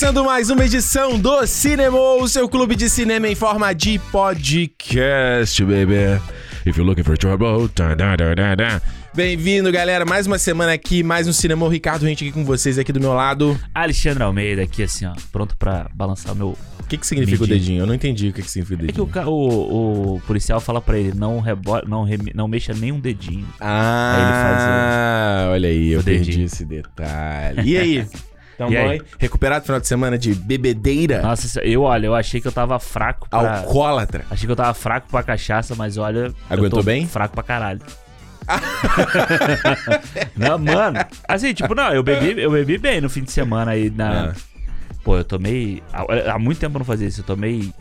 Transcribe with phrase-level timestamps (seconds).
[0.00, 5.62] Começando mais uma edição do Cinema, o seu clube de cinema em forma de podcast,
[5.62, 6.18] baby.
[6.64, 8.82] If you're looking for trouble, da, da, da, da.
[9.12, 10.06] Bem-vindo, galera.
[10.06, 11.68] Mais uma semana aqui, mais um Cinema.
[11.68, 13.60] Ricardo Rente aqui com vocês, aqui do meu lado.
[13.74, 16.56] Alexandre Almeida aqui, assim, ó, pronto pra balançar o meu.
[16.78, 17.58] O que, que significa o Medinho.
[17.60, 17.82] dedinho?
[17.82, 19.24] Eu não entendi o que, que significa o É que o, dedinho.
[19.24, 21.78] ca- o, o policial fala pra ele, não, rebo...
[21.86, 23.46] não, reme- não mexa nem um dedinho.
[23.60, 26.46] Ah, olha aí, eu o perdi dedinho.
[26.46, 27.60] esse detalhe.
[27.70, 28.06] E aí?
[28.60, 28.96] Então, E aí?
[28.96, 29.02] hein?
[29.18, 33.26] Recuperado final de semana de bebedeira Nossa, eu, olha, eu achei que eu tava fraco
[33.30, 33.60] pra...
[33.60, 34.26] alcoólatra.
[34.30, 36.26] Achei que eu tava fraco pra cachaça, mas olha...
[36.26, 37.06] eu Aguentou tô bem?
[37.06, 37.80] Fraco pra caralho.
[40.36, 43.88] não, mano, assim, tipo, não, eu bebi, eu bebi bem no fim de semana aí
[43.88, 44.30] na...
[44.30, 44.34] Ah.
[45.02, 45.82] Pô, eu tomei...
[45.90, 47.72] Há, há muito tempo eu não fazia isso, eu tomei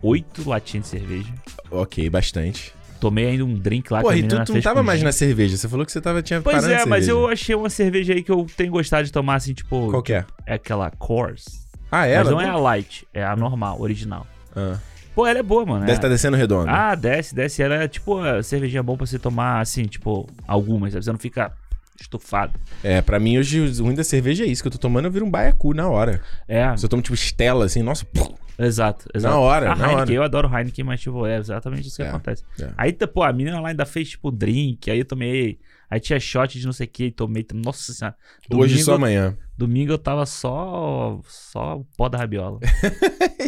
[0.00, 1.32] oito latinhas de cerveja.
[1.72, 2.72] Ok, bastante.
[3.00, 5.56] Tomei ainda um drink lá Porra, e tu, tu não tava mais na cerveja.
[5.56, 8.30] Você falou que você tava, tinha Pois é, mas eu achei uma cerveja aí que
[8.30, 9.90] eu tenho gostado de tomar, assim, tipo.
[9.90, 10.24] Qual que é?
[10.46, 11.44] É aquela Coors.
[11.90, 12.18] Ah, é?
[12.18, 12.30] mas Ela?
[12.30, 14.26] não é a light, é a normal, original.
[14.54, 14.76] Ah.
[15.14, 15.80] Pô, ela é boa, mano.
[15.80, 16.70] Deve é- estar descendo redondo.
[16.70, 17.62] Ah, desce, desce.
[17.62, 21.04] Ela é tipo a cervejinha bom pra você tomar, assim, tipo, algumas, sabe?
[21.04, 21.52] Você não fica
[22.00, 22.52] estufado.
[22.82, 25.10] É, pra mim hoje o ruim da cerveja é isso, que eu tô tomando, eu
[25.10, 26.20] viro um baiacu na hora.
[26.48, 28.34] É, Se eu tomo tipo Stella, assim, nossa, pum,
[28.66, 29.36] exato, exato.
[29.38, 30.12] hora, a na Heineken, hora.
[30.12, 32.44] eu adoro Heineken, mas, tipo, é exatamente isso que É, acontece.
[32.60, 32.70] é.
[32.76, 35.58] Aí, pô, a menina lá ainda fez, tipo, drink, aí eu tomei.
[35.90, 37.44] Aí tinha shot de não sei o que, tomei.
[37.52, 38.14] Nossa senhora.
[38.50, 39.36] hoje Domingo- só amanhã.
[39.60, 41.20] Domingo eu tava só.
[41.28, 42.58] Só o pó da rabiola.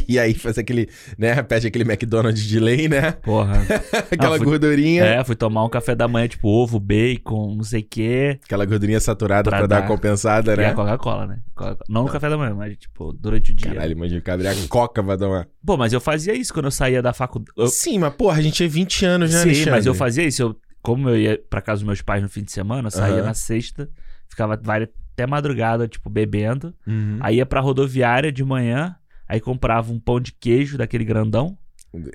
[0.09, 3.13] E aí faz aquele, né, pede aquele McDonald's de lei, né?
[3.13, 3.63] Porra.
[4.11, 7.63] Aquela Ah, fui- gordurinha, É, fui tomar um café da manhã, tipo ovo, bacon, não
[7.65, 8.39] sei o quê.
[8.45, 9.87] aquela gordurinha saturada pra, Pra dar dar.
[9.89, 10.67] compensada, E né?
[10.67, 11.39] a Coca-Cola, né?
[11.55, 13.73] Coca- Não no café da manhã, mas, tipo, durante o dia.
[13.73, 15.49] Caralho, imagina o cabra a coca pra dar uma...
[15.65, 17.71] Pô, mas eu fazia isso quando eu saía da faculdade.
[17.71, 19.71] Sim, mas porra, a gente tinha 20 anos, né, Sim, Alexandre?
[19.71, 20.43] mas eu fazia isso.
[20.43, 23.17] Eu, como eu ia pra casa dos meus pais no fim de semana, eu saía
[23.19, 23.27] Aham.
[23.27, 23.89] na sexta,
[24.29, 26.75] ficava vai até madrugada, tipo, bebendo.
[26.87, 27.19] Uhum.
[27.21, 28.97] Aí ia pra rodoviária de manhã,
[29.29, 31.57] aí comprava um pão de queijo daquele grandão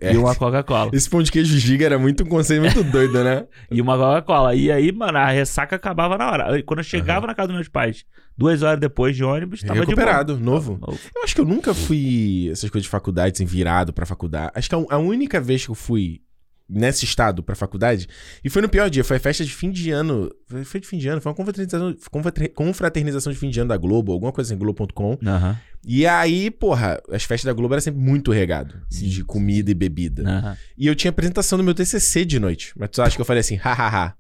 [0.01, 0.13] É.
[0.13, 0.89] e uma Coca-Cola.
[0.93, 3.45] Esse pão de queijo giga era muito um conceito muito doido, né?
[3.69, 4.55] E uma Coca-Cola.
[4.55, 6.63] E aí, mano, a ressaca acabava na hora.
[6.63, 8.03] Quando eu chegava na casa dos meus pais,
[8.35, 10.77] duas horas depois de ônibus, tava Recuperado, de novo.
[10.79, 10.99] Novo.
[11.15, 14.51] Eu acho que eu nunca fui essas coisas de faculdade, assim, virado pra faculdade.
[14.55, 16.21] Acho que a, a única vez que eu fui
[16.69, 18.07] nesse estado pra faculdade,
[18.43, 20.29] e foi no pior dia, foi a festa de fim de ano.
[20.47, 23.69] Foi, foi de fim de ano, foi uma confraternização, confrater- confraternização de fim de ano
[23.69, 25.17] da Globo, alguma coisa assim, Globo.com.
[25.25, 25.57] Aham.
[25.85, 29.07] E aí, porra, as festas da Globo era sempre muito regado Sim.
[29.07, 30.23] de comida e bebida.
[30.27, 30.57] Aham.
[30.77, 32.73] E eu tinha apresentação do meu TCC de noite.
[32.77, 34.13] Mas tu acha que eu falei assim, hahaha.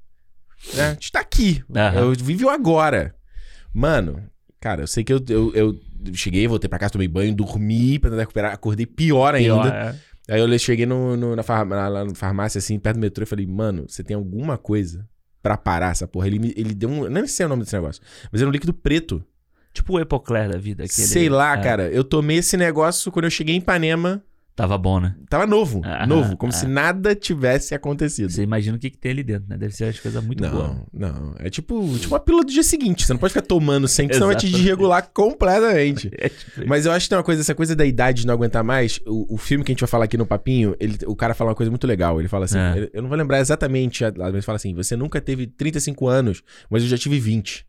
[0.73, 0.87] Né?
[0.89, 1.61] A gente tá aqui.
[1.75, 1.99] Aham.
[1.99, 3.13] Eu vive o agora.
[3.73, 4.23] Mano,
[4.61, 5.79] cara, eu sei que eu, eu, eu
[6.13, 8.53] cheguei, voltei pra casa, tomei banho, dormi pra tentar recuperar.
[8.53, 9.61] Acordei pior ainda.
[9.63, 9.95] Pior, é.
[10.29, 13.23] Aí eu cheguei no, no- na, farm- lá- lá na farmácia, assim, perto do metrô,
[13.23, 15.07] e falei, mano, você tem alguma coisa
[15.41, 16.27] pra parar essa porra?
[16.27, 17.07] Ele, ele deu um.
[17.07, 18.01] Nem sei o nome desse negócio.
[18.31, 19.23] Mas era um líquido preto.
[19.73, 20.83] Tipo o Epocler da vida.
[20.83, 21.89] Aquele, sei lá, é, cara.
[21.89, 24.23] Eu tomei esse negócio quando eu cheguei em Ipanema.
[24.57, 25.13] Tava bom, né?
[25.29, 25.81] Tava novo.
[25.85, 26.35] Ah, novo.
[26.35, 26.55] Como ah.
[26.55, 28.27] se nada tivesse acontecido.
[28.31, 29.55] Você imagina o que, que tem ali dentro, né?
[29.55, 30.77] Deve ser as coisas muito boas.
[30.91, 31.35] Não, não.
[31.37, 33.05] É tipo, tipo uma pílula do dia seguinte.
[33.05, 36.09] Você não pode ficar tomando sempre, senão vai te desregular completamente.
[36.17, 38.33] É tipo, Mas eu acho que tem uma coisa, essa coisa da idade de não
[38.33, 38.99] aguentar mais.
[39.05, 41.51] O, o filme que a gente vai falar aqui no Papinho, ele, o cara fala
[41.51, 42.19] uma coisa muito legal.
[42.19, 42.89] Ele fala assim: É.
[42.91, 46.41] eu não vou lembrar exatamente, a- mas ele fala assim: você nunca teve 35 anos,
[46.67, 47.67] mas eu já tive 20.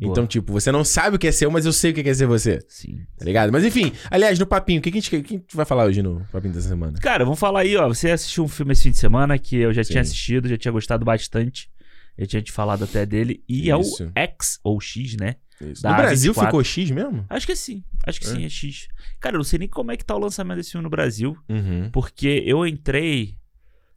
[0.00, 0.12] Boa.
[0.12, 2.08] Então, tipo, você não sabe o que é ser eu, mas eu sei o que
[2.08, 2.58] é ser você.
[2.68, 3.00] Sim.
[3.18, 3.52] Tá ligado?
[3.52, 5.84] Mas enfim, aliás, no Papinho, o que, que a gente, que a gente vai falar
[5.84, 6.98] hoje no Papinho dessa semana?
[6.98, 7.86] Cara, vamos falar aí, ó.
[7.88, 9.90] Você assistiu um filme esse fim de semana que eu já Sim.
[9.92, 11.70] tinha assistido, já tinha gostado bastante.
[12.16, 13.42] Eu tinha te falado até dele.
[13.48, 14.02] E Isso.
[14.02, 15.36] é o X ou X, né?
[15.60, 15.86] Isso.
[15.86, 16.44] No Brasil A24.
[16.46, 17.24] ficou X mesmo?
[17.28, 17.84] Acho que sim.
[18.06, 18.30] Acho que É?
[18.30, 18.88] sim, é X.
[19.20, 21.36] Cara, eu não sei nem como é que tá o lançamento desse filme no Brasil.
[21.48, 21.90] Uhum.
[21.92, 23.36] Porque eu entrei.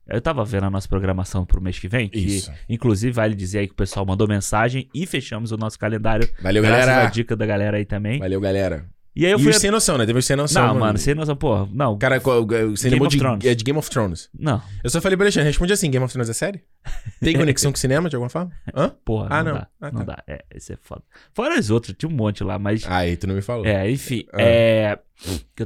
[0.08, 2.10] Eu tava vendo a nossa programação pro mês que vem.
[2.10, 2.52] Que, Isso.
[2.68, 6.28] Inclusive, vale dizer aí que o pessoal mandou mensagem e fechamos o nosso calendário.
[6.42, 7.08] Valeu, graças galera.
[7.08, 8.20] à dica da galera aí também.
[8.20, 8.86] Valeu, galera.
[9.16, 9.52] E aí eu e fui.
[9.52, 10.08] os sem noção, né?
[10.08, 10.68] Teve os sem noção.
[10.68, 11.70] Não, mano, sem noção, porra.
[11.72, 13.46] Não, cara, você Game lembrou de, Thrones.
[13.46, 14.28] é de Game of Thrones.
[14.38, 16.64] não, Eu só falei pra Alexandre, responde assim, Game of Thrones é série?
[17.22, 18.52] Tem conexão com cinema de alguma forma?
[18.76, 18.90] Hã?
[19.06, 19.28] porra.
[19.30, 19.60] Ah, não, não.
[19.60, 19.68] dá.
[19.80, 20.16] Ah, Não tá.
[20.16, 20.24] dá.
[20.28, 21.04] É, esse é foda.
[21.32, 22.84] Fora os outros, tinha um monte lá, mas.
[22.88, 23.64] Aí, tu não me falou.
[23.66, 24.26] É, enfim.
[24.34, 24.42] Ah.
[24.42, 25.00] É.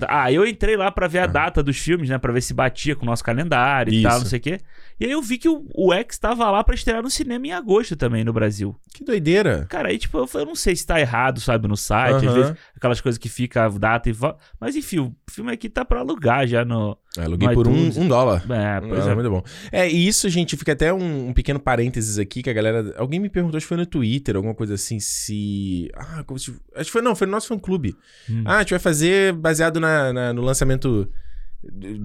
[0.07, 2.18] Ah, eu entrei lá pra ver a data dos filmes, né?
[2.18, 4.07] Pra ver se batia com o nosso calendário e Isso.
[4.09, 4.59] tal, não sei o quê.
[5.00, 7.51] E aí eu vi que o, o X tava lá pra estrear no cinema em
[7.51, 8.75] agosto também no Brasil.
[8.94, 9.65] Que doideira.
[9.69, 12.24] Cara, aí tipo, eu, falei, eu não sei se tá errado, sabe, no site, às
[12.24, 12.33] Aham.
[12.33, 14.12] vezes aquelas coisas que fica a data e.
[14.12, 16.98] vo- Mas enfim, o filme aqui tá pra alugar já no.
[17.18, 18.44] Eu aluguei por um, um dólar.
[18.50, 19.16] É, Um pois dólar, é.
[19.16, 19.44] muito bom.
[19.72, 22.94] É, e isso, gente, fica até um, um pequeno parênteses aqui que a galera.
[22.98, 25.90] Alguém me perguntou, acho que foi no Twitter, alguma coisa assim, se.
[25.96, 26.52] Ah, como se.
[26.75, 27.96] Acho que foi, não, foi no nosso fã clube.
[28.30, 28.44] Hum.
[28.46, 31.10] Ah, a gente vai fazer baseado na, na- no lançamento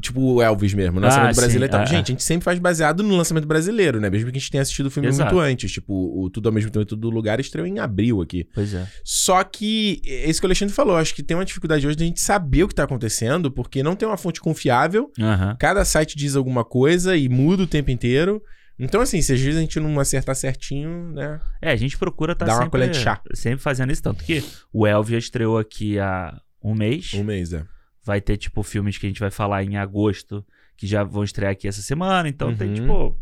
[0.00, 1.81] Tipo o Elvis mesmo, no lançamento Ah, sim, brasileiro e tal.
[1.82, 4.11] ah, Gente, a gente sempre faz baseado no lançamento brasileiro, né?
[4.11, 5.35] Mesmo que a gente tenha assistido o filme Exato.
[5.35, 5.70] muito antes.
[5.73, 8.49] Tipo, o Tudo ao mesmo tempo em todo lugar estreou em abril aqui.
[8.55, 8.87] Pois é.
[9.05, 12.05] Só que, é isso que o Alexandre falou, acho que tem uma dificuldade hoje de
[12.05, 15.11] a gente saber o que tá acontecendo, porque não tem uma fonte confiável,
[15.59, 18.43] cada site diz alguma coisa e muda o tempo inteiro.
[18.79, 21.38] Então, assim, se às vezes a gente não acertar certinho, né?
[21.61, 23.20] É, a gente procura estar Dá uma sempre, colher de chá.
[23.35, 24.03] sempre fazendo isso.
[24.03, 24.43] Tanto que
[24.73, 27.12] o Elvis já estreou aqui há um mês.
[27.14, 27.64] Um mês, é.
[28.04, 30.44] Vai ter, tipo, filmes que a gente vai falar em agosto,
[30.76, 32.28] que já vão estrear aqui essa semana.
[32.28, 32.75] Então tem, Uhum.
[32.75, 33.19] tipo.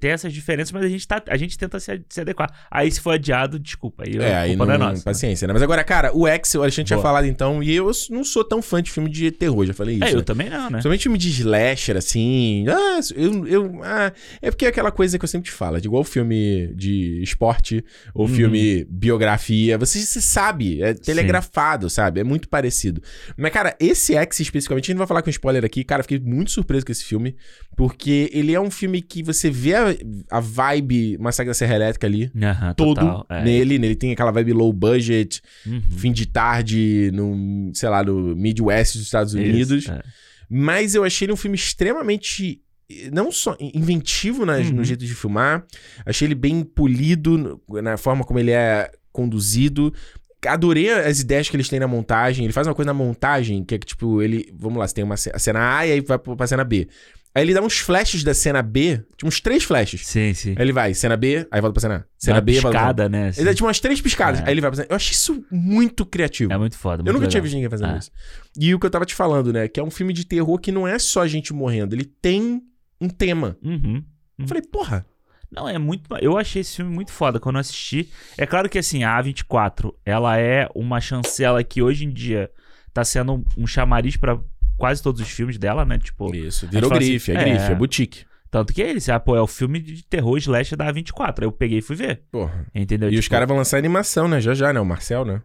[0.00, 2.48] Tem- essas diferenças, mas a gente, tá, a gente tenta se, se adequar.
[2.70, 4.04] Aí, se for adiado, desculpa.
[4.06, 4.94] Aí É, a culpa não, não é nossa.
[4.96, 5.02] né?
[5.04, 5.52] paciência, né?
[5.52, 7.02] Mas agora, cara, o X, o Alexandre tinha Boa.
[7.02, 10.04] falado então, e eu não sou tão fã de filme de terror, já falei isso.
[10.04, 10.16] É, né?
[10.18, 10.68] eu também não, né?
[10.70, 12.64] Principalmente filme de slasher, assim.
[12.68, 13.46] Ah, eu.
[13.46, 15.76] eu ah, é porque é aquela coisa que eu sempre te falo.
[15.76, 17.84] É igual filme de esporte
[18.14, 18.34] ou Uhum.
[18.34, 19.76] filme biografia.
[19.78, 22.20] Você, você sabe, é telegrafado, sabe?
[22.20, 23.02] É muito parecido.
[23.36, 25.84] Mas, cara, esse X especificamente, a gente não vai falar com spoiler aqui.
[25.84, 27.36] Cara, fiquei muito surpreso com esse filme.
[27.76, 32.06] Porque ele é um filme que você vê a, a vibe Massacre da Serra Elétrica
[32.06, 32.30] ali.
[32.40, 33.42] Aham, Todo total, é.
[33.44, 35.82] nele, nele tem aquela vibe low budget, Uhum.
[35.96, 39.82] fim de tarde, no, sei lá, no Midwest dos Estados Unidos.
[39.84, 40.02] Isso, é.
[40.48, 42.60] Mas eu achei ele um filme extremamente.
[43.12, 44.74] Não só inventivo nas- Uhum.
[44.76, 45.64] no jeito de filmar,
[46.04, 47.38] achei ele bem polido
[47.68, 49.92] no- na forma como ele é conduzido.
[50.46, 52.44] Adorei as ideias que eles têm na montagem.
[52.44, 54.52] Ele faz uma coisa na montagem que é que, tipo, ele.
[54.54, 56.86] Vamos lá, você tem uma a cena A e aí vai pra cena B.
[57.34, 60.06] Aí ele dá uns flashes da cena B, tipo, uns três flashes.
[60.06, 60.50] Sim, sim.
[60.56, 62.04] Aí ele vai, cena B, aí volta pra cena A.
[62.16, 62.94] Cena Dá B, volta pra cena A.
[62.94, 63.28] piscada, né?
[63.28, 63.40] assim.
[63.40, 64.40] Ele dá tipo umas três piscadas.
[64.40, 64.44] É.
[64.44, 64.86] Aí ele vai pra cena.
[64.88, 66.52] Eu achei isso muito criativo.
[66.52, 67.00] É muito foda.
[67.00, 67.42] Eu muito nunca tinha legal.
[67.42, 67.98] visto ninguém fazendo É.
[67.98, 68.10] isso.
[68.58, 69.66] E o que eu tava te falando, né?
[69.66, 72.62] Que é um filme de terror que não é só gente morrendo, ele tem
[73.00, 73.56] um tema.
[73.64, 74.02] Uhum.
[74.38, 75.04] Eu falei, porra.
[75.50, 76.02] Não, é muito.
[76.20, 78.08] Eu achei esse filme muito foda quando eu assisti.
[78.38, 82.50] É claro que assim, a A24, ela é uma chancela que hoje em dia
[82.92, 84.38] tá sendo um, um chamariz pra
[84.76, 85.98] quase todos os filmes dela, né?
[85.98, 87.72] Tipo, Isso, a virou fala grife, assim, é grife, é.
[87.72, 88.24] é boutique.
[88.50, 91.40] tanto que é eles, ah, pô, é o filme de terror slash da A24.
[91.40, 92.22] Aí eu peguei e fui ver.
[92.30, 92.66] Porra.
[92.74, 93.10] Entendeu?
[93.10, 94.40] E os Tipo, caras vão lançar animação, né?
[94.40, 94.80] Já já, né?
[94.80, 95.42] O Marcel, né?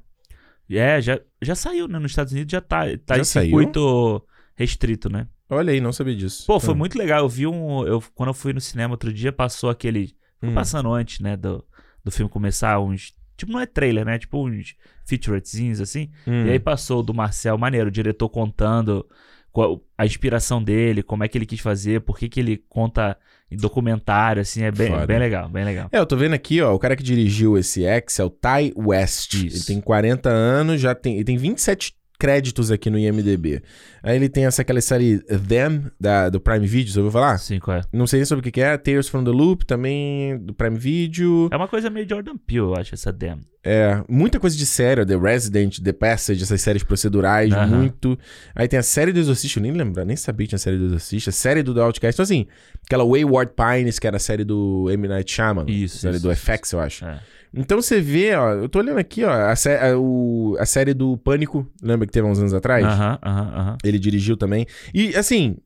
[0.70, 1.98] É, já, já saiu, né?
[1.98, 4.24] Nos Estados Unidos já tá, tá Já em circuito
[4.56, 5.28] restrito, né?
[5.50, 6.46] Olha aí, não sabia disso.
[6.46, 6.78] Pô, foi Hum.
[6.78, 7.20] muito legal.
[7.22, 7.84] Eu vi um.
[7.88, 10.14] Eu, quando eu fui no cinema outro dia, passou aquele.
[10.44, 10.54] Hum.
[10.54, 11.36] Passando antes, né?
[11.36, 11.66] Do,
[12.04, 13.16] do filme começar, uns.
[13.40, 14.20] Tipo, não é trailer, né?
[14.20, 14.76] Tipo uns
[15.06, 16.10] featuretezinhos assim.
[16.28, 16.46] Hum.
[16.46, 19.06] E aí passou do Marcel Maneiro, o diretor contando
[19.52, 23.18] qual- a inspiração dele, como é que ele quis fazer, por que, que ele conta
[23.52, 24.62] em documentário, assim.
[24.64, 25.08] É bem, Foda.
[25.08, 25.90] bem legal, bem legal.
[25.92, 28.74] É, eu tô vendo aqui, ó, o cara que dirigiu esse X é o Ty
[28.76, 29.34] West.
[29.34, 29.58] Isso.
[29.58, 33.64] Ele tem 40 anos, já tem, ele tem 27 créditos aqui no IMDb.
[34.04, 37.38] Aí ele tem essa aquela série Them da, do Prime Video, você ouviu falar?
[37.38, 37.82] Sim, qual é?
[37.94, 40.78] Não sei nem sobre o que que é, Tales from the Loop também do Prime
[40.78, 41.48] Video.
[41.50, 43.40] É uma coisa meio Jordan Peele, eu acho, essa Damn.
[43.64, 48.18] É, muita coisa de série, The Resident, The Passage, essas séries procedurais, muito.
[48.56, 50.86] Aí tem a série do Exorcista, eu nem lembro, nem sabia que tinha série do
[50.86, 52.16] Exorcista, série do The Outcast.
[52.16, 52.48] Então assim,
[52.86, 55.08] aquela Wayward Pines, que era a série do M.
[55.08, 55.70] Night Shyamalan.
[55.70, 56.42] Isso, Série isso, do isso.
[56.42, 57.06] FX, eu acho.
[57.06, 57.20] É.
[57.54, 60.94] Então você vê, ó, eu tô olhando aqui, ó, a, sé- a- o- a série
[60.94, 62.86] do Pânico, lembra que teve há uns anos atrás?
[62.86, 63.78] Aham, aham, aham.
[63.84, 64.66] Ele dirigiu também.
[64.94, 65.58] E, assim,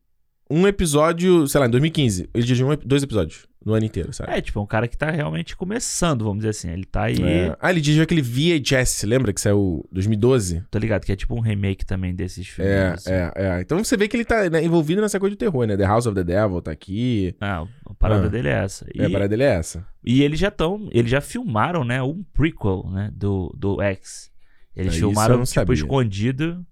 [0.53, 4.31] um episódio, sei lá, em 2015, ele dirigiu um dois episódios no ano inteiro, sabe?
[4.33, 6.69] É, tipo, é um cara que tá realmente começando, vamos dizer assim.
[6.69, 7.21] Ele tá aí.
[7.23, 7.55] É.
[7.61, 10.63] Ah, ele dirigiu aquele VHS, lembra que saiu 2012?
[10.69, 12.71] Tô ligado, que é tipo um remake também desses filmes.
[12.73, 13.09] É, assim.
[13.09, 13.61] é, é.
[13.61, 15.77] Então você vê que ele tá né, envolvido nessa coisa de terror, né?
[15.77, 17.33] The House of the Devil tá aqui.
[17.39, 18.29] Ah, a parada Ah.
[18.29, 18.85] dele é essa.
[18.93, 19.87] E, É, a parada dele é essa.
[20.03, 20.89] e eles já estão.
[20.91, 22.03] Eles já filmaram, né?
[22.03, 23.09] Um prequel, né?
[23.15, 24.29] Do, do X.
[24.75, 25.73] Eles eu filmaram, tipo, sabia.
[25.73, 26.65] escondido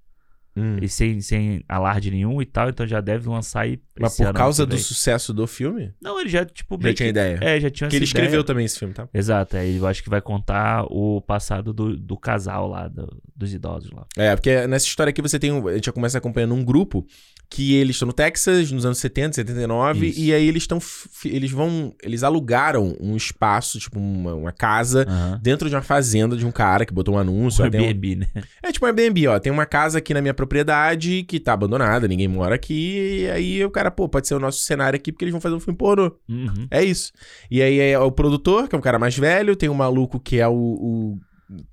[0.56, 0.78] Hum.
[0.82, 3.80] e sem, sem alarde nenhum e tal, então já deve lançar aí.
[3.98, 5.94] Mas por causa do sucesso do filme?
[6.02, 7.40] Não, ele já, tipo, Já tinha que- ideia.
[7.42, 8.44] É, já tinha que ele essa escreveu ideia.
[8.44, 9.08] também esse filme, tá?
[9.14, 13.54] Exato, aí eu acho que vai contar o passado do, do casal lá, do- dos
[13.54, 14.06] idosos lá.
[14.18, 15.52] É, porque nessa história aqui você tem.
[15.54, 17.06] um- a gente já começa acompanhando um grupo
[17.54, 20.20] que eles estão no Texas nos anos 70, 79, Isso.
[20.22, 20.80] e aí eles estão.
[21.26, 21.94] Eles vão.
[22.02, 25.06] Eles alugaram um espaço, tipo uma, uma casa.
[25.42, 27.62] Dentro de uma fazenda de um cara que botou um anúncio.
[27.62, 28.28] O um- Airbnb, né?
[28.64, 29.38] É tipo um Airbnb, ó.
[29.38, 33.20] Tem uma casa aqui na minha propriedade que tá abandonada, ninguém mora aqui.
[33.24, 35.56] E aí o cara, pô, pode ser o nosso cenário aqui porque eles vão fazer
[35.56, 36.16] um filme pornô.
[36.30, 36.68] Uhum.
[36.72, 37.12] É isso.
[37.52, 40.40] E aí é o produtor, que é um cara mais velho, tem um maluco que
[40.40, 40.54] é o.
[40.54, 41.20] o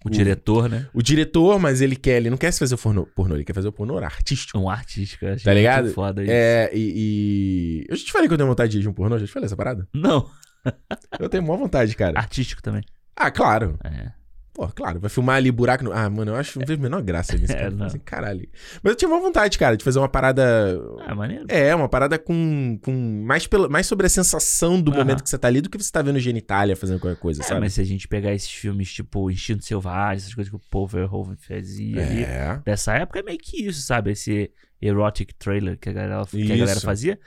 [0.05, 0.89] O diretor, né?
[0.93, 3.53] o diretor, mas ele quer, ele não quer se fazer o pornô, pornô ele quer
[3.55, 4.59] fazer o pornô artístico.
[4.59, 5.85] Um artístico, eu Tá ligado?
[5.85, 6.33] muito foda isso.
[6.33, 8.93] É, e, e- Eu já te falei que eu tenho vontade de ir de um
[8.93, 9.87] pornô, já te falei essa parada?
[9.95, 10.29] Não,
[11.19, 12.19] Eu tenho maior vontade, cara.
[12.19, 12.83] artístico também.
[13.17, 13.79] Ah, claro.
[13.85, 14.13] É.
[14.59, 15.93] pô, claro, vai filmar ali buraco no...
[15.93, 17.71] Ah, mano, eu acho, não vejo a menor graça nisso, É, cara.
[17.71, 17.87] não.
[17.87, 18.49] Assim, caralho.
[18.83, 20.43] Mas eu tinha uma vontade, cara, de fazer uma parada...
[21.07, 21.45] Ah, maneiro.
[21.49, 24.99] É, uma parada com, com mais, pela, mais sobre a sensação do Aham.
[24.99, 27.45] momento que você tá ali do que você tá vendo genitália fazendo qualquer coisa, É,
[27.45, 27.61] sabe?
[27.61, 30.89] mas se a gente pegar esses filmes tipo Instinto Selvagem, essas coisas que o Paul
[30.89, 32.61] Verhoeven fazia ali, É.
[32.65, 34.11] dessa época é meio que isso, sabe?
[34.11, 34.51] Esse
[34.83, 37.19] erotic trailer que a galera, que a galera fazia,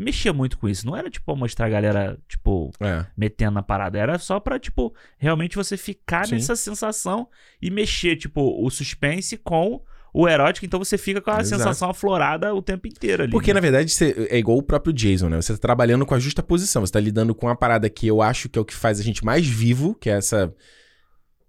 [0.00, 0.86] mexia muito com isso.
[0.86, 3.06] Não era tipo pra mostrar a galera, tipo, É.
[3.16, 3.98] metendo na parada.
[3.98, 6.34] Era só pra, tipo, realmente você ficar Sim.
[6.36, 7.28] nessa sensação
[7.60, 10.66] e mexer, tipo, o suspense com o erótico.
[10.66, 11.48] Então você fica com a Exato.
[11.62, 13.30] sensação aflorada o tempo inteiro ali.
[13.32, 13.54] Porque, né?
[13.54, 13.94] na verdade,
[14.28, 15.40] é igual o próprio Jason, né?
[15.40, 16.84] Você tá trabalhando com a justa posição.
[16.84, 19.02] Você tá lidando com uma parada que eu acho que é o que faz a
[19.02, 20.52] gente mais vivo, que é essa.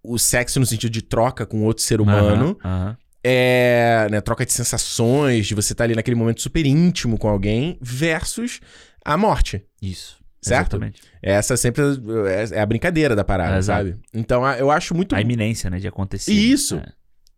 [0.03, 2.57] O sexo no sentido de troca com outro ser humano.
[2.63, 2.97] Aham.
[3.23, 4.07] É.
[4.09, 8.59] Né, troca de sensações, de você tá ali naquele momento super íntimo com alguém, versus
[9.05, 9.63] a morte.
[9.81, 10.19] Isso.
[10.41, 10.71] Certo?
[10.77, 11.01] Exatamente.
[11.21, 11.83] Essa sempre
[12.27, 13.95] é é a brincadeira da parada, É, sabe?
[14.11, 15.15] Então eu acho muito.
[15.15, 16.31] A iminência, né, de acontecer.
[16.33, 16.77] Isso.
[16.77, 16.85] É.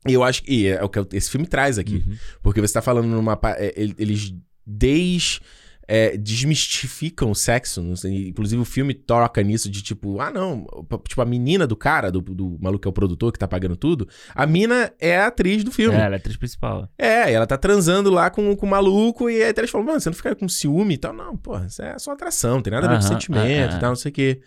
[0.07, 0.53] E eu acho que.
[0.53, 1.95] E é o que esse filme traz aqui.
[2.07, 2.15] Uhum.
[2.41, 3.37] Porque você tá falando numa.
[3.57, 4.33] é, ele- Eles
[4.65, 5.41] des.
[5.87, 7.81] É, desmistificam o sexo.
[7.81, 10.65] não sei, Inclusive o filme toca nisso de tipo, ah, não.
[11.07, 13.75] Tipo, a menina do cara, do, do maluco que é o produtor que tá pagando
[13.75, 15.95] tudo, a mina é a atriz do filme.
[15.95, 16.89] É, ela é a atriz principal.
[16.97, 19.99] É, e ela tá transando lá com, com o maluco, e aí eles falam, mano,
[19.99, 21.13] você não fica com ciúme e tal.
[21.13, 23.75] Não, porra, isso é só atração, tem nada a ver com Aham, sentimento é, e
[23.75, 23.79] é.
[23.79, 24.41] tal, não sei o quê.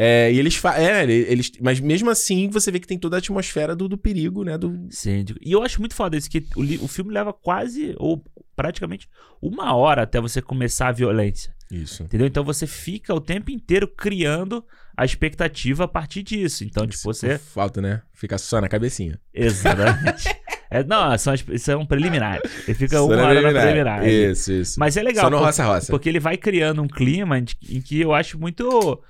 [0.00, 1.50] É, e eles é, eles.
[1.60, 4.56] Mas mesmo assim, você vê que tem toda a atmosfera do, do perigo, né?
[4.56, 4.86] Do...
[4.90, 5.24] Sim.
[5.40, 8.22] E eu acho muito foda isso, que o, o filme leva quase, ou
[8.54, 9.08] praticamente,
[9.42, 11.52] uma hora até você começar a violência.
[11.68, 12.04] Isso.
[12.04, 12.28] Entendeu?
[12.28, 14.64] Então você fica o tempo inteiro criando
[14.96, 16.62] a expectativa a partir disso.
[16.62, 17.36] Então, tipo, você.
[17.36, 18.00] Falta, né?
[18.14, 19.18] Fica só na cabecinha.
[19.34, 20.28] Exatamente.
[20.70, 22.42] É, não, são, são preliminares.
[22.68, 24.00] Ele fica Só uma na hora na preliminar.
[24.00, 24.06] preliminar.
[24.06, 24.78] Isso, isso.
[24.78, 25.24] Mas é legal.
[25.24, 25.90] Só no porque- roça-roça.
[25.90, 29.02] Porque ele vai criando um clima em que eu acho muito.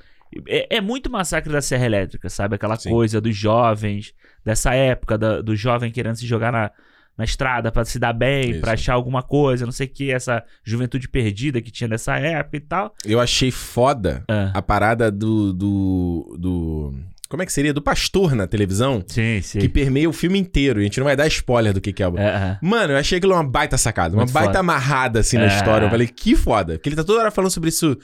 [0.47, 2.55] É, é muito massacre da Serra Elétrica, sabe?
[2.57, 2.91] Aquela Sim.
[2.91, 4.13] coisa dos jovens,
[4.45, 6.71] dessa época, da- do jovem querendo se jogar na,
[7.17, 10.45] na estrada pra se dar bem, pra achar alguma coisa, não sei o que, essa
[10.63, 12.95] juventude perdida que tinha nessa época e tal.
[13.05, 14.51] Eu achei foda Ah.
[14.55, 16.37] a parada do, do.
[16.39, 16.95] do.
[17.29, 17.75] Como é que seria?
[17.75, 19.59] Do pastor na televisão, Sim, sim.
[19.59, 20.81] que permeia o filme inteiro.
[20.81, 22.09] E a gente não vai dar spoiler do que, que é.
[22.09, 22.59] o- É, é.
[22.63, 24.61] Mano, eu achei aquilo uma baita sacada, uma Muito baita foda.
[24.61, 25.49] amarrada assim na É.
[25.49, 25.85] história.
[25.87, 26.75] Eu falei, que foda.
[26.75, 27.99] Porque ele tá toda hora falando sobre isso.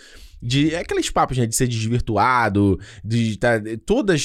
[0.45, 1.47] De, é aqueles papos, né?
[1.47, 3.53] De ser desvirtuado, de tá,
[3.87, 4.21] todas.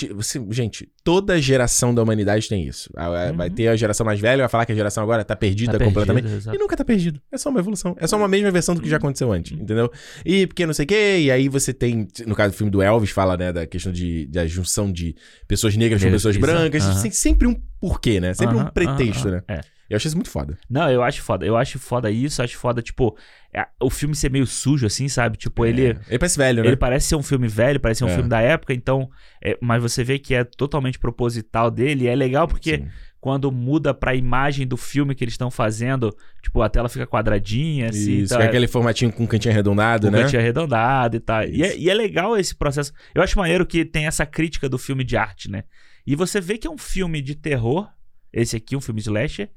[0.49, 2.89] Gente, toda geração da humanidade tem isso.
[2.95, 3.55] A- a- Vai Uhum.
[3.55, 6.23] ter a geração mais velha, vai falar que a geração agora tá perdida Tá completamente.
[6.27, 6.53] perdido.
[6.53, 7.21] E nunca tá perdido.
[7.31, 7.95] É só uma evolução.
[7.99, 9.89] É só uma mesma versão do que já aconteceu antes, entendeu?
[10.25, 12.81] E porque não sei o quê, e aí você tem, no caso do filme do
[12.81, 15.15] Elvis, fala, né, da questão de, da junção de
[15.47, 17.01] pessoas negras com pessoas brancas.
[17.01, 18.33] Tem sempre um porquê, né?
[18.33, 19.41] Sempre um pretexto, né?
[19.47, 19.61] É.
[19.89, 20.57] Eu achei isso muito foda.
[20.69, 21.45] Não, eu acho foda.
[21.45, 23.17] Eu acho foda isso, acho foda, tipo,
[23.53, 25.35] é, o filme ser meio sujo, assim, sabe?
[25.37, 25.87] Tipo, ele.
[25.87, 25.99] É.
[26.09, 26.69] Ele parece velho, né?
[26.69, 28.13] Ele parece ser um filme velho, parece ser um É.
[28.13, 29.09] filme da época, então.
[29.43, 32.03] é, mas você vê que é totalmente proposital dele.
[32.03, 32.87] E é legal porque Sim.
[33.19, 37.89] quando muda pra imagem do filme que eles estão fazendo, tipo, a tela fica quadradinha,
[37.89, 38.19] assim.
[38.19, 40.21] Isso, tá, que é aquele formatinho com cantinho arredondado, com né?
[40.23, 41.43] cantinho arredondado e tal.
[41.45, 42.93] E é, e é legal esse processo.
[43.15, 45.63] Eu acho maneiro que tem essa crítica do filme de arte, né?
[46.05, 47.89] E você vê que é um filme de terror,
[48.31, 49.49] esse aqui, um filme slasher,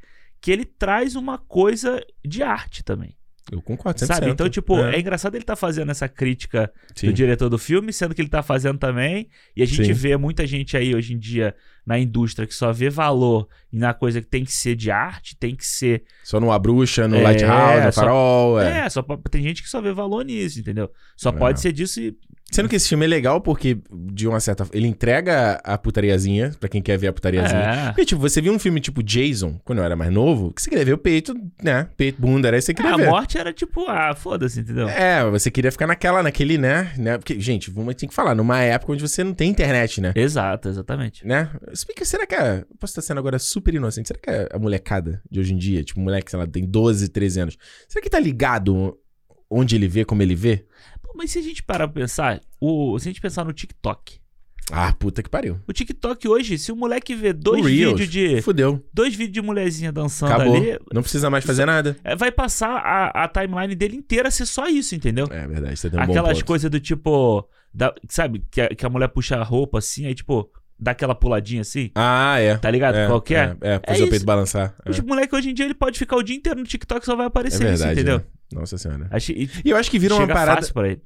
[0.43, 3.17] que ele traz uma coisa de arte também.
[3.51, 4.07] Eu concordo, 100%.
[4.07, 4.31] Sabe?
[4.31, 4.97] Então, tipo, é.
[4.97, 5.01] é.
[5.01, 7.07] engraçado ele tá fazendo essa crítica Sim.
[7.07, 9.29] do diretor do filme, sendo que ele tá fazendo também.
[9.57, 9.93] E a gente Sim.
[9.93, 14.21] vê muita gente aí hoje em dia na indústria que só vê valor na coisa
[14.21, 16.05] que tem que ser de arte, tem que ser.
[16.23, 18.87] Só no A Bruxa, no É, Lighthouse, no Farol, é.
[18.87, 20.91] É, só tem gente que só vê valor nisso, entendeu?
[21.17, 21.33] Só É.
[21.33, 22.17] pode ser disso e.
[22.53, 26.69] Sendo que esse filme é legal porque, de uma certa ele entrega a putariazinha, pra
[26.69, 27.61] quem quer ver a putariazinha.
[27.61, 27.87] É.
[27.87, 30.69] Porque, tipo, você viu um filme tipo Jason, quando eu era mais novo, que você
[30.69, 31.89] queria ver o peito, né?
[31.97, 33.09] Peito, bunda, era isso que você queria a ver.
[33.09, 34.89] morte era tipo, ah, foda-se, entendeu?
[34.89, 36.93] É, você queria ficar naquela, naquele, né?
[36.99, 37.17] né?
[37.17, 40.13] Porque, gente, vamos tem que falar, numa época onde você não tem internet, né?
[40.15, 41.27] Exato, exatamente.
[41.27, 41.51] Né?
[41.73, 42.65] Se bem que, será que a.
[42.79, 44.09] Posso estar sendo agora super inocente.
[44.09, 47.09] Será que a, a molecada de hoje em dia, tipo, moleque, sei lá, tem 12,
[47.09, 48.99] 13 anos, será que tá ligado
[49.49, 50.65] onde ele vê, como ele vê?
[51.15, 54.21] Mas se a gente parar pra pensar, o, se a gente pensar no TikTok.
[54.71, 55.59] Ah, puta que pariu.
[55.67, 58.41] O TikTok hoje, se o moleque vê dois vídeos de.
[58.43, 58.83] Fudeu.
[58.95, 60.57] Dois vídeos de mulherzinha dançando Acabou.
[60.57, 61.97] ali, Não precisa mais fazer nada.
[62.05, 65.27] é, vai passar a, a timeline dele inteira a ser só isso, entendeu?
[65.31, 67.47] É verdade, você tem um Aquelas coisas do tipo.
[67.75, 71.15] da- sabe, que a, que a mulher puxa a roupa assim, aí tipo, dá aquela
[71.15, 71.91] puladinha assim.
[71.95, 72.57] Ah, é.
[72.57, 72.95] Tá ligado?
[72.97, 73.57] É, Qual que é?
[73.61, 74.75] É, é fazer É o peito balançar.
[74.87, 77.07] É, Os moleques hoje em dia ele pode ficar o dia inteiro no TikTok e
[77.07, 78.19] só vai é aparecer verdade, isso, entendeu?
[78.19, 78.25] né?
[78.53, 79.09] Nossa senhora.
[79.11, 80.61] Acho, e E eu acho que vira uma parada.
[80.61, 81.01] fácil pra ele.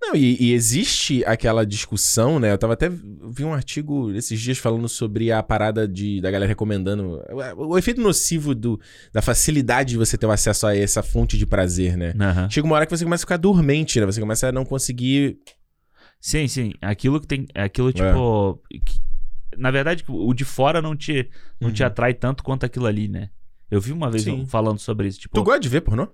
[0.00, 2.52] Não, e, e existe aquela discussão, né?
[2.52, 2.88] Eu tava até.
[2.88, 7.20] Vi um artigo esses dias falando sobre a parada de, da galera recomendando.
[7.56, 8.80] O, o efeito nocivo do,
[9.12, 12.12] da facilidade de você ter o acesso a essa fonte de prazer, né?
[12.20, 12.50] Aham.
[12.50, 14.06] Chega uma hora que você começa a ficar dormente, né?
[14.06, 15.38] Você começa a não conseguir.
[16.20, 16.72] Sim, sim.
[16.80, 17.46] Aquilo que tem.
[17.54, 17.62] É.
[17.62, 18.60] Aquilo, tipo.
[18.84, 18.98] que-
[19.56, 21.28] na verdade, o de fora não te,
[21.60, 21.86] não te Uhum.
[21.88, 23.30] atrai tanto quanto aquilo ali, né?
[23.70, 25.18] Eu vi uma vez um falando sobre isso.
[25.20, 26.08] Tipo, Tu gosta de ver pornô?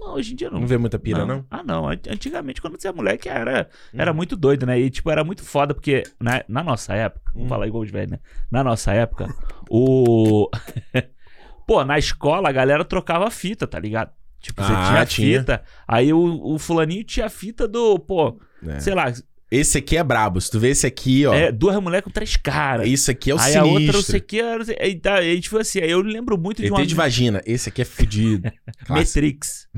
[0.00, 0.60] Não, hoje em dia não.
[0.60, 1.44] Não vê muita pira, não?
[1.50, 1.88] Ah, não.
[1.88, 3.98] An- Antigamente, quando você era moleque, era, Hum.
[3.98, 4.78] era muito doido, né?
[4.80, 7.48] E, tipo, era muito foda, porque na, na nossa época, vamos Hum.
[7.48, 8.18] falar igual os velhos, né?
[8.50, 9.28] Na nossa época,
[9.70, 10.48] o.
[11.66, 14.10] Pô, na escola a galera trocava fita, tá ligado?
[14.40, 15.38] Tipo, você Ah, tinha tinha.
[15.38, 18.80] fita, aí o, o fulaninho tinha fita do, pô, É.
[18.80, 19.12] sei lá,
[19.50, 20.40] Esse aqui é brabo.
[20.40, 21.34] Se tu vê esse aqui, ó.
[21.34, 22.88] é, duas mulheres com três caras.
[22.88, 24.10] Isso aqui é o aí a outra, não sinistro.
[24.12, 24.40] sei o que,
[24.80, 27.42] aí, tá, aí, tipo assim, aí eu lembro muito de ET uma de vagina.
[27.44, 28.50] Esse aqui é fudido.
[28.86, 29.18] Clássico.
[29.18, 29.68] Matrix.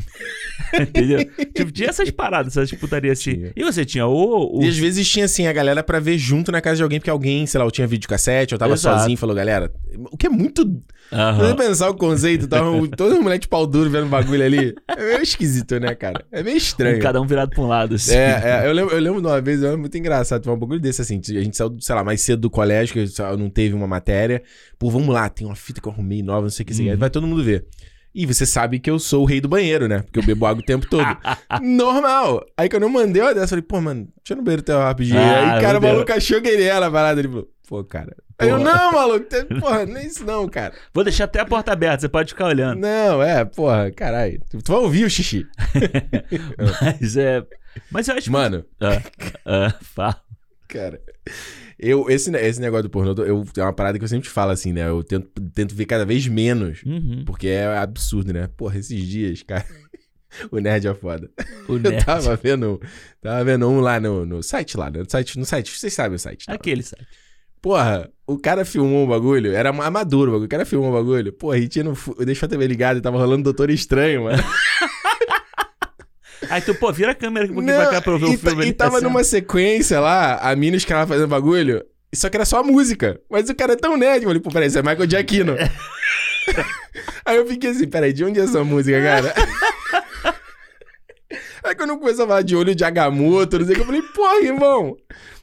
[0.79, 1.25] Entendeu?
[1.55, 3.35] tipo, tinha essas paradas, essas putarias assim.
[3.35, 3.53] Tinha.
[3.57, 4.59] E você tinha o.
[4.59, 7.01] o E às vezes tinha assim a galera pra ver junto na casa de alguém,
[7.01, 8.99] porque alguém, sei lá, ou tinha videocassete, ou tava Exato.
[8.99, 9.73] sozinho e falou, galera.
[10.11, 10.83] O que é muito.
[11.13, 11.49] Se Aham.
[11.49, 14.75] você pensar o conceito, tava toda mulher de pau duro vendo bagulho ali.
[14.89, 16.25] É meio esquisito, né, cara?
[16.33, 17.01] É meio estranho.
[17.01, 18.15] Cada um virado pra um lado, assim.
[18.15, 20.81] É, é, eu lembro, eu lembro de uma vez, é muito engraçado, foi um bagulho
[20.81, 23.87] desse assim, a gente saiu, sei lá, mais cedo do colégio, que não teve uma
[23.87, 24.43] matéria,
[24.79, 26.97] pô, vamos lá, tem uma fita que eu arrumei nova, não sei o que, Uhum.
[26.97, 27.67] vai todo mundo ver.
[28.15, 30.01] E você sabe que eu sou o rei do banheiro, né?
[30.03, 31.07] Porque eu bebo água o tempo todo.
[31.63, 32.45] Normal!
[32.57, 34.79] Aí quando eu mandei uma dessa, eu falei, pô, mano, deixa eu no banheiro teu
[34.79, 35.19] rapidinho.
[35.19, 38.15] Ah, Aí, cara, o maluco achou que ele era a parada, ele falou, pô, cara.
[38.39, 38.71] Aí eu, Porra.
[38.75, 39.27] não, maluco,
[39.61, 40.75] porra, nem isso não, cara.
[40.93, 42.79] Vou deixar até a porta aberta, você pode ficar olhando.
[42.81, 44.43] Não, é, porra, caralho.
[44.51, 45.47] Tu, vai ouvir o xixi.
[46.83, 47.43] Mas é.
[47.91, 49.03] Mas eu acho que- Mano, Ah,
[49.47, 50.21] ah, fala.
[50.69, 51.01] Cara,
[51.79, 54.73] eu, esse, esse negócio do pornô, eu, é uma parada que eu sempre falo assim,
[54.73, 54.89] né?
[54.89, 57.25] Eu tento, tento ver cada vez menos, Uhum.
[57.27, 58.49] porque é absurdo, né?
[58.57, 59.65] Porra, esses dias, cara,
[60.51, 61.31] o nerd é foda.
[61.69, 62.05] O Eu nerd.
[62.05, 62.81] tava vendo,
[63.21, 65.01] tava vendo um lá no, no site lá, né?
[65.01, 66.47] no site, no site, vocês sabem o site.
[66.47, 66.55] tá?
[66.55, 67.07] Aquele site.
[67.63, 71.33] Porra, o cara filmou um bagulho, era amaduro o bagulho, o cara filmou um bagulho,
[71.33, 74.43] porra, e tinha no, deixou a TV ligada e tava rolando Doutor Estranho, mano.
[76.51, 78.37] Aí tu, pô, vira a câmera um pouquinho Não, pra cá pra eu ver o
[78.37, 78.67] filme.
[78.67, 79.01] e tava ó.
[79.01, 83.21] numa sequência lá, a mina os caras fazendo bagulho, só que era só a música.
[83.31, 85.55] Mas o cara é tão nerd, eu falei, pô, peraí, isso é Michael Giacchino.
[87.25, 89.33] Aí eu fiquei assim, peraí, de onde é essa música, cara?
[91.63, 93.87] Aí quando eu comecei a falar de olho de Agamotto, não sei o que, eu
[93.87, 94.97] falei, porra, irmão,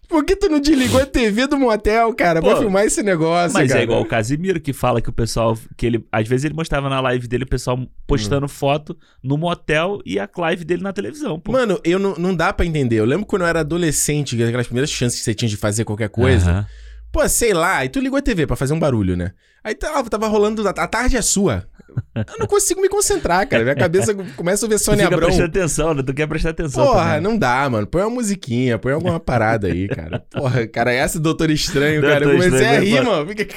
[0.10, 3.54] por que tu não desligou a TV do motel, cara, pra Pô, filmar esse negócio,
[3.54, 3.80] Mas cara?
[3.80, 5.58] é igual o Casimiro que fala que o pessoal.
[5.78, 8.50] que ele Às vezes ele mostrava na live dele o pessoal postando Hum.
[8.50, 11.52] foto no motel e a live dele na televisão, pô.
[11.52, 12.96] Mano, eu não, não dá pra entender.
[12.98, 16.10] Eu lembro quando eu era adolescente, aquelas primeiras chances que você tinha de fazer qualquer
[16.10, 16.68] coisa.
[17.12, 19.32] Pô, sei lá, aí tu ligou a TV pra fazer um barulho, né?
[19.64, 21.68] Aí tava, tava rolando, a tarde é sua.
[22.16, 23.64] Eu não consigo me concentrar, cara.
[23.64, 25.28] Minha cabeça começa a ver Tu Sônia fica Abrão.
[25.28, 26.04] prestando atenção, né?
[26.04, 26.86] Tu quer prestar atenção.
[26.86, 27.22] Porra, também.
[27.22, 27.88] não dá, mano.
[27.88, 30.24] Põe uma musiquinha, põe alguma parada aí, cara.
[30.32, 32.26] Porra, cara, essa Doutor Estranho, Doutor cara.
[32.26, 33.28] Eu comecei Estranho, a rir, mano.
[33.28, 33.56] Fica...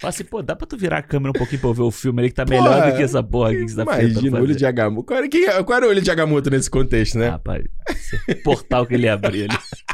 [0.00, 1.90] Fala assim, pô, dá pra tu virar a câmera um pouquinho pra eu ver o
[1.92, 4.40] filme ali que tá melhor Porra, do que essa porra aqui que você tá Imagina,
[4.40, 5.06] olho de Agamotto.
[5.06, 7.28] Qual era, quem, qual era o olho de Agamotto nesse contexto, né?
[7.28, 9.56] Rapaz, esse portal que ele abriu ali.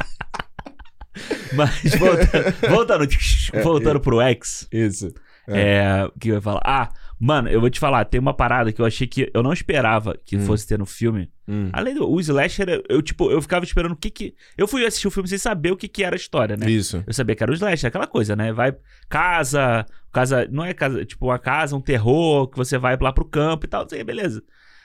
[1.53, 3.07] Mas voltando, voltando,
[3.63, 5.13] voltando pro X, Isso.
[5.47, 6.61] é, o que eu ia falar?
[6.63, 9.51] Ah, mano, eu vou te falar, tem uma parada que eu achei que eu não
[9.51, 10.45] esperava que Hum.
[10.45, 11.29] fosse ter no filme.
[11.47, 11.69] Hum.
[11.73, 14.35] Além do o slasher, eu, tipo, eu ficava esperando o que que...
[14.55, 16.69] Eu fui assistir o filme sem saber o que que era a história, né?
[16.69, 17.03] Isso.
[17.07, 18.53] Eu sabia que era o slasher, aquela coisa, né?
[18.53, 18.75] Vai,
[19.09, 23.25] casa, casa, não é casa, tipo uma casa, um terror, que você vai lá pro
[23.25, 24.43] campo e tal, sei, beleza.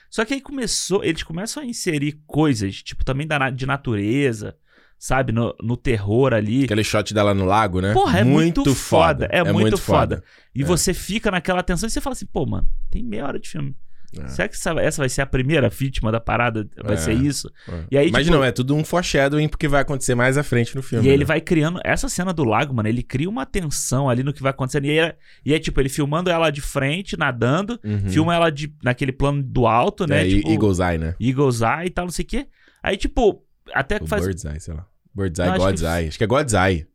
[0.09, 4.55] Só que aí começou, eles começam a inserir coisas, tipo, também da, de natureza,
[4.97, 5.31] sabe?
[5.31, 6.63] No, no terror ali.
[6.65, 7.93] Aquele shot dela no lago, né?
[7.93, 9.27] Porra, é muito, foda.
[9.31, 10.23] É, muito, foda.
[10.53, 10.65] E É.
[10.65, 13.75] você fica naquela tensão e você fala assim, pô, mano, tem meia hora de filme.
[14.17, 14.27] É.
[14.29, 16.65] Será que essa, essa vai ser a primeira vítima da parada?
[16.81, 16.97] Vai É.
[16.97, 17.51] ser isso?
[17.67, 17.83] É.
[17.91, 20.73] E aí, Mas tipo, não, é tudo um foreshadowing porque vai acontecer mais à frente
[20.73, 21.05] no filme.
[21.05, 21.27] E aí ele né?
[21.27, 21.81] vai criando.
[21.83, 24.85] Essa cena do lago, mano, ele cria uma tensão ali no que vai acontecendo.
[24.85, 28.09] E é- e é tipo, ele filmando ela de frente, nadando, Uhum.
[28.09, 30.25] filma ela de, naquele plano do alto, né?
[30.25, 31.15] É, tipo, Eagle's Eye, né?
[31.19, 32.47] Eagle's Eye e tal, não sei o quê.
[32.81, 34.23] Aí, tipo, até que O faz.
[34.25, 34.85] Bird's Eye, sei lá.
[35.15, 36.07] Bird's Eye, acho God's que- Eye.
[36.07, 36.87] Acho que é God's Eye.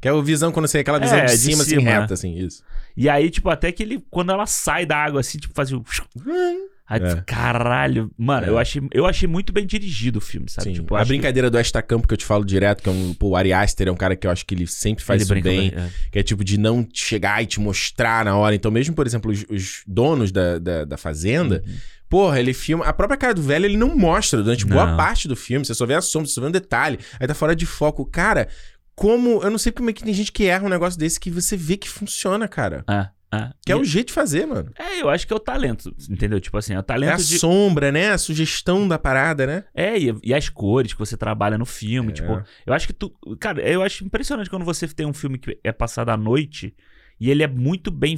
[0.00, 0.78] Que é a visão quando você...
[0.78, 2.62] Aquela visão É, de de cima, assim, reta, assim, isso.
[2.96, 4.04] E aí, tipo, até que ele.
[4.10, 5.82] Quando ela sai da água, assim, tipo, faz o.
[6.88, 7.20] Aí, É.
[7.26, 8.12] caralho.
[8.16, 8.50] Mano, É.
[8.50, 10.68] eu, achei, eu achei muito bem dirigido o filme, sabe?
[10.68, 10.74] Sim.
[10.74, 13.12] Tipo, a acho que brincadeira do Campo que eu te falo direto, que é um...
[13.12, 15.24] Pô, o Ari Aster é um cara que eu acho que ele sempre faz ele
[15.24, 15.72] isso brinca bem.
[15.84, 15.90] é.
[16.12, 18.54] Que é tipo de não chegar e te mostrar na hora.
[18.54, 21.74] Então, mesmo, por exemplo, os, os donos da, da, da fazenda, Uhum.
[22.08, 22.84] Porra, ele filma.
[22.84, 24.96] A própria cara do velho ele não mostra durante boa Não.
[24.96, 25.64] parte do filme.
[25.64, 26.98] Você só vê a sombra, você só vê um detalhe.
[27.20, 28.04] Aí tá fora de foco.
[28.06, 28.48] Cara,
[28.94, 29.42] como.
[29.42, 31.56] Eu não sei como é que tem gente que erra um negócio desse que você
[31.56, 32.84] vê que funciona, cara.
[32.88, 33.50] É, é.
[33.64, 34.70] Que é E- o jeito de fazer, mano.
[34.78, 36.40] É, eu acho que é o talento, entendeu?
[36.40, 37.38] Tipo assim, é o É a talento de.
[37.38, 38.10] sombra, né?
[38.10, 39.64] A sugestão da parada, né?
[39.74, 42.12] É, e, e as cores que você trabalha no filme, É.
[42.14, 45.58] tipo, eu acho que tu, cara, eu acho impressionante quando você tem um filme que
[45.62, 46.74] é passado à noite
[47.20, 48.16] e ele é muito bem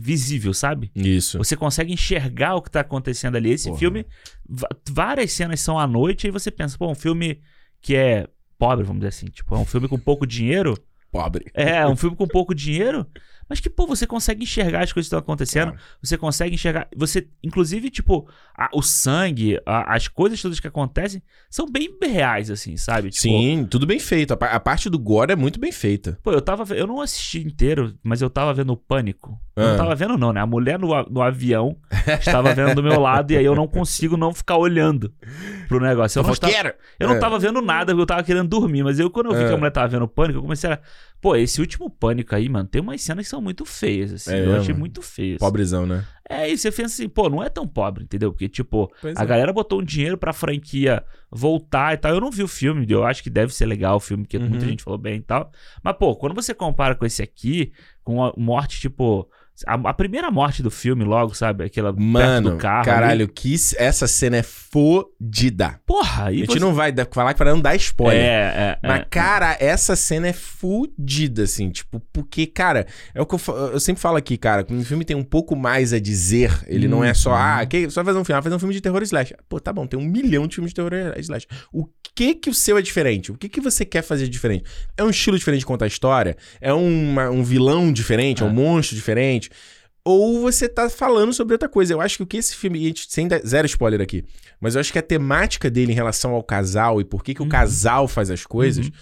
[0.00, 0.90] visível, sabe?
[0.94, 1.38] Isso.
[1.38, 3.50] Você consegue enxergar o que tá acontecendo ali.
[3.50, 3.78] Esse Porra.
[3.78, 4.06] filme,
[4.90, 7.40] várias cenas são à noite e você pensa, pô, um filme
[7.80, 8.26] que é
[8.58, 10.76] pobre, vamos dizer assim, tipo, é um filme com pouco dinheiro,
[11.10, 11.46] Pobre.
[11.54, 13.06] É, um filme com pouco dinheiro,
[13.48, 15.70] mas que, pô, você consegue enxergar as coisas que estão acontecendo.
[15.72, 15.84] Claro.
[16.02, 16.88] Você consegue enxergar.
[16.96, 22.50] Você, inclusive, tipo, a- o sangue, a- as coisas todas que acontecem são bem reais,
[22.50, 23.10] assim, sabe?
[23.10, 24.32] Tipo, Sim, tudo bem feito.
[24.32, 26.18] A, a parte do gore é muito bem feita.
[26.22, 26.74] Pô, eu tava.
[26.74, 29.38] Eu não assisti inteiro, mas eu tava vendo o Pânico.
[29.56, 29.70] Eu Ah.
[29.70, 30.40] Não tava vendo, não, né?
[30.40, 31.76] A mulher no, no avião
[32.20, 35.12] estava vendo do meu lado e aí eu não consigo não ficar olhando
[35.66, 36.18] pro negócio.
[36.18, 36.76] Eu não, estava, Fofoqueira!
[36.98, 37.18] eu não É.
[37.18, 38.82] tava vendo nada, porque eu tava querendo dormir.
[38.84, 39.54] Mas eu, quando eu vi que É.
[39.54, 40.78] a mulher tava vendo o Pânico, eu comecei a.
[41.20, 44.32] Pô, esse último Pânico aí, mano, tem umas cenas que são muito feias, assim.
[44.34, 45.34] É eu achei muito feio.
[45.34, 45.44] assim.
[45.44, 46.04] Pobrezão, né?
[46.28, 48.30] É, e você pensa assim, pô, não é tão pobre, entendeu?
[48.30, 49.26] Porque, tipo, Pois a é.
[49.26, 52.12] galera botou um dinheiro pra franquia voltar e tal.
[52.14, 54.48] Eu não vi o filme, eu acho que deve ser legal o filme, porque Uhum.
[54.48, 55.50] muita gente falou bem e tal.
[55.82, 57.72] Mas, pô, quando você compara com esse aqui,
[58.04, 59.28] com a morte, tipo.
[59.66, 61.64] A, a primeira morte do filme, logo, sabe?
[61.64, 62.84] Aquela Mano, do carro.
[62.84, 63.32] caralho, ali.
[63.32, 65.80] que essa cena é fodida.
[65.86, 66.58] Porra, A aí gente você...
[66.60, 68.22] não vai falar para não dar spoiler.
[68.22, 69.04] É, é, Mas, é.
[69.10, 74.00] cara, essa cena é fodida, assim, tipo, porque, cara, é o que eu, eu sempre
[74.00, 77.14] falo aqui, cara, quando um filme tem um pouco mais a dizer, ele não é
[77.14, 77.36] só, Uhum.
[77.36, 79.34] ah, que, só fazer um filme, ah, fazer um filme de terror slash.
[79.48, 81.46] Pô, tá bom, tem um milhão de filmes de terror slash.
[81.72, 83.30] O que que o seu é diferente?
[83.30, 84.64] O que que você quer fazer diferente?
[84.96, 86.36] É um estilo diferente de contar a história?
[86.60, 88.42] É uma- um vilão diferente?
[88.42, 88.46] É.
[88.46, 88.52] um É.
[88.52, 89.47] monstro diferente?
[90.04, 91.92] Ou você tá falando sobre outra coisa.
[91.92, 92.82] Eu acho que o que esse filme.
[92.82, 94.24] gente- Sem zero spoiler aqui.
[94.60, 97.42] Mas eu acho que a temática dele em relação ao casal e por que, que
[97.42, 97.46] Uhum.
[97.48, 98.86] o casal faz as coisas.
[98.86, 98.92] Uhum.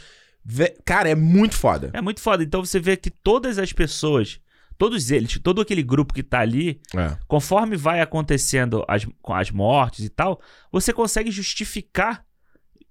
[0.45, 1.91] Vé- Cara, é muito foda.
[1.93, 2.43] É muito foda.
[2.43, 4.41] Então você vê que todas as pessoas,
[4.77, 7.17] todos eles, todo aquele grupo que tá ali, É.
[7.29, 10.41] conforme vai acontecendo as, as mortes e tal,
[10.73, 12.25] você consegue justificar,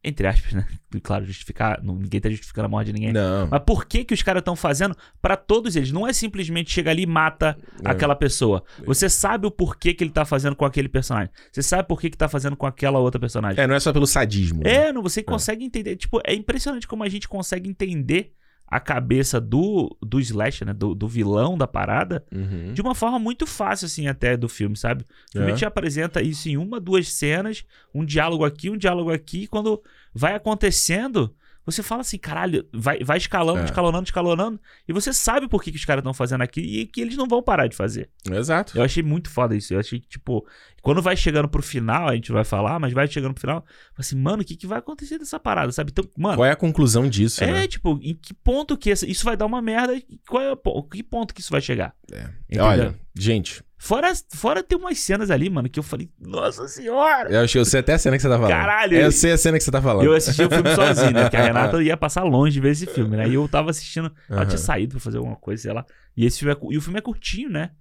[0.08, 0.66] entre aspas, né?
[1.04, 3.12] Claro, justificar, ninguém tá justificando a morte de ninguém.
[3.12, 3.50] Não.
[3.52, 5.92] Mas por que que os caras estão fazendo pra todos eles?
[5.92, 7.90] Não é simplesmente chegar ali e mata É.
[7.90, 8.64] aquela pessoa.
[8.86, 11.30] Você sabe o porquê que ele tá fazendo com aquele personagem.
[11.52, 13.62] Você sabe por que que tá fazendo com aquela outra personagem.
[13.62, 14.64] É, não é só pelo sadismo.
[14.64, 14.74] né?
[14.88, 15.98] É, não, você consegue entender.
[15.98, 18.32] Tipo, é impressionante como a gente consegue entender
[18.68, 20.74] a cabeça do, do slasher, né?
[20.74, 22.74] Do, do vilão da parada, Uhum.
[22.74, 25.04] de uma forma muito fácil, assim, até do filme, sabe?
[25.30, 25.56] O filme É.
[25.56, 29.82] te apresenta isso em uma, duas cenas, um diálogo aqui, um diálogo aqui, e quando
[30.14, 31.34] vai acontecendo,
[31.66, 33.66] você fala assim, caralho, vai, vai escalando, É.
[33.66, 37.02] escalonando, escalonando, e você sabe por que, que os caras estão fazendo aquilo e que
[37.02, 38.10] eles não vão parar de fazer.
[38.30, 38.78] Exato.
[38.78, 39.74] Eu achei muito foda isso.
[39.74, 40.46] Eu achei que, tipo,
[40.82, 43.66] quando vai chegando pro final, a gente vai falar, mas vai chegando pro final,
[43.98, 45.92] assim, mano, o que, que vai acontecer dessa parada, sabe?
[45.92, 47.68] Então, mano, Qual é a conclusão disso, é, né?
[47.68, 49.94] tipo, em que ponto que isso vai dar uma merda
[50.28, 50.56] qual é
[50.92, 51.96] que ponto que isso vai chegar?
[52.12, 52.62] É.
[52.62, 57.30] Olha, gente, Fora, fora ter umas cenas ali, mano, que eu falei, nossa senhora!
[57.30, 58.52] eu, achei- eu sei até a cena que você tá falando.
[58.52, 58.98] Caralho!
[58.98, 60.06] Eu sei a cena que você tá falando.
[60.06, 61.24] Eu assisti o filme sozinho, né?
[61.24, 63.28] Porque a Renata ia passar longe de ver esse filme, né?
[63.28, 64.48] E eu tava assistindo, ela Aham.
[64.48, 65.86] tinha saído pra fazer alguma coisa, sei lá.
[66.16, 67.72] E esse filme é, e o filme é curtinho, né?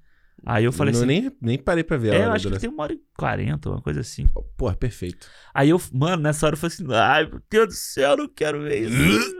[0.47, 2.27] Aí eu falei Não, assim, nem, nem parei pra ver é, ela.
[2.27, 4.27] eu acho que tem uma hora e quarenta, uma coisa assim.
[4.59, 5.27] Porra, perfeito.
[5.55, 8.29] Aí eu, mano, nessa hora eu falei assim, ai, meu Deus do céu, eu não
[8.29, 9.35] quero ver isso.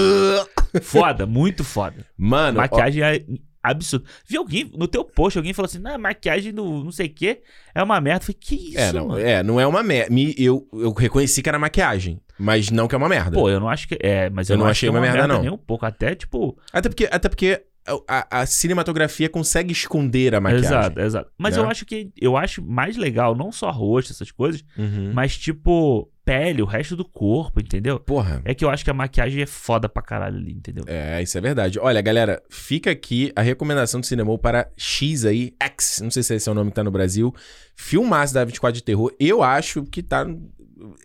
[0.82, 2.06] foda, muito foda.
[2.16, 3.24] Mano, ó, maquiagem é
[3.70, 4.04] absurda.
[4.26, 7.40] Vi alguém, no teu post, alguém falou assim, não, maquiagem do não sei o que
[7.74, 8.22] é uma merda.
[8.22, 9.20] Eu falei, que isso, é, não, mano?
[9.20, 10.14] é, não é uma merda.
[10.36, 13.32] Eu, eu reconheci que era maquiagem, mas não que é uma merda.
[13.32, 13.98] Pô, eu não acho que.
[14.00, 15.40] É, mas eu, Eu não não achei achei uma merda, não.
[15.42, 15.84] nem um pouco.
[15.86, 16.58] Até, tipo.
[16.72, 17.62] Até porque, até porque
[18.08, 20.66] a, a cinematografia consegue esconder a maquiagem.
[20.66, 21.30] Exato, exato.
[21.38, 21.62] Mas né?
[21.62, 22.10] eu acho que.
[22.20, 25.12] Eu acho mais legal, não só rosto, essas coisas, Uhum.
[25.14, 28.00] mas tipo, pele, o resto do corpo, entendeu?
[28.00, 28.42] Porra.
[28.44, 30.82] É que eu acho que a maquiagem é foda pra caralho ali, entendeu?
[30.88, 31.78] É, isso é verdade.
[31.78, 36.34] Olha, galera, fica aqui a recomendação do Cinemol para X aí, X, não sei se
[36.34, 37.32] esse é o nome que tá no Brasil.
[37.76, 39.14] Filmaço da 24 de terror.
[39.20, 40.26] Eu acho que tá.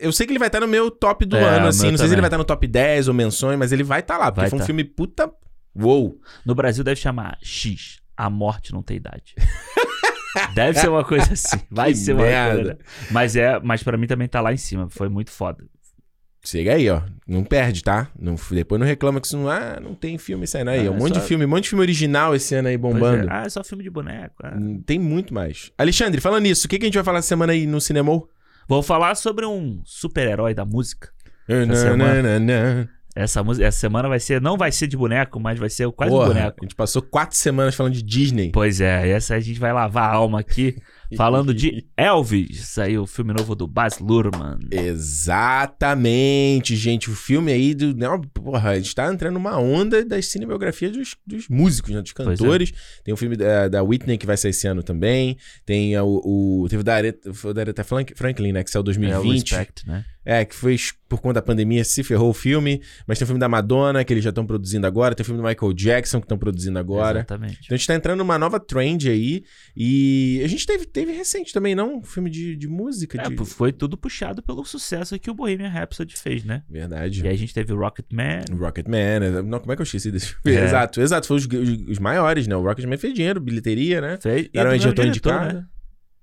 [0.00, 1.90] Eu sei que ele vai estar no meu top do É, ano, assim.
[1.92, 4.18] Não sei se ele vai estar no top 10 ou menções, mas ele vai estar
[4.18, 4.66] lá, porque Vai foi um tá.
[4.66, 5.30] filme puta.
[5.74, 6.20] Uou!
[6.44, 8.00] No Brasil deve chamar X.
[8.16, 9.34] A morte não tem idade.
[10.54, 11.60] Deve ser uma coisa assim.
[11.70, 12.54] Vai Que ser uma merda.
[12.56, 12.78] coisa.
[13.10, 14.88] Mas é, mas para mim também tá lá em cima.
[14.90, 15.64] Foi muito foda.
[16.44, 17.02] Chega aí, ó.
[17.26, 18.08] Não perde, tá?
[18.18, 19.48] Não, depois não reclama que isso não.
[19.48, 20.86] Ah, não tem filme esse ano aí.
[20.88, 22.76] Ah, um é monte só- de filme, um monte de filme original esse ano aí
[22.76, 23.28] Pois bombando.
[23.28, 23.32] é.
[23.32, 24.34] Ah, é só filme de boneco.
[24.42, 24.56] ah.
[24.84, 25.70] Tem muito mais.
[25.78, 28.28] Alexandre, falando nisso, o que, que a gente vai falar essa semana aí no Cinemol?
[28.68, 31.10] Vou falar sobre um super-herói da música.
[31.48, 32.88] Na.
[33.14, 36.10] Essa, música, essa semana vai ser, não vai ser de boneco, mas vai ser quase
[36.10, 36.56] Porra, um boneco.
[36.60, 38.50] A gente passou quatro semanas falando de Disney.
[38.52, 40.76] Pois é, essa a gente vai lavar a alma aqui,
[41.14, 42.68] falando de Elvis.
[42.68, 44.60] Saiu o filme novo do Baz Luhrmann.
[44.70, 47.10] Exatamente, gente.
[47.10, 47.94] O filme aí do.
[47.94, 52.00] Não, porra, a gente tá entrando numa onda das cinebiografias dos, dos músicos, né?
[52.00, 52.14] Dos é.
[52.14, 52.72] cantores.
[53.04, 55.36] Tem o filme da, da Whitney que vai sair esse ano também.
[55.66, 56.62] Tem o.
[56.62, 58.64] o teve o da Aretha, o da Aretha Frank- Franklin, né?
[58.64, 59.50] Que saiu em É o 2020.
[59.50, 60.04] Respect, né?
[60.24, 60.76] É, que foi
[61.08, 62.80] por conta da pandemia, se ferrou o filme.
[63.06, 65.14] Mas tem o filme da Madonna, que eles já estão produzindo agora.
[65.14, 67.18] Tem o filme do Michael Jackson, que estão produzindo agora.
[67.18, 67.58] Exatamente.
[67.64, 69.42] Então a gente tá entrando numa nova trend aí.
[69.76, 71.96] E a gente teve, teve recente também, não?
[71.98, 73.20] Um filme de, de música.
[73.20, 73.44] É, de...
[73.44, 76.62] foi tudo puxado pelo sucesso que o Bohemian Rhapsody fez, né?
[76.70, 77.22] Verdade.
[77.24, 78.40] E aí a gente teve o Rocketman.
[78.58, 79.42] Rocketman, né?
[79.42, 80.56] não, como é que eu esqueci desse filme?
[80.58, 80.64] É.
[80.64, 82.56] Exato, exato, foi os, os- os maiores, né?
[82.56, 84.18] O Rocketman fez dinheiro, bilheteria, né?
[84.22, 85.54] Fez, e Era um diretor diretor, indicado.
[85.56, 85.66] né?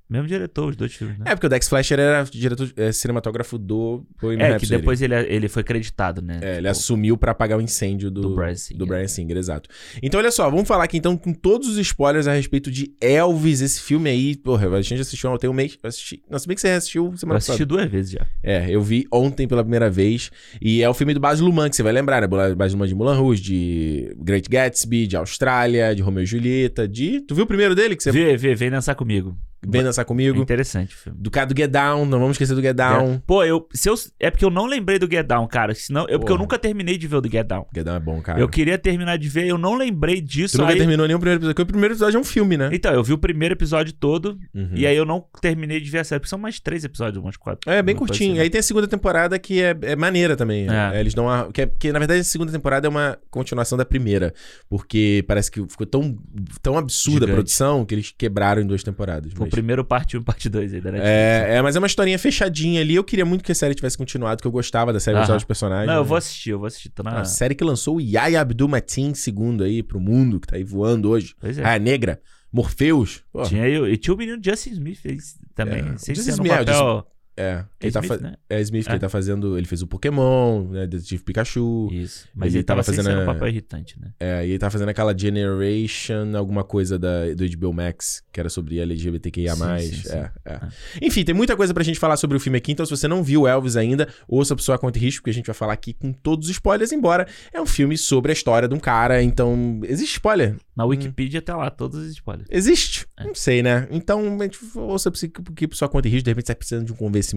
[0.10, 1.26] Mesmo diretor, os dois filmes, né?
[1.28, 4.78] É, porque o Dex Fletcher era diretor é, cinematógrafo do Bohemian É, que Rhapsody.
[4.78, 6.40] depois ele, ele foi creditado, né?
[6.42, 8.78] É, ele Tipo, assumiu pra apagar o incêndio do, Do Bryan Singer.
[8.80, 9.70] do Bryan Singer, exato.
[10.02, 13.62] Então, olha só, vamos falar aqui então com todos os spoilers a respeito de Elvis,
[13.62, 14.36] esse filme aí.
[14.36, 15.78] Porra, a gente assistiu ontem um mês.
[15.84, 17.66] eu Assisti, não, se bem que você assistiu Eu semana assisti passada.
[17.68, 18.26] duas vezes já.
[18.42, 20.32] É, eu vi ontem pela primeira vez.
[20.60, 22.28] E é o filme do Baz Luhrmann, que você vai lembrar, né?
[22.56, 27.22] Baz Luhrmann de Mulan Rouge, de Great Gatsby, de Austrália, de Romeo e Julieta, de...
[27.22, 29.38] Tu viu o primeiro dele que você Vê, vê, vem dançar comigo.
[29.68, 30.42] Vem dançar É comigo?
[30.42, 31.20] interessante o filme.
[31.22, 33.22] Do cara do Get Down, não vamos esquecer do Get Down.
[33.26, 33.96] Pô, eu, se eu.
[34.20, 35.74] É porque eu não lembrei do Get Down, cara.
[35.76, 37.66] Senão, eu, porque eu nunca terminei de ver o do Get Down.
[37.74, 38.40] Get Down é bom, cara.
[38.40, 40.58] Eu queria terminar de ver, eu não lembrei disso.
[40.58, 42.70] Tu nunca aí- terminou nenhum primeiro episódio, porque o primeiro episódio é um filme, né?
[42.72, 44.70] Então, eu vi o primeiro episódio todo Uhum.
[44.74, 46.20] e aí eu não terminei de ver a série.
[46.20, 47.70] Porque são mais três episódios, umas quatro.
[47.70, 48.34] É, bem curtinho.
[48.34, 48.42] assim.
[48.42, 50.68] Aí tem a segunda temporada que é, é maneira também.
[50.70, 50.98] É.
[50.98, 51.52] É, eles dão uma.
[51.52, 54.34] Que, é- que, na verdade a segunda temporada é uma continuação da primeira.
[54.70, 56.18] Porque parece que ficou tão,
[56.62, 57.32] tão absurda Gigante.
[57.32, 59.34] a produção que eles quebraram em duas temporadas.
[59.50, 61.16] O primeiro parte 1 parte 2 aí da Netflix.
[61.16, 62.96] É, é, mas é uma historinha fechadinha ali.
[62.96, 65.38] Eu queria muito que a série tivesse continuado, que eu gostava da série, eu gostava
[65.38, 65.88] dos personagens.
[65.88, 66.08] Não, eu né?
[66.08, 66.90] vou assistir, eu vou assistir.
[66.90, 67.20] Tô na...
[67.20, 71.10] A série que lançou o Yaya Abdul-Mateen II aí pro mundo, que tá aí voando
[71.10, 71.36] hoje.
[71.40, 71.64] Pois é.
[71.64, 72.20] Ah, negra.
[72.52, 73.24] Morpheus.
[73.46, 75.80] Tinha eu, e tinha o menino Justin Smith fez também.
[75.80, 77.08] É, Justin Smith, é, papel.
[77.42, 78.36] É Ele tá Smith, fa- né?
[78.50, 78.94] É Smith, que É.
[78.94, 79.58] ele tá fazendo.
[79.58, 80.86] Ele fez o Pokémon, né?
[80.86, 81.88] Detetive Pikachu.
[81.92, 82.28] Isso.
[82.36, 84.12] Mas Ele ele, tava tava, fazendo um papel irritante, né?
[84.20, 88.50] É, e ele tá fazendo aquela Generation, alguma coisa da, do HBO Max, que era
[88.50, 89.56] sobre LGBTQIA.
[89.56, 90.10] Sim, sim, sim.
[90.18, 90.60] É, é.
[91.02, 93.24] Enfim, tem muita coisa pra gente falar sobre o filme aqui, então se você não
[93.24, 95.94] viu Elvis ainda, ouça por sua conta e risco, porque a gente vai falar aqui
[95.94, 99.80] com todos os spoilers, embora é um filme sobre a história de um cara, então.
[99.84, 100.56] Existe spoiler?
[100.76, 100.90] Na Hum.
[100.90, 102.48] Wikipedia tá lá todos os spoilers.
[102.52, 103.06] Existe?
[103.18, 103.24] É.
[103.26, 103.88] Não sei, né?
[103.92, 104.38] Então,
[104.76, 107.29] ouça aqui por sua conta e risco, de repente você tá precisando de um convencimento.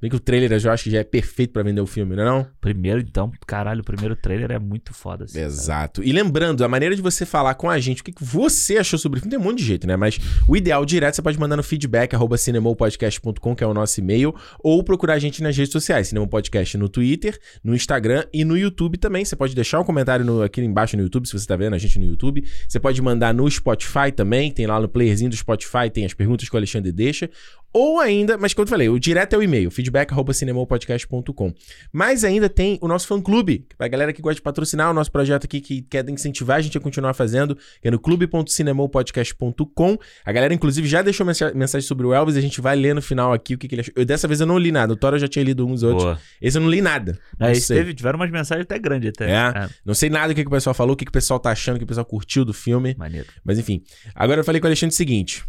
[0.00, 2.14] Bem que o trailer eu já acho que já é perfeito pra vender o filme,
[2.16, 2.46] não é não?
[2.60, 5.24] Primeiro, então, caralho, o primeiro trailer é muito foda.
[5.24, 5.40] Assim?
[5.40, 6.02] Exato.
[6.02, 9.18] E lembrando, a maneira de você falar com a gente, o que você achou sobre
[9.18, 9.96] o filme, tem um monte de jeito, né?
[9.96, 10.18] Mas
[10.48, 14.34] o ideal direto você pode mandar no feedback, arroba cinemopodcast.com, que é o nosso e-mail,
[14.62, 18.56] ou procurar a gente nas redes sociais, Cinema Podcast no Twitter, no Instagram e no
[18.56, 19.24] YouTube também.
[19.24, 21.78] Você pode deixar um comentário no- aqui embaixo no YouTube, se você tá vendo a
[21.78, 22.44] gente no YouTube.
[22.68, 26.48] Você pode mandar no Spotify também, tem lá no playerzinho do Spotify, tem as perguntas
[26.48, 27.30] que o Alexandre deixa.
[27.72, 31.52] Ou ainda, mas como eu falei, o direto é o e-mail, feedback.cinemopodcast.com.
[31.92, 35.44] Mas ainda tem o nosso fã-clube, pra galera que gosta de patrocinar o nosso projeto
[35.44, 39.98] aqui, que quer incentivar a gente a continuar fazendo, que é no clube.cinemopodcast.com.
[40.24, 43.02] A galera, inclusive, já deixou mensa- mensagem sobre o Elvis, a gente vai ler no
[43.02, 43.92] final aqui o que, que ele achou.
[43.96, 46.04] Eu, dessa vez eu não li nada, o Thor eu já tinha lido uns outros.
[46.04, 46.20] Boa.
[46.40, 47.18] Esse eu não li nada.
[47.38, 49.30] Não, teve, tiveram umas mensagens até grandes até.
[49.30, 49.68] É?
[49.84, 51.50] Não sei nada do que, que o pessoal falou, o que, que o pessoal tá
[51.50, 52.94] achando, o que o pessoal curtiu do filme.
[52.98, 53.26] Maneiro.
[53.44, 53.82] Mas enfim.
[54.14, 55.44] Agora eu falei com o Alexandre o seguinte.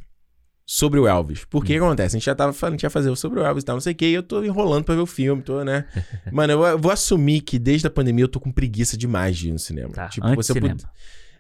[0.70, 1.46] Sobre o Elvis.
[1.46, 2.18] Porque o que acontece?
[2.18, 3.94] A gente já tava falando que ia fazer sobre o Elvis e tal, não sei
[3.94, 5.86] o que, e eu tô enrolando pra ver o filme, tô, né?
[6.30, 9.48] Mano, eu, eu vou assumir que desde a pandemia eu tô com preguiça demais de
[9.48, 9.94] ir no cinema.
[9.94, 10.76] Tá, tipo, eu cinema.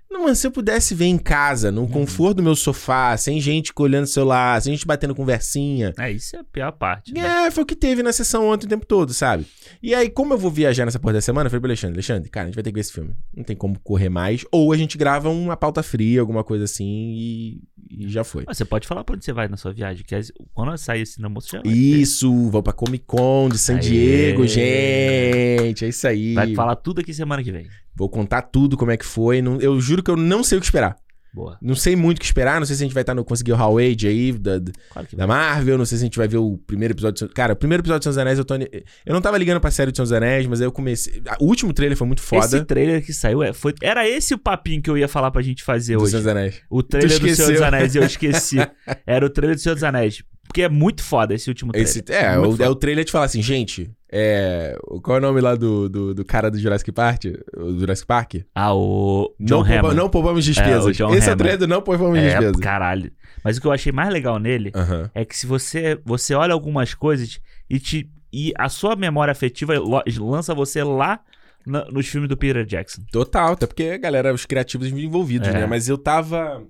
[0.09, 3.71] Não, mas se eu pudesse ver em casa, no conforto do meu sofá, sem gente
[3.77, 5.93] olhando o celular, sem gente batendo conversinha.
[5.99, 7.13] É, isso é a pior parte.
[7.13, 7.45] né?
[7.47, 9.45] É, foi o que teve na sessão ontem o tempo todo, sabe?
[9.83, 12.29] E aí, como eu vou viajar nessa porra da semana, eu falei pro Alexandre, Alexandre,
[12.29, 13.13] cara, a gente vai ter que ver esse filme.
[13.35, 14.43] Não tem como correr mais.
[14.51, 18.43] Ou a gente grava uma pauta fria, alguma coisa assim, e, e já foi.
[18.47, 21.01] Mas Você pode falar pra onde você vai na sua viagem, que as- quando sair
[21.01, 21.61] esse namoro, você já.
[21.65, 23.79] Isso, vou pra Comic Con de San Aê.
[23.81, 25.85] Diego, gente.
[25.85, 26.33] É isso aí.
[26.33, 27.67] Vai falar tudo aqui semana que vem.
[27.97, 29.41] Vou contar tudo como é que foi.
[29.41, 30.95] Não- eu juro que eu não sei o que esperar.
[31.33, 31.55] Boa.
[31.61, 32.59] Não sei muito o que esperar.
[32.59, 34.59] Não sei se a gente vai estar no conseguir o Hall Age aí da,
[34.91, 35.27] Claro da.
[35.27, 35.77] Marvel.
[35.77, 37.27] Não sei se a gente vai ver o primeiro episódio.
[37.27, 37.33] De...
[37.33, 38.55] Cara, o primeiro episódio de Senhor dos Anéis eu tô.
[38.55, 41.21] Eu não tava ligando pra série de Senhor dos Anéis, mas aí eu comecei.
[41.39, 42.45] O último trailer foi muito foda.
[42.45, 45.41] Esse trailer que saiu, é, foi, era esse o papinho que eu ia falar pra
[45.43, 46.11] gente fazer do hoje.
[46.11, 46.61] Senhor dos Anéis.
[46.71, 48.57] O trailer do Senhor dos Anéis, eu esqueci.
[49.05, 50.23] Era o trailer do Senhor dos Anéis.
[50.47, 51.89] Porque é muito foda esse último trailer.
[51.89, 53.91] Esse, é, Muito o, é o trailer de falar assim, gente.
[54.09, 57.25] É, qual é o nome lá do, do, do cara do Jurassic Park?
[57.57, 58.35] O Jurassic Park?
[58.55, 60.85] Ah, o John não, poupa- não poupamos despesas.
[60.87, 61.37] É, Esse é o Hammond.
[61.37, 62.55] trailer do não poupamos É, despesas.
[62.57, 63.11] caralho.
[63.43, 65.11] Mas o que eu achei mais legal nele Aham.
[65.13, 69.73] é que se você, você olha algumas coisas e, te, e a sua memória afetiva
[70.19, 71.19] lança você lá
[71.65, 73.01] na- nos filmes do Peter Jackson.
[73.11, 75.51] Total, até porque galera, os criativos envolvidos, É.
[75.53, 75.65] né?
[75.65, 76.63] Mas eu tava.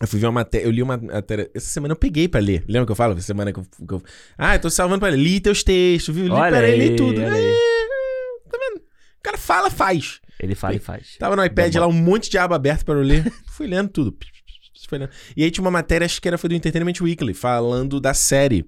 [0.00, 0.64] Eu fui ver uma matéria.
[0.66, 1.50] Eu li uma matéria.
[1.54, 2.64] Essa semana eu peguei pra ler.
[2.68, 3.14] Lembra que eu falo?
[3.14, 3.64] Essa semana que eu.
[3.86, 4.02] que eu-
[4.36, 5.16] ah, eu tô salvando pra ler.
[5.18, 6.24] Li teus textos, viu?
[6.26, 7.20] Li, Olha peraí, li tudo.
[7.20, 7.54] olha É, aí.
[8.50, 8.78] tá vendo?
[8.78, 10.20] O cara fala, faz.
[10.40, 11.16] Ele fala e faz.
[11.18, 11.90] Tava no iPad Demora.
[11.92, 13.24] lá, um monte de aba aberta pra eu ler.
[13.50, 14.16] Fui lendo tudo.
[14.88, 15.10] Foi lendo.
[15.36, 18.64] E aí tinha uma matéria, acho que era foi do Entertainment Weekly, falando da série.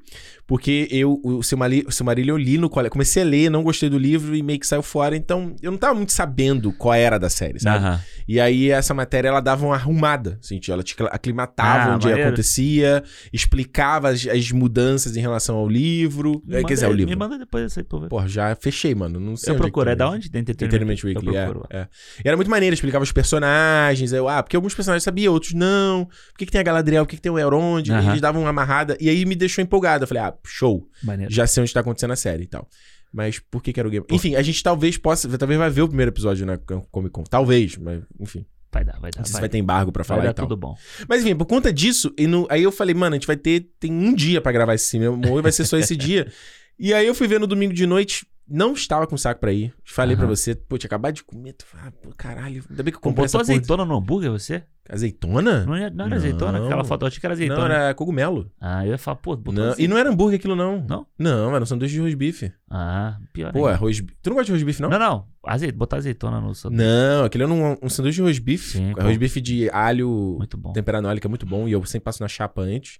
[0.51, 2.91] Porque eu, o Silmarillion, o Silmarillion eu li no colégio.
[2.91, 5.17] Comecei a ler, não gostei do livro e meio que saiu fora.
[5.17, 7.85] Então, eu não tava muito sabendo qual era da série, sabe?
[7.85, 8.01] Aham.
[8.27, 10.41] E aí, essa matéria, ela dava uma arrumada.
[10.43, 12.29] Assim, ela te aclimatava Ah, onde maneiro.
[12.31, 16.43] acontecia, explicava as, as mudanças em relação ao livro.
[16.45, 17.17] Me É, manda- quer dizer, o Me livro.
[17.17, 18.09] manda depois essa aí ver.
[18.09, 19.21] Porra, já fechei, mano.
[19.21, 19.89] Não sei eu onde procuro.
[19.89, 20.29] É É da onde?
[20.29, 21.89] Da Entertainment Eu Weekly, é, é.
[22.25, 24.13] E era muito maneiro, explicava os personagens.
[24.13, 26.07] Eu, ah, porque alguns personagens sabia, outros não.
[26.07, 27.05] Por que, que tem a Galadriel?
[27.05, 27.89] Por que, que tem o Elrond?
[27.93, 28.09] Aham.
[28.11, 28.97] Eles davam uma amarrada.
[29.01, 30.03] E aí me deixou empolgado.
[30.05, 30.89] Eu falei, ah, show.
[31.03, 31.33] Maneiro.
[31.33, 32.69] Já sei onde tá acontecendo a série e tal.
[33.13, 35.29] Mas por que que era o Game Enfim, a gente talvez possa...
[35.37, 37.25] Talvez vai ver o primeiro episódio na Comic Con.
[37.25, 38.47] Talvez, mas enfim.
[38.73, 39.19] Vai dar, vai dar.
[39.19, 40.47] Não sei se vai, vai ter embargo pra vai falar dar e tal.
[40.47, 40.77] tudo bom.
[41.09, 43.69] Mas enfim, por conta disso, e no- aí eu falei, mano, a gente vai ter.
[43.81, 46.31] Tem um dia pra gravar esse cinema, ou vai ser só esse dia.
[46.83, 49.73] E aí eu fui ver no domingo de noite, não estava com saco pra ir.
[49.85, 50.35] Falei pra Aham.
[50.35, 51.53] você, pô, tinha acabado de comer.
[51.55, 53.55] Tu, ah, pô, caralho, ainda bem que eu comprei essa tua porra.
[53.57, 54.63] azeitona no hambúrguer, você?
[54.89, 55.65] Azeitona?
[55.65, 56.17] Não, era- não era Não.
[56.17, 56.65] azeitona?
[56.67, 57.61] Aquela foto, eu achei que era azeitona.
[57.69, 58.51] Não, era cogumelo.
[58.61, 59.85] Ah, eu ia falar, pô, botou Não, azeitona.
[59.85, 60.85] e não era hambúrguer aquilo, não.
[60.89, 61.07] Não?
[61.17, 62.53] Não, era um sanduíche de rosbife.
[62.69, 63.81] Ah, pior Pô, é ainda.
[63.81, 64.17] rosbife.
[64.21, 64.91] Tu não gosta de rosbife, não?
[64.91, 65.27] Não, não.
[65.47, 66.85] Azeite, botar azeitona no sanduíche.
[66.85, 68.79] Não, aquele era um, um sanduíche de rosbife.
[68.79, 69.03] Sim, pô.
[69.03, 70.73] Rosbife de alho Muito bom.
[70.73, 71.69] temperado no óleo, que é muito bom.
[71.69, 72.99] E eu sempre passo na chapa antes.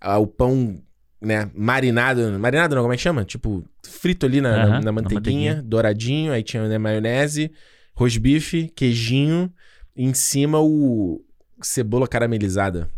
[0.00, 0.80] Ah, o pão,
[1.20, 2.38] né, marinado.
[2.38, 3.24] Marinado não, como é que chama?
[3.24, 5.14] Tipo, frito ali na, na- Aham, na na manteiguinha,
[5.54, 5.62] manteiguinha.
[5.62, 6.32] douradinho.
[6.32, 7.50] Aí tinha né, maionese,
[7.94, 9.52] rosbife, queijinho.
[9.96, 11.20] E em cima o
[11.62, 12.88] cebola caramelizada.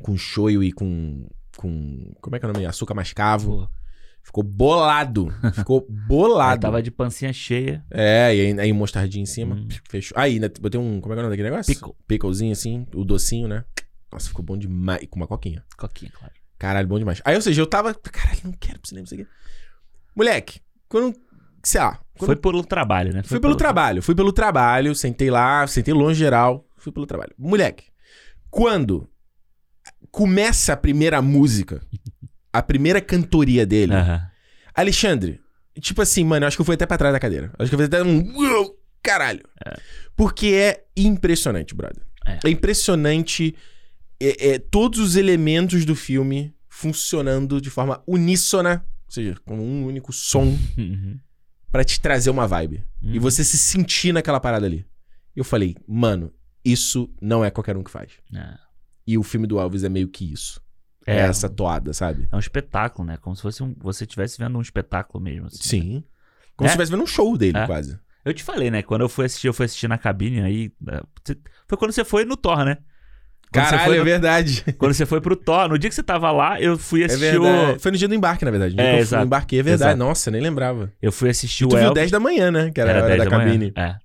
[0.00, 1.26] Com shoyu e com...
[1.56, 2.66] com como é que é o nome?
[2.66, 3.58] Açúcar mascavo.
[3.68, 3.82] Pô,
[4.24, 5.32] Ficou bolado.
[5.54, 6.60] Ficou bolado.
[6.60, 7.84] tava de pancinha cheia.
[7.90, 9.56] É, e aí, aí mostardinha em cima.
[9.56, 9.68] Hum.
[9.88, 10.16] Fechou.
[10.16, 11.00] Aí, né, botei um.
[11.00, 11.74] Como é que é o nome daquele negócio?
[11.74, 11.92] Pickle.
[12.06, 13.64] Picklezinho assim, o docinho, né?
[14.12, 15.06] Nossa, ficou bom demais.
[15.10, 15.64] Com uma coquinha.
[15.76, 16.32] Coquinha, claro.
[16.62, 17.20] Caralho, bom demais.
[17.24, 17.92] Aí, ou seja, eu tava.
[17.92, 19.26] Caralho, não quero pro cinema isso aqui.
[20.14, 21.12] Moleque, quando.
[21.60, 21.98] Sei lá.
[22.16, 23.24] Quando Foi pelo trabalho, né?
[23.24, 27.34] Fui pelo trabalho, fui pelo trabalho, sentei lá, sentei longe geral, fui pelo trabalho.
[27.36, 27.86] Moleque,
[28.48, 29.10] quando
[30.12, 31.82] começa a primeira música,
[32.52, 34.22] a primeira cantoria dele, Aham.
[34.72, 35.40] Alexandre,
[35.80, 37.50] tipo assim, mano, eu acho que eu fui até pra trás da cadeira.
[37.58, 38.22] Acho que eu fui até um.
[39.02, 39.42] Caralho.
[40.14, 42.04] Porque é impressionante, brother.
[42.24, 42.38] É.
[42.44, 43.52] É, impressionante
[44.28, 49.84] é, é, todos os elementos do filme funcionando de forma uníssona, ou seja, com um
[49.86, 51.18] único som, Uhum.
[51.70, 52.84] pra te trazer uma vibe.
[53.00, 53.20] E Uhum.
[53.20, 54.84] você se sentir naquela parada ali.
[55.34, 56.32] Eu falei, mano,
[56.64, 58.12] isso não é qualquer um que faz.
[58.34, 58.54] É.
[59.06, 60.60] E o filme do Elvis é meio que isso.
[61.06, 62.28] É, É, essa toada, sabe?
[62.30, 63.16] É um espetáculo, né?
[63.16, 65.46] Como se fosse um, você estivesse vendo um espetáculo mesmo.
[65.46, 65.64] assim, né?
[65.64, 66.04] Sim.
[66.56, 66.68] Como É.
[66.68, 67.66] se estivesse vendo um show dele, É.
[67.66, 67.98] quase.
[68.24, 68.82] Eu te falei, né?
[68.82, 70.72] Quando eu fui assistir, eu fui assistir na cabine aí.
[70.80, 71.00] né,
[71.66, 72.78] Foi quando você foi no Thor, né?
[73.52, 74.64] Quando você Caralho, foi é verdade.
[74.78, 77.38] Quando você foi pro Thor, no dia que você tava lá, eu fui É assistir
[77.38, 77.76] verdade.
[77.76, 77.80] o.
[77.80, 78.74] Foi no dia do embarque, na verdade.
[78.74, 79.26] No É, que eu exato.
[79.26, 79.90] embarquei, é verdade.
[79.92, 79.98] Exato.
[80.08, 80.92] Nossa, eu nem lembrava.
[81.02, 81.94] Eu fui assistir E o tu viu Elvis.
[81.94, 82.70] 10 da manhã, né?
[82.74, 83.72] Que era, a hora 10 da, da manhã, cabine.
[83.76, 83.96] É.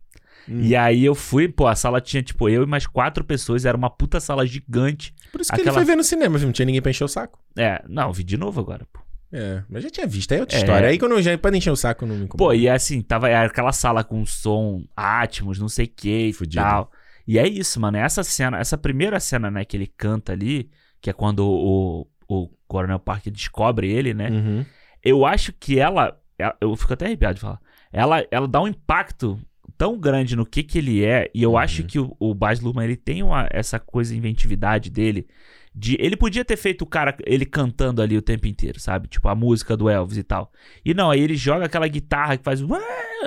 [0.50, 0.60] Hum.
[0.62, 3.76] E aí eu fui, pô, a sala tinha, tipo, eu e mais quatro pessoas, era
[3.78, 5.14] uma puta sala gigante.
[5.32, 7.08] Por isso que aquela- ele foi ver no cinema, não tinha ninguém pra encher o
[7.08, 7.38] saco.
[7.58, 9.02] É, não, vi de novo agora, pô.
[9.30, 10.62] É, mas já tinha visto, aí é outra É.
[10.62, 10.88] história.
[10.88, 12.50] Aí quando eu já pode encher o saco, não me incomoda.
[12.50, 16.34] Pô, e assim, tava era aquela sala com som Atmos, não sei o que e
[16.34, 16.64] Fudido.
[16.64, 16.90] tal.
[17.28, 17.98] E é isso, mano.
[17.98, 20.70] Essa cena, essa primeira cena, né, que ele canta ali,
[21.02, 24.30] que é quando o, o Coronel Parker descobre ele, né?
[24.30, 24.66] Uhum.
[25.04, 27.60] Eu acho que ela, ela- Eu fico até arrepiado de falar.
[27.92, 29.40] Ela, ela dá um impacto
[29.78, 31.30] tão grande no que que ele é.
[31.34, 31.58] E eu Uhum.
[31.58, 35.28] acho que o, o Baz Luhrmann, ele tem uma, essa coisa, inventividade dele.
[35.80, 39.08] De, ele podia ter feito o cara, ele cantando ali o tempo inteiro, sabe?
[39.08, 40.52] Tipo, a música do Elvis e tal.
[40.84, 42.60] E não, aí ele joga aquela guitarra que faz.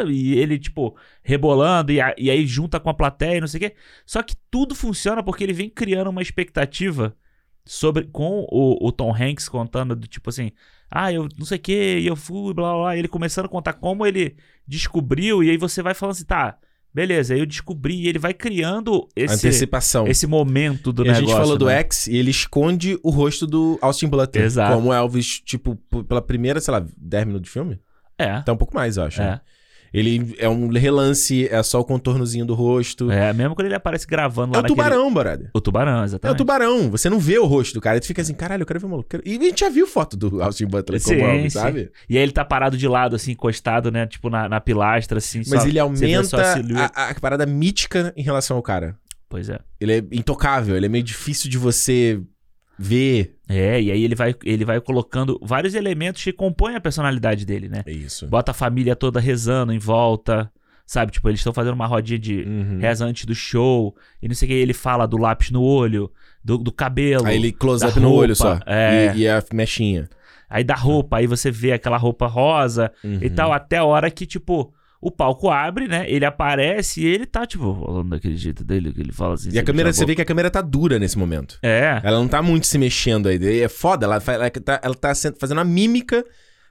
[0.08, 3.58] E ele, tipo, rebolando, e, a- e aí junta com a plateia e não sei
[3.58, 3.76] o quê.
[4.06, 7.16] Só que tudo funciona porque ele vem criando uma expectativa
[7.64, 8.04] sobre.
[8.06, 10.50] Com o, o Tom Hanks contando do tipo assim.
[10.90, 12.96] Ah, eu não sei o que, e eu fui, blá blá blá.
[12.96, 14.36] Ele começando a contar como ele
[14.66, 16.58] descobriu, e aí você vai falando assim, tá,
[16.92, 20.06] beleza, aí eu descobri, e ele vai criando esse, Antecipação.
[20.06, 21.26] esse momento do e a negócio.
[21.28, 21.78] gente falou do né?
[21.80, 24.44] X e ele esconde o rosto do Austin Butler.
[24.44, 24.74] Exato.
[24.74, 25.76] Como Elvis, tipo,
[26.08, 27.78] pela primeira, sei lá, 10 minutos de filme?
[28.18, 28.30] É.
[28.32, 29.20] Até um pouco mais, eu acho.
[29.20, 29.40] né?
[29.92, 33.10] É, Ele é um relance, é só o contornozinho do rosto.
[33.10, 34.76] É, é, mesmo quando ele aparece gravando lá o naquele...
[34.76, 35.50] tubarão, brother.
[35.54, 36.38] O tubarão, É o exatamente.
[36.38, 36.90] tubarão.
[36.90, 37.96] Você não vê o rosto do cara.
[37.96, 39.08] E tu fica assim, caralho, eu quero ver o maluco.
[39.08, 41.58] quero- E a gente já viu foto do Austin Butler como Sim, Elvis, sim.
[41.58, 41.90] sabe?
[42.08, 44.06] E aí ele tá parado de lado, assim, encostado, né?
[44.06, 45.38] Tipo, na, na pilastra, assim.
[45.46, 46.92] Mas só- ele aumenta silhueta.
[46.94, 48.96] a, a parada mítica em relação ao cara.
[49.28, 49.58] Pois é.
[49.80, 52.20] Ele é intocável, ele é meio difícil de você
[52.82, 53.36] ver.
[53.48, 57.68] É, e aí ele vai, ele vai colocando vários elementos que compõem a personalidade dele,
[57.68, 57.82] né?
[57.84, 58.26] É isso.
[58.26, 60.50] Bota a família toda rezando em volta,
[60.86, 61.12] sabe?
[61.12, 62.78] Tipo, eles estão fazendo uma rodinha de Uhum.
[62.80, 66.10] reza antes do show, e não sei o que, ele fala do lápis no olho,
[66.42, 68.58] do, do cabelo, Aí ele close up no roupa, olho só.
[68.66, 69.12] é.
[69.14, 70.08] E, e a mechinha.
[70.48, 73.34] aí da roupa, aí você vê aquela roupa rosa e Uhum.
[73.34, 76.04] tal, até a hora que, tipo, o palco abre, né?
[76.10, 79.50] Ele aparece e ele tá, tipo, falando daquele jeito dele, que ele fala assim.
[79.50, 81.58] E a câmera, você vê que a câmera tá dura nesse momento.
[81.62, 82.00] É.
[82.04, 83.60] Ela não tá muito se mexendo aí.
[83.60, 86.24] É foda, ela, ela tá, ela tá fazendo a mímica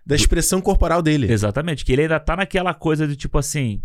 [0.06, 1.32] da expressão corporal dele.
[1.32, 3.82] Exatamente, que ele ainda tá naquela coisa do tipo assim,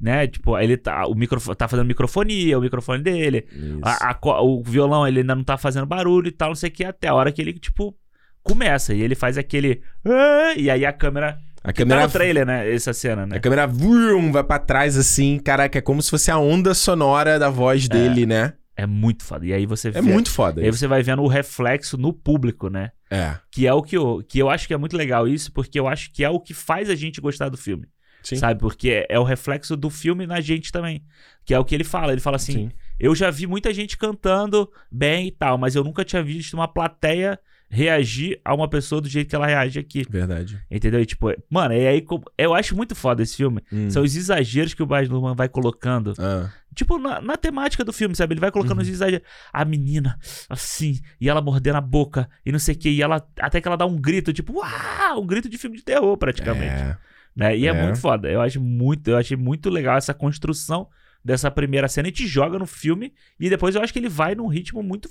[0.00, 0.26] né?
[0.26, 3.46] Tipo, ele tá, o microfone, tá fazendo microfonia, o microfone dele,
[3.82, 6.72] a- a o violão ele ainda não tá fazendo barulho e tal, não sei o
[6.72, 7.96] que, até a hora que ele, tipo,
[8.42, 8.94] começa.
[8.94, 9.80] E ele faz aquele.
[10.04, 11.38] "Ah", E aí a câmera.
[11.68, 12.72] A Que tá câmera, no trailer, né?
[12.72, 13.36] Essa cena, né?
[13.36, 15.38] a câmera vrum, vai pra trás assim.
[15.38, 18.52] Caraca, é como se fosse a onda sonora da voz dele, né?
[18.76, 19.44] É muito foda.
[19.44, 20.60] E aí você É vê- muito foda.
[20.60, 20.78] E aí isso.
[20.78, 22.90] você vai vendo o reflexo no público, né?
[23.10, 23.34] É.
[23.50, 25.88] Que é o que eu, que eu acho que é muito legal isso, porque eu
[25.88, 27.88] acho que é o que faz a gente gostar do filme.
[28.22, 28.36] Sim.
[28.36, 28.60] Sabe?
[28.60, 31.02] Porque é, é o reflexo do filme na gente também.
[31.44, 32.12] Que é o que ele fala.
[32.12, 32.70] Ele fala assim: Sim.
[33.00, 36.68] eu já vi muita gente cantando bem e tal, mas eu nunca tinha visto uma
[36.68, 37.38] plateia
[37.68, 40.04] reagir a uma pessoa do jeito que ela reage aqui.
[40.08, 40.62] Verdade.
[40.70, 41.00] Entendeu?
[41.00, 42.04] E, tipo, mano, e aí
[42.38, 43.60] eu acho muito foda esse filme.
[43.72, 43.90] Hum.
[43.90, 46.14] São os exageros que o Baz Luhrmann vai colocando.
[46.18, 46.50] Ah.
[46.74, 48.34] Tipo, na, na temática do filme, sabe?
[48.34, 48.82] Ele vai colocando Uhum.
[48.82, 49.26] os exageros.
[49.52, 53.26] A menina, assim, e ela mordendo a boca, e não sei o que, e ela.
[53.40, 55.22] Até que ela dá um grito, tipo, uau!
[55.22, 56.82] Um grito de filme de terror, praticamente.
[56.82, 56.96] É.
[57.34, 57.56] Né?
[57.56, 57.70] E é.
[57.70, 57.82] É.
[57.82, 58.30] muito foda.
[58.30, 60.88] Eu acho muito, eu achei muito legal essa construção
[61.24, 62.08] dessa primeira cena.
[62.08, 65.08] E te joga no filme, e depois eu acho que ele vai num ritmo muito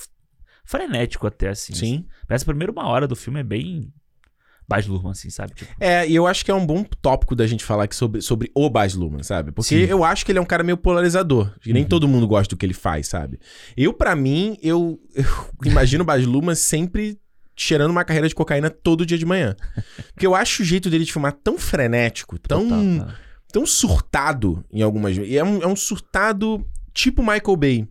[0.65, 1.73] frenético até, assim.
[1.73, 2.05] Sim.
[2.27, 3.93] Mas a primeira uma hora do filme é bem.
[4.67, 5.53] Baz Luhrmann, assim, sabe?
[5.53, 8.19] Tipo, É, e eu acho que é um bom tópico da gente falar aqui sobre,
[8.19, 9.51] sobre o Baz Luhrmann, sabe?
[9.51, 9.91] Porque Sim.
[9.91, 11.53] eu acho que ele é um cara meio polarizador.
[11.63, 11.89] E nem Uhum.
[11.89, 13.39] todo mundo gosta do que ele faz, sabe?
[13.77, 15.25] Eu, pra mim, eu, eu
[15.71, 17.19] imagino o Baz Luhrmann sempre
[17.55, 19.55] cheirando uma carreira de cocaína todo dia de manhã.
[20.13, 23.13] Porque eu acho o jeito dele de filmar tão frenético, tão, total,
[23.53, 25.15] tão surtado em algumas.
[25.15, 27.87] E é um, é um surtado tipo Michael Bay.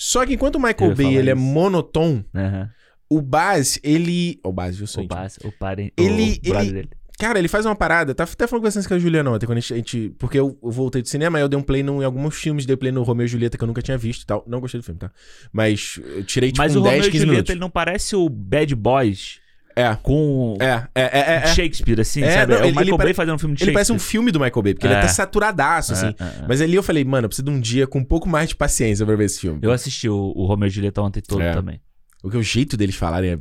[0.00, 1.42] Só que enquanto o Michael Bay ele é isso.
[1.42, 2.70] monotom, Aham.
[3.10, 4.38] o Baz, ele...
[4.44, 5.08] O Baz, eu sou O.
[5.08, 5.92] Baz, o parente.
[5.96, 6.88] Ele- o ele- dele.
[7.18, 8.14] Cara, ele faz uma parada.
[8.14, 9.74] Tá até falando com com a Juliana ontem, quando a gente.
[9.74, 9.76] a
[10.20, 12.64] porque eu, eu voltei do cinema, aí eu dei um play num- em alguns filmes,
[12.64, 14.44] dei play no Romeu e Julieta que eu nunca tinha visto e tal.
[14.46, 15.10] Não gostei do filme, tá?
[15.52, 17.50] Mas eu tirei tipo Mas um o 10, Romeo e 15 Julieta, minutos.
[17.50, 19.40] ele não parece o Bad Boys
[19.80, 19.96] É.
[20.02, 20.64] com É,
[20.94, 21.34] é, é, é.
[21.44, 21.46] é.
[21.54, 22.52] Shakespeare, assim, É, sabe?
[22.52, 24.10] não, é o ele- Michael ele Bay fazendo um filme de Ele parece um Shakespeare.
[24.10, 25.00] filme do Michael Bay, porque ele é É.
[25.00, 26.14] até saturadaço, assim.
[26.18, 26.44] É, é, é.
[26.48, 28.56] Mas ali eu falei, mano, eu preciso de um dia com um pouco mais de
[28.56, 29.58] paciência pra ver esse filme.
[29.62, 31.52] Eu assisti o, o Romeo e Julieta ontem todo É.
[31.52, 31.80] também.
[32.20, 33.38] Porque o jeito deles falarem é.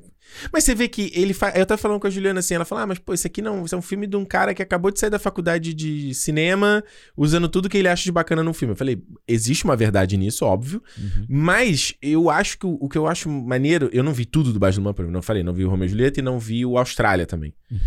[0.52, 1.56] Mas você vê que ele faz.
[1.58, 3.66] Eu tava falando com a Juliana assim, ela fala: Ah, mas pô, isso aqui não.
[3.66, 6.84] Isso é um filme de um cara que acabou de sair da faculdade de cinema,
[7.16, 8.74] usando tudo que ele acha de bacana no filme.
[8.74, 10.82] Eu falei, existe uma verdade nisso, óbvio.
[10.98, 11.26] Uhum.
[11.30, 13.90] Mas eu acho que o, o que eu acho maneiro.
[13.92, 15.90] Eu não vi tudo do Luhrmann, por exemplo, não falei, não vi o Romeo e
[15.90, 17.54] Julieta e não vi o Austrália também.
[17.72, 17.78] Uhum.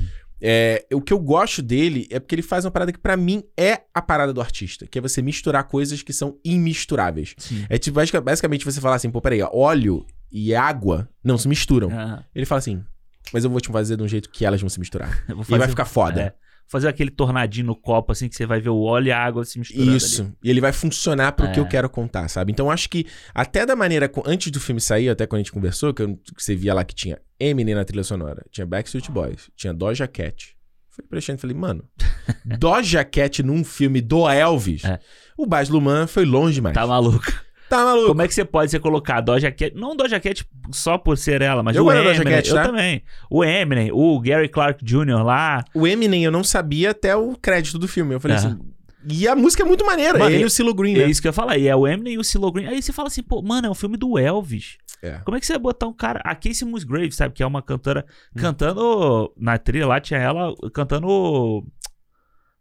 [0.43, 3.43] É, o que eu gosto dele é porque ele faz uma parada que pra mim
[3.59, 7.34] é a parada do artista, que é você misturar coisas que são imisturáveis.
[7.36, 7.66] Sim.
[7.68, 11.89] É tipo, basic- basicamente você falar assim, pô, peraí, óleo e água não se misturam.
[11.93, 12.83] Ah, Ele fala assim,
[13.33, 15.24] mas eu vou te fazer de um jeito que elas vão se misturar.
[15.49, 16.20] E vai ficar foda.
[16.20, 16.35] é,
[16.68, 19.45] fazer aquele tornadinho no copo, assim, que você vai ver o óleo e a água
[19.45, 20.22] se misturando Isso.
[20.22, 20.33] ali.
[20.45, 21.62] E ele vai funcionar pro que É.
[21.62, 22.53] eu quero contar, sabe?
[22.53, 24.11] Então acho que até da maneira.
[24.24, 26.85] Antes do filme sair, até quando a gente conversou, que, eu- que você via lá
[26.85, 30.55] que tinha Eminem na trilha sonora, tinha Backstreet Boys, tinha Doja Cat.
[30.91, 31.85] Falei pra Alexandre, falei, mano,
[32.45, 34.99] Doja Cat num filme do Elvis, É.
[35.37, 36.74] o Baz Luhrmann foi longe demais.
[36.74, 37.24] Tá maluco.
[37.71, 38.09] Tá maluco?
[38.09, 39.73] Como é que você pode você colocar a Doja Cat?
[39.77, 42.25] Não Doja Cat só por ser ela, mas Eu o Eminem.
[42.25, 42.64] Cat, eu tá?
[42.64, 43.03] também.
[43.31, 45.23] O Eminem, o Gary Clark Jr.
[45.25, 45.64] lá.
[45.73, 48.12] O Eminem eu não sabia até o crédito do filme.
[48.14, 48.49] Eu falei Aham.
[48.61, 48.71] assim.
[49.09, 50.18] E a música é muito maneira.
[50.18, 51.07] Mano, ele e o Silo Green, É né?
[51.07, 51.57] isso que eu ia falar.
[51.57, 52.66] E é o Eminem e o Silo Green.
[52.66, 54.77] Aí você fala assim, pô, mano, é um filme do Elvis.
[55.01, 55.21] É.
[55.25, 56.21] Como é que você vai botar um cara.
[56.25, 57.33] A Casey Musgrave, sabe?
[57.33, 58.05] Que é uma cantora
[58.37, 58.41] Hum.
[58.41, 59.33] cantando.
[59.39, 61.64] Na trilha lá tinha ela cantando.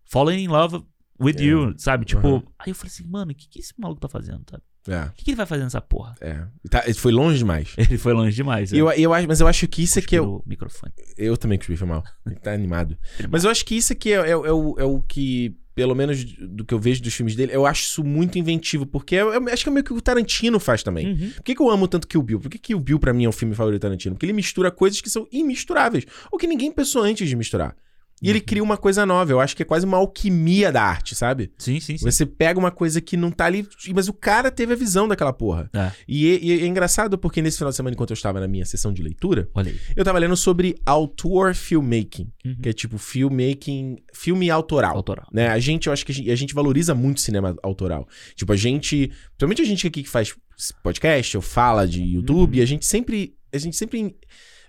[0.05, 0.84] Falling in Love
[1.20, 1.43] with É.
[1.43, 2.05] You, sabe?
[2.05, 2.28] Tipo.
[2.28, 2.43] Aham.
[2.60, 4.64] Aí eu falei assim, mano, o que, que esse maluco tá fazendo, sabe?
[4.90, 6.16] É, O que, que ele vai fazer nessa porra?
[6.22, 6.42] é.
[6.70, 7.70] Tá, foi longe demais.
[7.78, 8.72] Ele foi longe demais.
[8.74, 10.22] E eu, eu, acho- mas eu acho que isso aqui é.
[10.22, 10.92] o- o microfone.
[11.18, 12.04] Eu também cuspi, foi mal.
[12.26, 12.98] Ele tá animado.
[13.30, 16.24] Mas eu acho que isso aqui é, é- é o, é o que, pelo menos
[16.24, 18.86] do que eu vejo dos filmes dele, eu acho isso muito inventivo.
[18.86, 21.08] Porque eu, eu acho que é meio que o Tarantino faz também.
[21.14, 21.30] Uhum.
[21.32, 22.40] Por que, que eu amo tanto Kill Bill?
[22.40, 24.16] Por que Kill Bill pra mim é o filme favorito do Tarantino?
[24.16, 26.06] Porque ele mistura coisas que são imisturáveis.
[26.32, 27.76] Ou que ninguém pensou antes de misturar.
[28.22, 28.30] E Uhum.
[28.32, 29.32] ele cria uma coisa nova.
[29.32, 31.51] Eu acho que é quase uma alquimia da arte, sabe?
[31.57, 32.03] Sim, sim, sim.
[32.05, 35.32] Você pega uma coisa que não tá ali, mas o cara teve a visão daquela
[35.32, 35.70] porra.
[35.74, 35.91] É.
[36.07, 38.65] E, é- e é engraçado porque nesse final de semana, enquanto eu estava na minha
[38.65, 39.80] sessão de leitura, Olha aí.
[39.95, 42.55] eu tava lendo sobre autor filmmaking, Uhum.
[42.61, 44.95] que é tipo filmmaking, filme autoral.
[44.95, 45.28] Autoral.
[45.32, 45.47] Né?
[45.47, 48.07] A gente, eu acho que a gente, a gente valoriza muito cinema autoral.
[48.36, 49.07] Tipo, a gente,
[49.38, 50.36] principalmente a gente aqui que faz
[50.84, 52.63] podcast ou fala de YouTube, Uhum.
[52.63, 54.15] a gente sempre, a gente sempre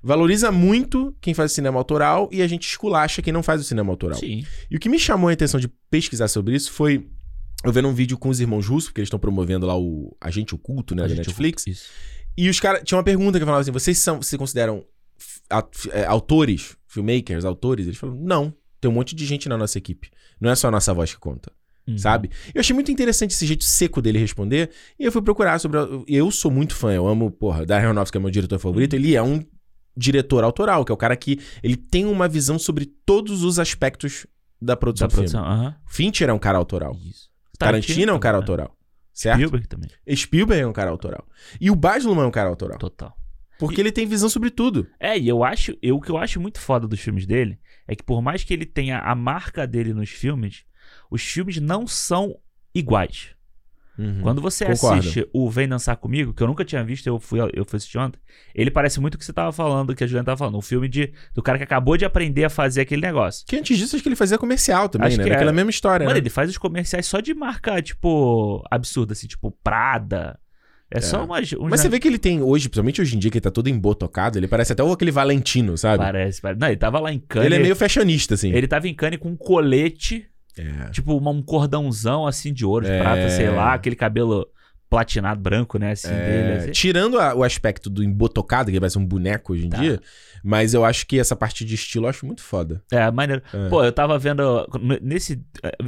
[0.02, 3.92] valoriza muito quem faz cinema autoral e a gente esculacha quem não faz o cinema
[3.92, 4.18] autoral.
[4.18, 4.44] Sim.
[4.70, 7.06] E o que me chamou a atenção de pesquisar sobre isso foi
[7.64, 10.54] eu vendo um vídeo com os irmãos russos, porque eles estão promovendo lá o Agente
[10.54, 11.62] Oculto, né, da Netflix.
[11.64, 11.90] oculta Isso.
[12.36, 12.82] E os caras.
[12.84, 14.22] Tinha uma pergunta que falava assim: vocês são.
[14.22, 14.84] Se consideram
[15.92, 17.86] é, autores, filmmakers, autores?
[17.86, 18.54] Eles falaram: não.
[18.80, 20.08] Tem um monte de gente na nossa equipe.
[20.40, 21.52] Não é só a nossa voz que conta.
[21.88, 21.96] Uhum.
[21.98, 22.30] sabe?
[22.54, 24.70] Eu achei muito interessante esse jeito seco dele responder.
[24.98, 25.78] E eu fui procurar sobre.
[25.78, 28.94] a- Eu sou muito fã, eu amo, porra, Darren Aronofsky é meu diretor favorito.
[28.94, 29.42] Ele é um
[30.00, 34.26] diretor autoral, que é o cara que ele tem uma visão sobre todos os aspectos
[34.60, 35.30] da produção Da do filme.
[35.30, 35.52] produção.
[35.52, 35.76] Aham.
[35.86, 36.96] Fincher é um cara autoral.
[37.04, 37.30] Isso.
[37.58, 38.62] Tarantino é um cara também, né?
[38.62, 38.76] autoral.
[39.12, 39.36] Certo?
[39.36, 39.90] Spielberg também.
[40.16, 41.26] Spielberg é um cara autoral.
[41.60, 42.78] E o Baz Luhrmann é um cara autoral.
[42.78, 43.14] Total.
[43.58, 44.86] Porque ele tem visão sobre tudo.
[44.98, 47.94] É, e eu acho, eu, o que eu acho muito foda dos filmes dele é
[47.94, 50.64] que por mais que ele tenha a marca dele nos filmes,
[51.10, 52.34] os filmes não são
[52.74, 53.34] iguais.
[54.00, 54.20] Uhum.
[54.22, 54.98] Quando você Concordo.
[54.98, 57.98] assiste o Vem Dançar Comigo, que eu nunca tinha visto, eu fui, eu fui assistir
[57.98, 58.18] ontem,
[58.54, 60.56] ele parece muito o que você tava falando, que a Juliana tava falando.
[60.56, 63.44] Um filme de, do cara que acabou de aprender a fazer aquele negócio.
[63.46, 65.24] Que antes disso, acho que ele fazia comercial também, Acho né?
[65.24, 65.52] que é.
[65.52, 66.20] Mesma história, Mano, né?
[66.20, 70.38] ele faz os comerciais só de marca, tipo, absurda, assim, tipo Prada.
[70.90, 71.52] É, só umas.
[71.52, 73.50] uns Mas você vê que ele tem hoje, principalmente hoje em dia, que ele tá
[73.50, 75.98] todo embotocado, ele parece até o aquele Valentino, sabe?
[75.98, 76.60] Parece, parece.
[76.60, 77.46] Não, ele tava lá em Cannes.
[77.46, 78.52] Ele é meio fashionista, assim.
[78.52, 80.26] Ele tava em Cannes com um colete,
[80.60, 80.90] É.
[80.90, 82.98] tipo uma- um cordãozão assim de ouro, de É.
[83.00, 84.46] prata, sei lá, aquele cabelo
[84.88, 86.52] platinado branco, né, assim, É, dele.
[86.58, 86.70] assim.
[86.72, 89.78] Tirando a- o aspecto do embotocado, que ele parece um boneco hoje em Tá.
[89.78, 90.00] dia,
[90.42, 92.82] mas eu acho que essa parte de estilo eu acho muito foda.
[92.90, 93.40] É, maneiro.
[93.54, 93.68] É.
[93.68, 94.42] Pô, eu tava vendo.
[95.00, 95.40] Nesse.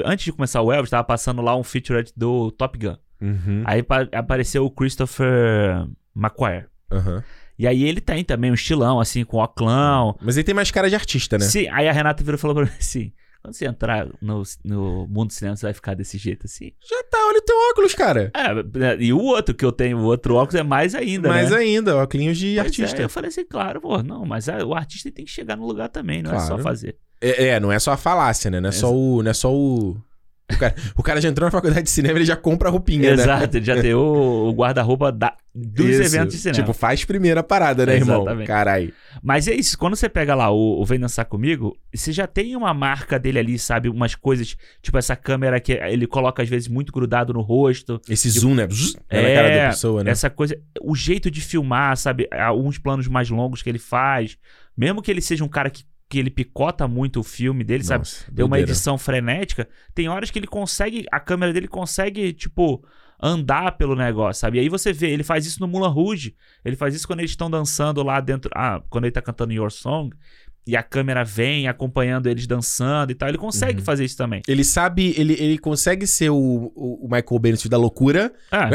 [0.05, 2.97] Antes de começar o Elvis, tava passando lá um featurette do Top Gun.
[3.21, 3.63] Uhum.
[3.65, 6.67] Aí pa- apareceu o Christopher McQuire.
[6.91, 7.23] Aham.
[7.59, 10.17] E aí ele tem também um estilão, assim, com oclão.
[10.21, 11.45] Mas ele tem mais cara de artista, né?
[11.45, 13.13] Sim, aí a Renata virou e falou pra mim assim:
[13.43, 16.73] quando você entrar no, no mundo do cinema, você vai ficar desse jeito assim.
[16.89, 18.31] Já tá, olha o teu óculos, cara.
[18.35, 21.29] É, e o outro que eu tenho, o outro óculos é mais ainda.
[21.29, 21.57] mais né?
[21.57, 23.03] ainda, óculos de Pois é, artista.
[23.03, 25.89] eu falei assim, claro, pô, não, mas a- o artista tem que chegar no lugar
[25.89, 26.63] também, não é só Claro.
[26.63, 26.97] fazer.
[27.21, 28.61] É, é, não é só a falácia, né?
[28.61, 29.23] Não é só o.
[29.23, 29.97] Não é só o.
[30.51, 33.15] O cara, o cara já entrou na faculdade de cinema, ele já compra a roupinha,
[33.17, 33.23] né?
[33.23, 36.03] Exato, ele já tem o, o guarda-roupa da- dos Isso.
[36.17, 36.61] eventos de cinema.
[36.61, 38.23] Tipo, faz primeiro a parada, né, irmão?
[38.23, 38.47] Exatamente.
[38.47, 38.93] Carai.
[39.23, 42.55] Mas é isso, quando você pega lá o, o Vem Dançar Comigo, você já tem
[42.57, 43.89] uma marca dele ali, sabe?
[43.89, 48.01] Umas coisas, tipo essa câmera que ele coloca às vezes muito grudado no rosto.
[48.09, 48.69] Esse zoom, né?
[49.09, 50.11] É, na cara da pessoa, né?
[50.11, 52.29] Essa coisa, o jeito de filmar, sabe?
[52.31, 54.37] Alguns planos mais longos que ele faz.
[54.77, 58.01] Mesmo que ele seja um cara que, que ele picota muito o filme dele, sabe?
[58.01, 58.71] Nossa, Tem uma doideira.
[58.71, 59.67] edição frenética.
[59.95, 62.85] Tem horas que ele consegue, a câmera dele consegue, tipo,
[63.19, 64.59] andar pelo negócio, sabe?
[64.59, 66.35] E aí você vê, ele faz isso no Mulan Rouge.
[66.63, 68.51] Ele faz isso quando eles estão dançando lá dentro.
[68.55, 70.15] Ah, quando ele tá cantando Your Song.
[70.67, 73.31] E a câmera vem acompanhando eles dançando e tal.
[73.31, 73.85] Ele consegue Uhum.
[73.87, 74.43] fazer isso também.
[74.47, 76.37] Ele sabe, ele, ele consegue ser o,
[76.77, 78.69] o, Michael sentido da loucura, Ah,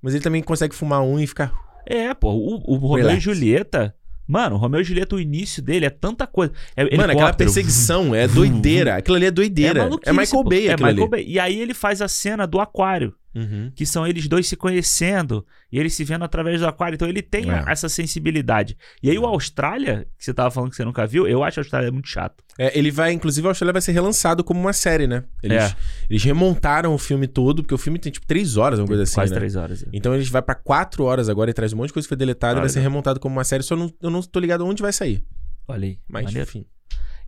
[0.00, 1.52] mas ele também consegue fumar um e ficar.
[1.86, 2.30] é, pô.
[2.32, 3.20] O, o Romeu e.
[3.20, 3.94] Julieta.
[4.26, 6.52] Mano, o Romeu e Julieta, o início dele é tanta coisa.
[6.74, 8.96] É Mano, aquela perseguição é doideira.
[8.96, 9.80] Aquilo ali é doideira.
[9.80, 10.44] É, maluquice, Michael.
[10.44, 11.08] Bay É Michael ali.
[11.08, 11.24] Bay.
[11.26, 13.14] E aí ele faz a cena do aquário.
[13.36, 13.70] Uhum.
[13.74, 16.94] que são eles dois se conhecendo e eles se vendo através do aquário.
[16.94, 17.64] Então ele tem É.
[17.68, 18.76] essa sensibilidade.
[19.02, 21.62] E aí o Austrália, que você tava falando que você nunca viu, eu acho a
[21.62, 22.42] Austrália muito chato.
[22.58, 25.24] É, ele vai, inclusive, a Austrália vai ser relançado como uma série, né?
[25.42, 25.76] Eles, É.
[26.08, 29.14] eles remontaram o filme todo, porque o filme tem tipo três horas, uma coisa assim.
[29.14, 29.38] Quase né?
[29.38, 29.82] três horas.
[29.82, 29.86] é.
[29.92, 32.16] Então eles vai pra quatro horas agora e traz um monte de coisa que foi
[32.16, 33.62] deletada e Ah, vai ser remontado como uma série.
[33.62, 35.22] Só não, eu não tô ligado onde vai sair.
[35.68, 35.98] Olha aí.
[36.08, 36.48] Mas, maneiro.
[36.48, 36.64] enfim.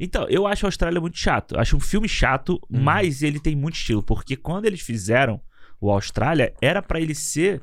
[0.00, 1.56] Então, eu acho a Austrália muito chato.
[1.56, 2.80] Eu acho um filme chato, Uhum.
[2.80, 4.00] mas ele tem muito estilo.
[4.02, 5.40] Porque quando eles fizeram
[5.80, 7.60] o Austrália, era pra ele ser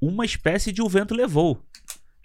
[0.00, 1.62] uma espécie de O Vento Levou.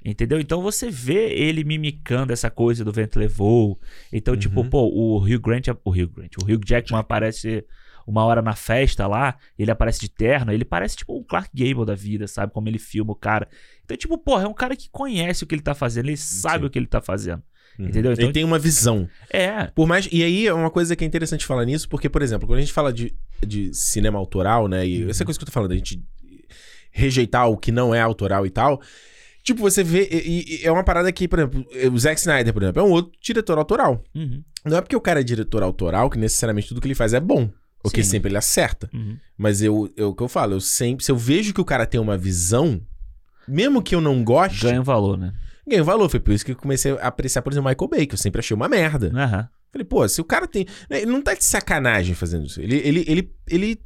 [0.04, 0.40] Entendeu?
[0.40, 3.78] Então você vê ele mimicando essa coisa do vento levou.
[4.14, 4.70] Então, tipo, Uhum.
[4.70, 7.66] pô, o Hugh Grant, o Hugh Grant, o Hugh Jackman aparece
[8.08, 11.86] uma hora na festa lá, ele aparece de terno, ele parece tipo um Clark Gable
[11.86, 12.54] da vida, sabe?
[12.54, 13.48] Como ele filma o cara.
[13.84, 16.60] Então, tipo, porra, é um cara que conhece o que ele tá fazendo, ele sabe
[16.62, 16.66] Sim.
[16.68, 17.44] o que ele tá fazendo.
[17.80, 17.88] Uhum.
[17.88, 18.12] Entendeu?
[18.12, 19.08] Então- Ele tem uma visão.
[19.32, 20.08] É, Por mais.
[20.12, 22.62] E aí é uma coisa que é interessante falar nisso, porque, por exemplo, quando a
[22.62, 23.14] gente fala de,
[23.46, 24.86] de cinema autoral, né?
[24.86, 25.10] E Uhum.
[25.10, 26.02] essa coisa que eu tô falando, a gente
[26.92, 28.82] rejeitar o que não é autoral e tal.
[29.44, 30.08] Tipo, você vê.
[30.12, 32.92] E, e é uma parada que, por exemplo, o Zack Snyder, por exemplo, é um
[32.92, 34.04] outro diretor autoral.
[34.14, 37.14] uhum, Não é porque o cara é diretor autoral que necessariamente tudo que ele faz
[37.14, 37.50] é bom.
[37.82, 38.90] Ou que sempre ele acerta.
[38.94, 39.16] uhum.
[39.38, 41.06] Mas eu, eu, o que eu falo, eu sempre.
[41.06, 42.82] Se eu vejo que o cara tem uma visão,
[43.48, 45.34] mesmo que eu não goste, ganha um valor, né?
[45.70, 46.10] Ganha valor.
[46.10, 48.40] Foi por isso que eu comecei a apreciar, por exemplo, Michael Bay, que eu sempre
[48.40, 49.12] achei uma merda.
[49.16, 49.48] Aham.
[49.72, 50.66] Falei, pô, se o cara tem.
[50.90, 52.60] né, Ele não tá de sacanagem fazendo isso.
[52.60, 52.76] Ele.
[52.78, 53.80] ele, ele, ele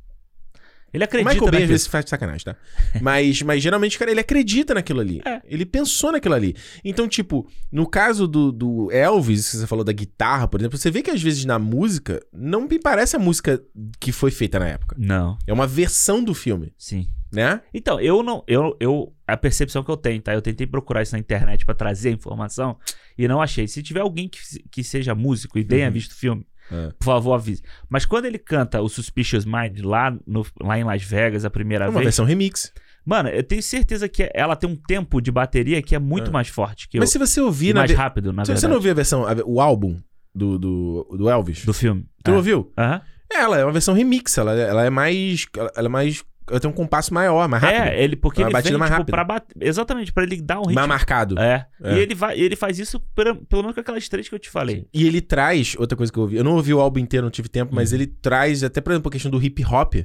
[0.94, 2.56] Ele o acredita Michael Bay às vezes faz de sacanagem, tá?
[3.02, 5.22] mas, mas geralmente, cara, ele acredita naquilo ali.
[5.26, 5.42] É.
[5.44, 6.56] Ele pensou naquilo ali.
[6.86, 10.90] Então, tipo, no caso do, do Elvis, que você falou da guitarra, por exemplo, você
[10.90, 13.62] vê que às vezes na música não me parece a música
[14.00, 14.96] que foi feita na época.
[14.98, 17.10] Não, É uma versão do filme, sim.
[17.34, 17.62] Né?
[17.74, 18.44] Então, eu não.
[18.48, 20.34] Eu, eu, a percepção que eu tenho, tá?
[20.34, 22.78] Eu tentei procurar isso na internet pra trazer a informação
[23.18, 23.68] e não achei.
[23.68, 24.40] Se tiver alguém que,
[24.72, 25.94] que seja músico e tenha Uhum.
[25.94, 26.90] visto o filme, É.
[27.00, 27.62] por favor, avise.
[27.90, 31.86] Mas quando ele canta o Suspicious Mind lá, no, lá em Las Vegas a primeira
[31.86, 32.06] É uma vez.
[32.06, 32.72] versão remix.
[33.06, 36.32] Mano, eu tenho certeza que ela tem um tempo de bateria que é muito É.
[36.32, 37.14] mais forte que Mas eu.
[37.14, 38.62] se você ouvir na mais ve- rápido, na Se verdade.
[38.62, 39.98] você não ouvir a versão, o álbum
[40.34, 42.06] do, do, do Elvis, Do filme.
[42.24, 42.36] tu É.
[42.36, 42.72] ouviu?
[42.78, 43.02] Aham.
[43.36, 45.48] Ela é uma versão remix, ela, ela é mais.
[45.76, 46.24] Ela é mais.
[46.50, 47.82] Ela tem um compasso maior, mais rápido.
[47.82, 49.42] É, ele, porque Uma ele batida vem, mais tipo, rápida.
[49.42, 49.66] pra.
[49.68, 50.76] Exatamente, pra ele dar um ritmo.
[50.76, 51.40] mais marcado.
[51.40, 51.68] É.
[51.82, 51.96] É.
[51.96, 54.50] E ele, vai, ele faz isso pela- pelo menos com aquelas três que eu te
[54.50, 54.88] falei.
[54.94, 57.32] E ele traz, outra coisa que eu ouvi, eu não ouvi o álbum inteiro, não
[57.32, 57.98] tive tempo, mas Uhum.
[58.00, 59.96] ele traz, até por exemplo, a questão do hip hop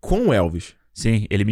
[0.00, 0.74] com o Elvis.
[0.92, 1.44] Sim, ele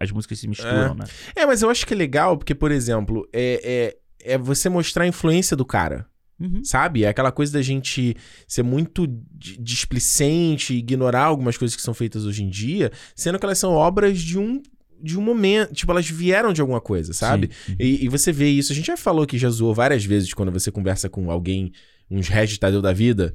[0.00, 1.04] as músicas se misturam, né?
[1.36, 5.04] É, mas eu acho que é legal, porque, por exemplo, é, é, é você mostrar
[5.04, 6.06] a influência do cara.
[6.40, 6.64] Uhum.
[6.64, 7.04] Sabe?
[7.04, 8.16] É aquela coisa da gente
[8.48, 13.44] ser muito di- displicente, ignorar algumas coisas que são feitas hoje em dia, sendo que
[13.44, 14.62] elas são obras de um
[15.02, 17.48] de um momento, tipo, elas vieram de alguma coisa, sabe?
[17.64, 17.74] Sim.
[17.80, 20.52] E, e você vê isso, a gente já falou que já zoou várias vezes quando
[20.52, 21.72] você conversa com alguém,
[22.10, 23.34] uns Regis Tadeu da vida,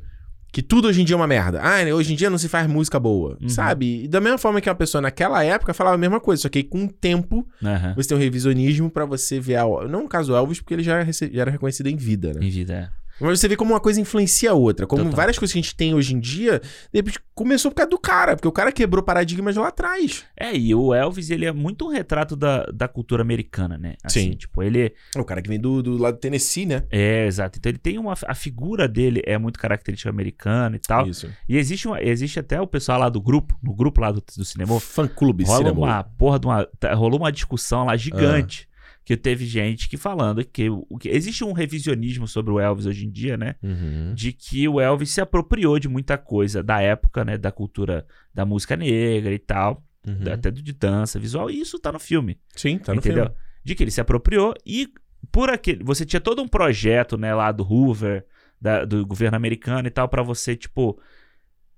[0.56, 1.60] que tudo hoje em dia é uma merda.
[1.62, 3.50] Ah, né, hoje em dia não se faz música boa, Uhum.
[3.50, 4.06] sabe?
[4.06, 6.60] E da mesma forma que uma pessoa naquela época falava a mesma coisa, só que
[6.60, 7.94] aí com o tempo Aham.
[7.94, 9.64] você tem um revisionismo pra você ver a...
[9.90, 12.40] Não no caso Elvis, porque ele já, rece- já era reconhecido em vida, né?
[12.46, 13.05] Em vida, é.
[13.20, 14.86] Mas você vê como uma coisa influencia a outra.
[14.86, 15.16] Como Total.
[15.16, 18.00] várias coisas que a gente tem hoje em dia, de repente começou por causa do
[18.00, 20.24] cara, porque o cara quebrou paradigmas lá atrás.
[20.38, 23.96] É, e o Elvis, ele é muito um retrato da, da cultura americana, né?
[24.04, 24.38] Assim, Sim.
[24.38, 24.94] tipo, ele...
[25.16, 26.84] É o cara que vem do, do lado do Tennessee, né?
[26.90, 27.58] É, exato.
[27.58, 28.14] Então ele tem uma...
[28.26, 31.08] A figura dele é muito característica americana e tal.
[31.08, 31.30] Isso.
[31.48, 34.46] E existe, uma, existe até o pessoal lá do grupo, no grupo lá do, do
[34.46, 35.78] cinema, Fã clube rola cinema.
[35.78, 36.66] uma porra de uma.
[36.80, 38.68] tá- Rolou uma discussão lá gigante.
[39.06, 40.68] Que teve gente que falando que,
[41.00, 43.54] que existe um revisionismo sobre o Elvis hoje em dia, né?
[43.62, 44.14] Uhum.
[44.16, 47.38] De que o Elvis se apropriou de muita coisa da época, né?
[47.38, 48.04] Da cultura
[48.34, 50.34] da música negra e tal, Uhum.
[50.34, 51.50] até de dança visual.
[51.52, 53.26] E isso tá no filme, Sim, tá no entendeu?
[53.26, 53.38] filme.
[53.64, 54.88] De que ele se apropriou e
[55.32, 55.84] por aquele.
[55.84, 57.34] Você tinha todo um projeto, né?
[57.34, 58.26] Lá do Hoover,
[58.60, 61.00] da- do governo americano e tal, pra você, tipo.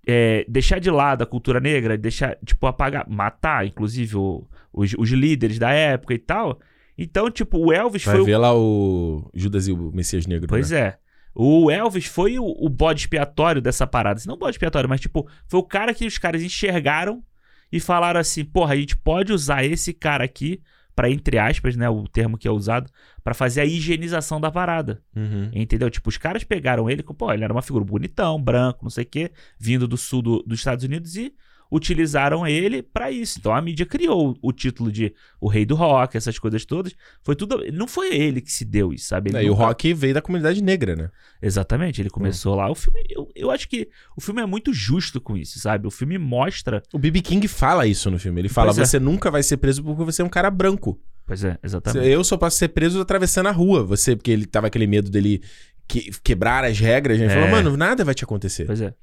[0.10, 5.10] é, deixar de lado a cultura negra, deixar, tipo, apagar, matar, inclusive, o- os, os
[5.10, 6.60] líderes da época e tal.
[6.98, 8.26] Então, tipo, o Elvis Vai foi o.
[8.26, 10.48] ver lá o Judas e o Messias Negro.
[10.48, 10.80] Pois né?
[10.80, 10.98] é.
[11.36, 14.20] O Elvis foi o, o bode expiatório dessa parada.
[14.26, 17.24] Não bode expiatório, mas, tipo, foi o cara que os caras enxergaram
[17.72, 20.60] e falaram assim: porra, a gente pode usar esse cara aqui,
[20.96, 22.90] pra, entre aspas, né, o termo que é usado,
[23.24, 25.00] pra fazer a higienização da parada.
[25.16, 25.52] Uhum.
[25.54, 25.92] Entendeu?
[25.92, 29.08] Tipo, os caras pegaram ele, pô, ele era uma figura bonitão, branco, não sei o
[29.08, 31.32] quê, vindo do sul do- dos Estados Unidos e
[31.72, 33.40] utilizaram ele pra isso.
[33.40, 36.94] Então a mídia criou o título de o rei do rock, essas coisas todas.
[37.24, 37.64] Foi tudo.
[37.72, 39.30] Não foi ele que se deu isso, sabe?
[39.30, 41.10] Ele É, e o nunca- rock veio da comunidade negra, né?
[41.42, 42.70] Exatamente, ele começou lá.
[42.70, 45.88] O filme, eu, eu acho que o filme é muito justo com isso, sabe?
[45.88, 46.82] O filme mostra.
[46.94, 47.22] O B.B.
[47.22, 48.42] King fala isso no filme.
[48.42, 48.86] Ele fala: Pois é.
[48.86, 51.00] você nunca vai ser preso porque você é um cara branco.
[51.26, 52.08] Pois é, exatamente.
[52.08, 53.84] Eu só posso ser preso atravessando a rua.
[53.84, 55.42] Você, porque ele tava aquele medo dele
[55.88, 57.26] que- quebrar as regras, né?
[57.26, 57.30] É.
[57.30, 58.66] falou, mano, nada vai te acontecer.
[58.66, 58.94] Pois é.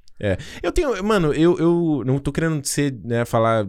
[0.62, 3.66] Eu tenho, mano, eu, eu não tô querendo ser, né, falar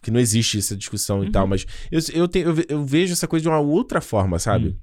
[0.00, 1.32] que não existe essa discussão e Uhum.
[1.32, 4.68] tal, mas eu, eu, tenho, eu, eu vejo essa coisa de uma outra forma, sabe?
[4.68, 4.76] Hum.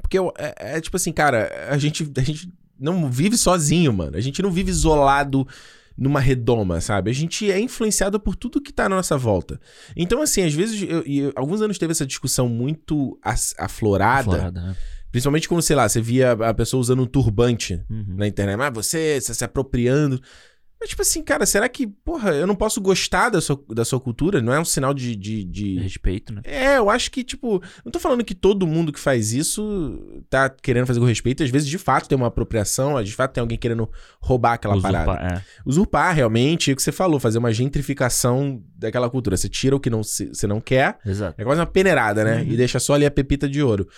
[0.00, 2.50] Porque eu- é, é tipo assim, cara, a gente, a gente
[2.80, 4.16] não vive sozinho, mano.
[4.16, 5.46] A gente não vive isolado
[5.96, 7.10] numa redoma, sabe?
[7.10, 9.60] A gente é influenciado por tudo que tá na nossa volta.
[9.96, 13.18] Então, assim, às vezes, eu, e eu- alguns anos teve essa discussão muito
[13.58, 14.76] aflorada, Florada, né?
[15.10, 18.14] Principalmente quando, sei lá, você via a pessoa usando um turbante Uhum.
[18.16, 18.60] na internet.
[18.60, 20.20] Ah, você, você se apropriando.
[20.80, 23.98] Mas, tipo assim, cara, será que, porra, eu não posso gostar da sua, da sua
[23.98, 24.40] cultura?
[24.40, 26.40] Não é um sinal de, de, de- Respeito, né?
[26.44, 30.00] É, eu acho que, tipo, não tô falando que todo mundo que faz isso
[30.30, 31.42] tá querendo fazer com respeito.
[31.42, 33.90] Às vezes, de fato, tem uma apropriação, de fato, tem alguém querendo
[34.20, 35.34] roubar aquela Usurpar, parada.
[35.38, 35.42] é.
[35.66, 39.36] Usurpar, realmente, é o que você falou, fazer uma gentrificação daquela cultura.
[39.36, 41.34] Você tira o que não, você não quer, Exato.
[41.40, 42.36] é quase uma peneirada, né?
[42.42, 42.52] Uhum.
[42.52, 43.88] E deixa só ali a pepita de ouro.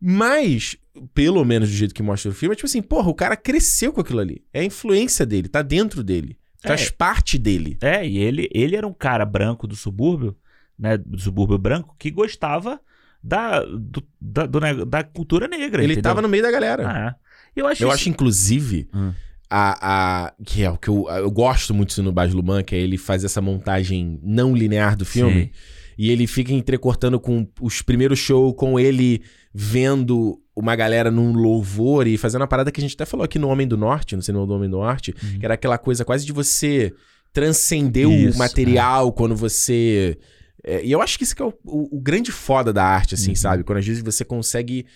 [0.00, 0.76] Mas,
[1.14, 3.92] pelo menos do jeito que mostra o filme, é tipo assim, porra, o cara cresceu
[3.92, 4.42] com aquilo ali.
[4.52, 6.36] É a influência dele, tá dentro dele.
[6.62, 6.90] Faz É.
[6.90, 7.76] parte dele.
[7.80, 10.36] É, e ele, ele era um cara branco do subúrbio,
[10.78, 10.96] né?
[10.98, 12.80] Do subúrbio branco, que gostava
[13.22, 15.82] da, do- da, do da cultura negra.
[15.82, 16.10] Ele entendeu?
[16.10, 16.88] tava no meio da galera.
[16.88, 17.14] Ah, é.
[17.60, 19.12] Eu acho Eu isso- acho, inclusive, Hum.
[19.48, 20.32] a, a.
[20.44, 23.24] Que é o que eu, eu gosto muito no Baz Luhrmann, que é ele faz
[23.24, 25.44] essa montagem não linear do filme.
[25.44, 25.50] Sim.
[25.98, 29.22] E ele fica entrecortando com os primeiros shows, com ele
[29.54, 33.38] vendo uma galera num louvor e fazendo a parada que a gente até falou aqui
[33.38, 35.38] no Homem do Norte, no cinema do Homem do Norte, Uhum.
[35.38, 36.92] que era aquela coisa quase de você
[37.32, 40.16] transcender Isso, o material quando você.
[40.64, 43.14] é, e eu acho que isso que é o, o- o grande foda da arte,
[43.14, 43.36] assim, Uhum.
[43.36, 43.64] sabe?
[43.64, 44.86] Quando às vezes você consegue.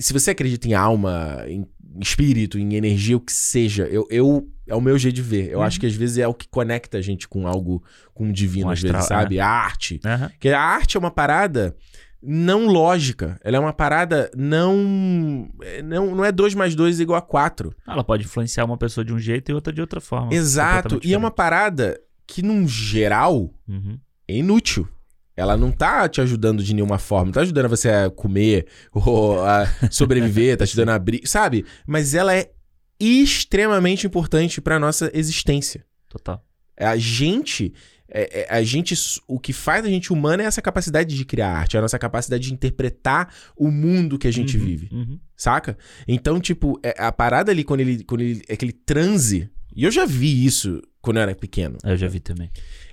[0.00, 1.66] Se você acredita em alma, em
[2.00, 5.50] espírito, em energia, o que seja, eu, eu é o meu jeito de ver.
[5.50, 5.64] Eu Uhum.
[5.64, 7.82] acho que às vezes é o que conecta a gente com algo,
[8.14, 9.38] com o divino, às vezes, astral, sabe?
[9.40, 10.00] A arte.
[10.04, 10.28] Aham.
[10.28, 11.76] Porque a arte é uma parada
[12.22, 13.38] não lógica.
[13.42, 15.48] Ela é uma parada não.
[15.62, 17.74] é, Não, não é 2 mais 2 igual a 4.
[17.86, 20.32] Ela pode influenciar uma pessoa de um jeito e outra de outra forma.
[20.32, 21.00] Exato.
[21.02, 23.52] E é uma parada que, num geral.
[23.68, 23.98] Uhum.
[24.28, 24.88] é inútil.
[25.36, 27.26] Ela não tá te ajudando de nenhuma forma.
[27.26, 31.22] Não tá ajudando você a comer ou a sobreviver, tá te dando a abrir.
[31.26, 31.64] Sabe?
[31.86, 32.50] Mas ela é
[33.00, 35.84] extremamente importante pra nossa existência.
[36.08, 36.44] Total.
[36.76, 37.72] É A gente,
[38.08, 38.94] é- é- a gente,
[39.26, 41.98] o que faz a gente humano é essa capacidade de criar arte, é a nossa
[41.98, 45.18] capacidade de interpretar o mundo que a gente Uhum, vive, uhum.
[45.36, 45.76] saca?
[46.06, 49.90] Então, tipo, é- a parada ali quando ele, quando ele, é aquele transe, e eu
[49.90, 52.50] já vi isso quando eu era pequeno, Eu já vi também.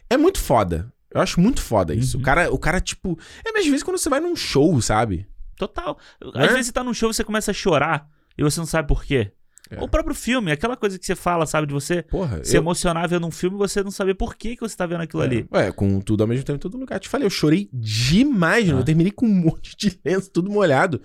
[0.09, 0.91] é muito foda.
[1.13, 2.17] Eu acho muito foda isso.
[2.17, 2.21] Uhum.
[2.21, 5.27] O cara, o cara, tipo, é mais vezes quando você vai num show, sabe?
[5.57, 5.97] Total.
[6.35, 6.45] É?
[6.45, 8.07] Às vezes você tá num show e você começa a chorar
[8.37, 9.31] e você não sabe por quê.
[9.71, 9.79] É.
[9.83, 13.07] O próprio filme, aquela coisa que você fala, sabe, de você Porra, se eu- emocionar
[13.07, 15.47] vendo um filme e você não saber por que, que você tá vendo aquilo ali.
[15.51, 16.99] É, Ué, com tudo ao mesmo tempo em todo lugar.
[16.99, 18.73] Te falei, eu chorei demais, né?
[18.73, 18.77] Ah.
[18.79, 20.99] Eu terminei com um monte de lenço, tudo molhado.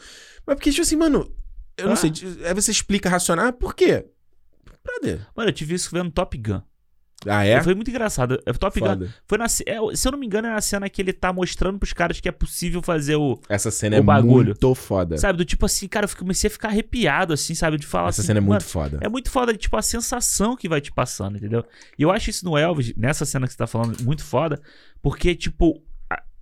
[0.47, 1.31] Mas porque, tipo assim, mano,
[1.77, 1.97] eu não Ah.
[1.97, 2.11] sei.
[2.47, 4.07] Aí você explica racionar, por quê?
[4.83, 5.27] Brother.
[5.37, 6.61] Mano, eu tive isso vendo Top Gun.
[7.27, 7.63] Ah, é?
[7.63, 8.39] Foi muito engraçado.
[8.45, 9.15] É, Top Gun Foda.
[9.27, 9.45] foi na.
[9.45, 9.49] é,
[9.97, 12.29] se eu não me engano, é na cena que ele tá mostrando pros caras que
[12.29, 13.41] é possível fazer o.
[13.49, 14.47] Essa cena O é bagulho.
[14.47, 15.17] muito foda.
[15.17, 17.79] Sabe, do tipo assim, cara, eu comecei a ficar arrepiado, assim, sabe?
[17.79, 18.27] De falar Essa assim.
[18.27, 18.99] cena é muito foda.
[19.01, 21.65] É muito foda, tipo, a sensação que vai te passando, entendeu?
[21.99, 24.61] E eu acho isso no Elvis, nessa cena que você tá falando, muito foda,
[25.01, 25.83] porque, tipo,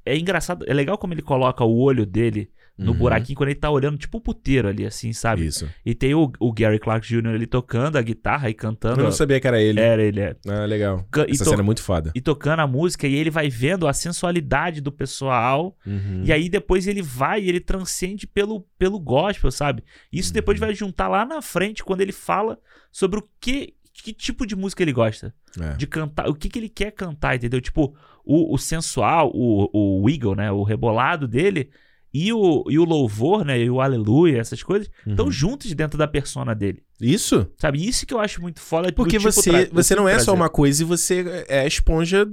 [0.05, 2.99] é engraçado, é legal como ele coloca o olho dele no Uhum.
[2.99, 5.45] buraquinho quando ele tá olhando, tipo, o puteiro ali, assim, sabe?
[5.47, 5.69] Isso.
[5.85, 7.29] E tem o, o Gary Clark Jr.
[7.35, 9.01] ali tocando a guitarra e cantando.
[9.01, 9.79] Eu não sabia que era ele.
[9.79, 10.37] Era, ele é.
[10.49, 11.07] Ah, legal.
[11.29, 12.11] Essa cena é muito foda.
[12.15, 15.77] E tocando a música, e ele vai vendo a sensualidade do pessoal.
[15.87, 16.23] Uhum.
[16.25, 19.85] E aí depois ele vai e ele transcende pelo, pelo gospel, sabe?
[20.13, 20.67] Isso depois Uhum.
[20.67, 22.59] vai juntar lá na frente quando ele fala
[22.91, 23.75] sobre o que.
[23.95, 25.35] Que tipo de música ele gosta?
[25.61, 25.75] É.
[25.77, 27.61] De cantar, o que, que ele quer cantar, entendeu?
[27.61, 27.95] Tipo,
[28.25, 30.51] o, o sensual, o, o wiggle, né?
[30.51, 31.69] O rebolado dele
[32.15, 33.59] e o, e o louvor, né?
[33.61, 35.31] E o aleluia, essas coisas, estão Uhum.
[35.33, 36.83] juntos dentro da persona dele.
[37.01, 37.47] Isso?
[37.59, 37.87] Sabe?
[37.87, 38.93] Isso que eu acho muito foda.
[38.93, 42.27] Porque tipo você, você tipo não é só uma coisa e você é a esponja.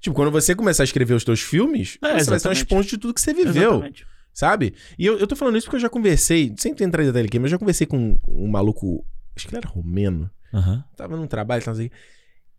[0.00, 2.56] Tipo, quando você começar a escrever os teus filmes, É, você vai ser uma exatamente.
[2.58, 3.70] esponja de tudo que você viveu.
[3.70, 4.06] Exatamente.
[4.34, 4.74] Sabe?
[4.98, 7.38] E eu, eu tô falando isso porque eu já conversei, sem entrar em detalhe aqui,
[7.38, 9.04] mas eu já conversei com um maluco,
[9.36, 10.82] acho que ele era romeno, Aham.
[10.96, 11.90] tava num trabalho, tava assim.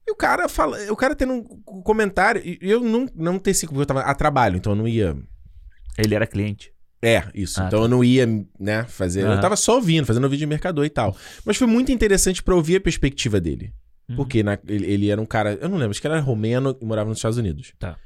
[0.07, 1.43] E o cara fala, o cara tendo um
[1.82, 5.18] comentário, e eu não, não teci, porque eu tava a trabalho, então eu não ia.
[5.98, 6.72] Ele era cliente.
[7.02, 7.62] É, isso.
[7.62, 8.26] Ah, então eu não ia,
[8.60, 9.24] né, fazer.
[9.24, 9.41] Eu Aham.
[9.41, 11.16] tava só ouvindo, fazendo vídeo de mercador e tal.
[11.46, 13.74] Mas foi muito interessante pra ouvir a perspectiva dele.
[14.10, 14.16] Uhum.
[14.16, 16.78] Porque na- ele, ele era um cara, eu não lembro, acho que ele era romeno
[16.82, 17.74] e morava nos Estados Unidos.
[17.78, 17.98] Tá.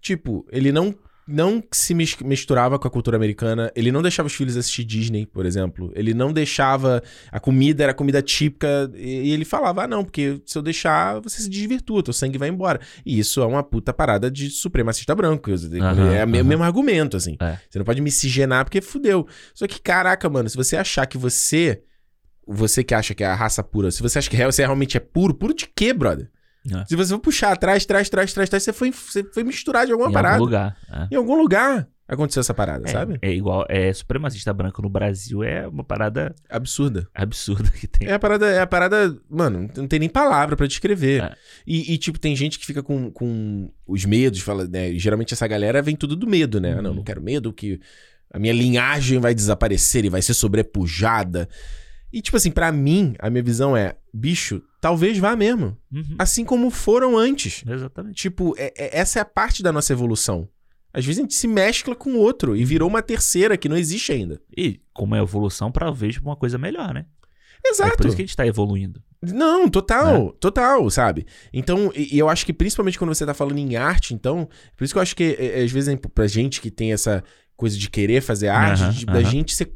[0.00, 0.94] Tipo, ele não
[1.26, 5.24] não se mis- misturava com a cultura americana, ele não deixava os filhos assistir Disney,
[5.24, 5.92] por exemplo.
[5.94, 10.58] Ele não deixava a comida era comida típica e, ele falava: "Ah, não, porque se
[10.58, 12.80] eu deixar, você se desvirtua, teu sangue vai embora".
[13.06, 16.26] E isso é uma puta parada de supremacista branco, Aham, é o aham.
[16.44, 17.36] mesmo argumento assim.
[17.40, 17.56] É.
[17.70, 19.26] Você não pode miscigenar porque fudeu.
[19.54, 21.82] Só que caraca, mano, se você achar que você
[22.44, 25.00] você que acha que é a raça pura, se você acha que você realmente é
[25.00, 26.28] puro, puro de quê, brother?
[26.70, 26.84] É.
[26.86, 29.92] Se você for puxar atrás, trás, trás, trás, trás, você foi, você foi misturar de
[29.92, 30.34] alguma em parada.
[30.34, 30.76] algum lugar.
[30.90, 31.08] é.
[31.14, 33.18] Em algum lugar aconteceu essa parada, É, sabe?
[33.22, 37.08] É igual, é supremacista branco no Brasil é uma parada Absurda.
[37.14, 38.06] absurda que tem.
[38.06, 41.22] É a parada, é a parada, mano, não tem nem palavra pra descrever.
[41.22, 41.34] É.
[41.66, 44.92] E, e, tipo, tem gente que fica com, com os medos, fala, né?
[44.94, 46.74] Geralmente essa galera vem tudo do medo, né?
[46.78, 46.96] Ah, não, Uhum.
[46.96, 47.80] não quero medo que
[48.30, 51.48] a minha linhagem vai desaparecer e vai ser sobrepujada.
[52.12, 55.78] E, tipo assim, pra mim, a minha visão é, bicho, talvez vá mesmo.
[55.90, 56.16] Uhum.
[56.18, 57.62] Assim como foram antes.
[57.66, 58.16] Exatamente.
[58.16, 60.46] Tipo, é- é- essa é a parte da nossa evolução.
[60.92, 64.12] Às vezes a gente se mescla com outro e virou uma terceira que não existe
[64.12, 64.42] ainda.
[64.54, 67.06] E como é evolução, talvez uma coisa melhor, né?
[67.64, 67.96] É Exato.
[67.96, 69.00] por isso que a gente tá evoluindo.
[69.22, 71.24] Não, total, total, sabe?
[71.52, 74.82] Então, e, e eu acho que principalmente quando você tá falando em arte, então, por
[74.84, 77.22] isso que eu acho que é, é, às vezes é pra gente que tem essa
[77.56, 79.72] coisa de querer fazer arte, Aham, de- da gente ser,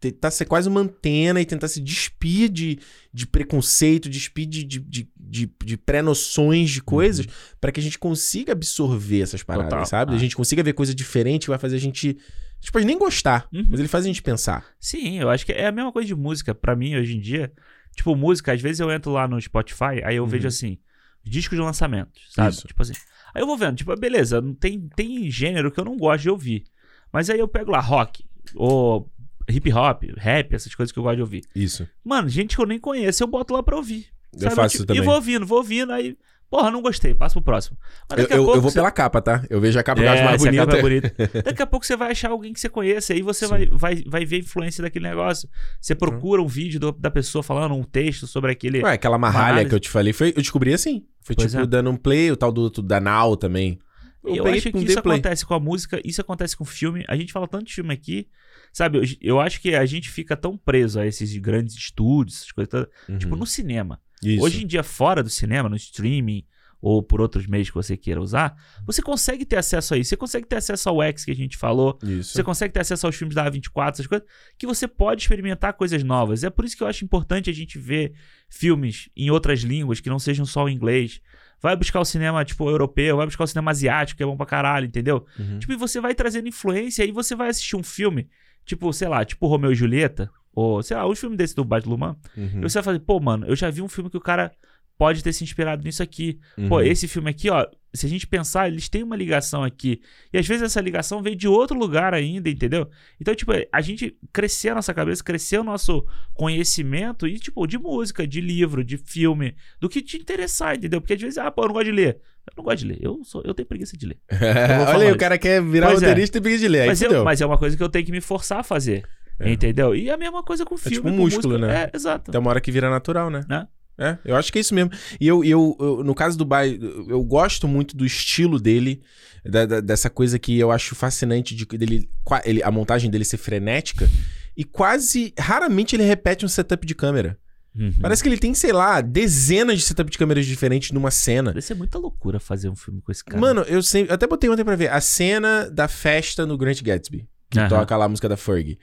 [0.00, 2.78] tentar ser quase uma antena e tentar se despir de,
[3.12, 7.26] de preconceito, despir de, de, de, de, de pré-noções de coisas,
[7.60, 10.12] pra que a gente consiga absorver essas paradas, Total, sabe?
[10.12, 10.18] A ah.
[10.18, 12.16] gente consiga ver coisa diferente vai fazer a gente.
[12.18, 13.66] A gente pode nem gostar, Uhum.
[13.70, 14.66] mas ele faz a gente pensar.
[14.80, 16.54] Sim, eu acho que é a mesma coisa de música.
[16.54, 17.52] Pra mim, hoje em dia,
[17.94, 20.28] tipo, música, às vezes eu entro lá no Spotify, aí eu Uhum.
[20.28, 20.78] vejo assim,
[21.24, 22.50] discos de lançamento, sabe?
[22.50, 22.66] Isso.
[22.66, 22.94] Tipo assim.
[23.34, 26.30] Aí eu vou vendo, tipo, beleza, não tem, tem gênero que eu não gosto de
[26.30, 26.64] ouvir.
[27.12, 28.24] Mas aí eu pego lá rock,
[28.56, 29.08] ou
[29.48, 31.42] hip hop, rap, essas coisas que eu gosto de ouvir.
[31.54, 31.88] Isso.
[32.04, 34.06] Mano, gente que eu nem conheço, eu boto lá pra ouvir.
[34.32, 34.54] Eu sabe?
[34.56, 35.02] faço Tipo, isso também.
[35.02, 36.16] E vou ouvindo, vou ouvindo, aí,
[36.50, 37.78] porra, não gostei, passa pro próximo.
[38.10, 39.42] Eu, eu- pouco eu vou você- pela capa, tá?
[39.48, 41.06] Eu vejo a capa que eu é, acho mais se a capa bonita.
[41.06, 41.42] é bonita.
[41.42, 43.50] Daqui a pouco você vai achar alguém que você conhece, aí você Sim.
[43.50, 45.48] vai, vai, vai ver a influência daquele negócio.
[45.80, 48.82] Você procura um vídeo do- da pessoa falando um texto sobre aquele.
[48.82, 51.04] Ué, aquela marralha que eu te falei, foi, eu descobri assim.
[51.22, 51.66] Foi Pois tipo é.
[51.66, 53.78] dando um play, o tal do, do da Now também.
[54.24, 55.16] eu peguei acho que isso play.
[55.18, 57.04] acontece com a música, isso acontece com filme.
[57.08, 58.28] A gente fala tanto de filme aqui,
[58.72, 58.98] sabe?
[58.98, 62.70] Eu, eu acho que a gente fica tão preso a esses grandes estúdios, essas coisas
[62.70, 63.18] todas, Uhum.
[63.18, 64.00] tipo no cinema.
[64.22, 64.42] Isso.
[64.42, 66.44] Hoje em dia, fora do cinema, no streaming,
[66.80, 68.54] ou por outros meios que você queira usar,
[68.86, 70.10] você consegue ter acesso a isso.
[70.10, 71.98] Você consegue ter acesso ao X que a gente falou.
[72.04, 72.32] Isso.
[72.34, 74.24] Você consegue ter acesso aos filmes da A24, essas coisas,
[74.56, 76.44] que você pode experimentar coisas novas.
[76.44, 78.12] É por isso que eu acho importante a gente ver
[78.48, 81.20] filmes em outras línguas que não sejam só o inglês.
[81.60, 84.46] Vai buscar o cinema, tipo, europeu, vai buscar o cinema asiático, que é bom pra
[84.46, 85.26] caralho, entendeu?
[85.36, 85.58] Uhum.
[85.58, 88.28] Tipo, e você vai trazendo influência e você vai assistir um filme,
[88.64, 91.84] tipo, sei lá, tipo Romeu e Julieta, ou sei lá, um filme desse do Baz
[91.84, 92.60] Luhrmann, Uhum.
[92.62, 94.50] você vai fazer, pô, mano, eu já vi um filme que o cara
[94.98, 96.38] pode ter se inspirado nisso aqui.
[96.68, 96.82] Pô, Uhum.
[96.82, 100.00] esse filme aqui, ó, se a gente pensar, eles têm uma ligação aqui.
[100.32, 102.88] E às vezes essa ligação vem de outro lugar ainda, entendeu?
[103.20, 107.78] Então, tipo, a gente crescer a nossa cabeça, crescer o nosso conhecimento e, tipo, de
[107.78, 111.00] música, de livro, de filme, do que te interessar, entendeu?
[111.00, 112.20] Porque às vezes, ah, pô, eu não gosto de ler.
[112.46, 112.98] Eu não gosto de ler.
[113.00, 114.18] Eu, sou, eu tenho preguiça de ler.
[114.94, 116.06] Olha aí, o cara quer virar Pois é.
[116.06, 116.86] roteirista e preguiça de ler.
[116.86, 119.04] Mas, eu- mas é uma coisa que eu tenho que me forçar a fazer.
[119.40, 119.52] É.
[119.52, 119.94] Entendeu?
[119.94, 120.96] E a mesma coisa com filme.
[120.96, 121.72] tipo um músculo, música.
[121.72, 121.90] né?
[121.92, 122.32] É, exato.
[122.32, 123.44] Tem uma hora que vira natural, né?
[123.48, 123.68] Né?
[123.98, 124.90] É, eu acho que é isso mesmo.
[125.20, 126.78] E eu, eu, eu- no caso do Bai,
[127.08, 129.02] eu gosto muito do estilo dele,
[129.44, 132.08] da- da- dessa coisa que eu acho fascinante de dele,
[132.44, 134.08] ele, a montagem dele ser frenética.
[134.56, 137.38] E quase, raramente ele repete um setup de câmera.
[137.76, 137.92] Uhum.
[138.00, 141.50] Parece que ele tem, sei lá, dezenas de setup de câmeras diferentes numa cena.
[141.52, 143.40] Deve ser muita loucura fazer um filme com esse cara.
[143.40, 146.82] Mano, eu sempre, eu até botei ontem pra ver a cena da festa no Grant
[146.82, 147.68] Gatsby, que Aham.
[147.68, 148.78] toca lá a música da Fergie.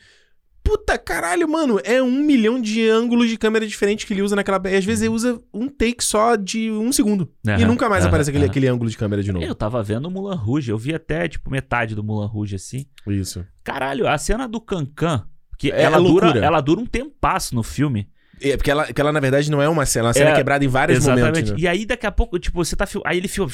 [0.66, 4.60] Puta caralho, mano, é um milhão de ângulos de câmera diferentes que ele usa naquela.
[4.68, 7.30] E às vezes ele usa um take só de um segundo.
[7.46, 9.46] e Aham, nunca mais aham, aparece aquele, aquele ângulo de câmera de novo.
[9.46, 12.88] Eu tava vendo o Mulan Rouge, eu vi até, tipo, metade do Mulan Rouge, assim.
[13.08, 13.46] Isso.
[13.64, 18.10] Caralho, a cena do Cancan, que É ela, dura, ela dura um tempasso no filme.
[18.42, 20.36] É porque ela, porque ela, na verdade, não é uma cena, é uma cena É,
[20.36, 21.28] quebrada em vários Exatamente.
[21.30, 21.52] momentos.
[21.52, 21.58] né?
[21.60, 22.86] E aí, daqui a pouco, tipo, você tá.
[23.06, 23.50] Aí ele filma.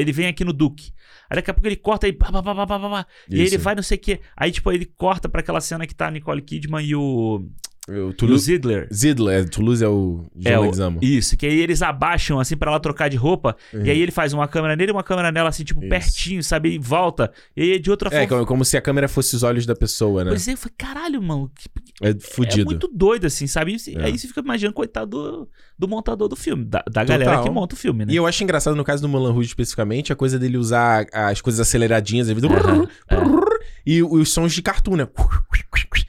[0.00, 0.92] Ele vem aqui no Duque.
[1.28, 2.12] Aí daqui a pouco ele corta aí.
[2.12, 3.06] pá, pá, pá, pá, pá, pá, pá.
[3.28, 4.20] E aí ele vai não sei o quê.
[4.36, 7.46] Aí, tipo, ele corta pra aquela cena que tá a Nicole Kidman e o,
[7.88, 8.86] O o Toulouse, Ziggler.
[8.92, 10.98] Zidler, é, Toulouse é o É, John o- Leguizamo.
[11.02, 13.56] Isso, que aí eles abaixam assim pra ela trocar de roupa.
[13.72, 13.84] Uhum.
[13.84, 15.88] E aí ele faz uma câmera nele e uma câmera nela, assim, tipo, Isso.
[15.88, 16.74] pertinho, sabe?
[16.74, 17.32] E volta.
[17.56, 18.28] E aí de outra É, forma.
[18.28, 20.30] como, como se a câmera fosse os olhos da pessoa, né?
[20.30, 21.68] Pois é, eu falei, caralho, mano, que,
[22.02, 22.66] É É fudido.
[22.66, 23.74] muito doido, assim, sabe?
[23.88, 24.04] E É.
[24.04, 27.74] Aí você fica imaginando, coitado do, do montador do filme, da, da galera que monta
[27.74, 28.12] o filme, né?
[28.12, 31.40] E eu acho engraçado no caso do Mulan Rouge especificamente, a coisa dele usar as
[31.40, 32.88] coisas aceleradinhas, ele faz- Aham,
[33.86, 35.08] e os sons de cartoon, né?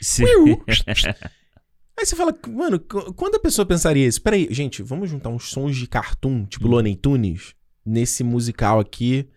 [0.02, 0.26] Sim.
[2.00, 4.22] Aí você fala, mano, qu- quando a pessoa pensaria isso?
[4.22, 6.72] Peraí, gente, vamos juntar uns sons de cartoon, tipo Hum.
[6.72, 7.54] Looney Tunes,
[7.86, 9.28] nesse musical aqui.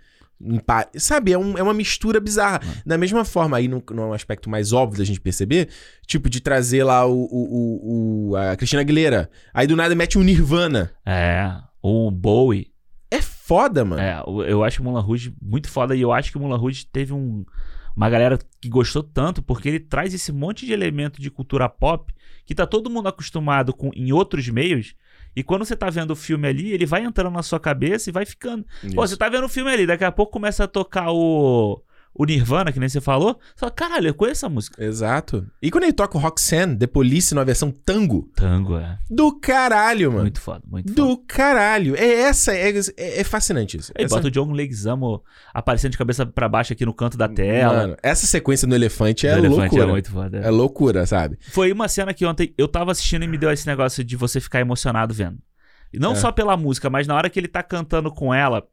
[0.97, 2.61] Sabe, é, um- é uma mistura bizarra.
[2.65, 2.73] Hum.
[2.85, 5.69] Da mesma forma, aí, num, num aspecto mais óbvio da gente perceber,
[6.07, 9.31] tipo, de trazer lá o, o- o- a Cristina Aguilera.
[9.53, 10.91] Aí do nada mete um Nirvana.
[11.07, 11.51] É,
[11.83, 12.73] o Bowie.
[13.11, 14.03] É foda, mano.
[14.03, 16.85] É, eu acho o Mulan Rouge muito foda e eu acho que o Mulan Rouge
[16.87, 17.45] teve um,
[17.97, 22.13] uma galera que gostou tanto porque ele traz esse monte de elemento de cultura pop
[22.47, 24.95] que tá todo mundo acostumado com em outros meios.
[25.37, 28.13] E quando você tá vendo o filme ali, ele vai entrando na sua cabeça e
[28.13, 28.65] vai ficando.
[28.95, 31.83] Pô, você tá vendo o filme ali, daqui a pouco começa a tocar o,
[32.15, 33.39] o Nirvana, que nem você falou.
[33.55, 34.83] Você fala, caralho, eu conheço essa música.
[34.85, 35.47] Exato.
[35.61, 38.99] E quando ele toca o Roxanne, The Police, numa versão tango, Tango, é.
[39.11, 40.23] do caralho, mano.
[40.23, 41.03] Muito foda, muito foda.
[41.09, 41.97] Do caralho.
[41.97, 43.93] É essa, é, é, é fascinante isso.
[43.99, 47.29] Aí Essa- bota o John Leguizamo aparecendo de cabeça pra baixo aqui no canto da
[47.29, 47.75] tela.
[47.75, 49.83] Mano, essa sequência no elefante é Do elefante loucura.
[49.83, 50.39] é muito foda.
[50.39, 51.37] É loucura, sabe?
[51.51, 54.41] Foi uma cena que ontem eu tava assistindo e me deu esse negócio de você
[54.41, 55.39] ficar emocionado vendo.
[55.93, 56.17] E não É.
[56.17, 58.65] só pela música, mas na hora que ele tá cantando com ela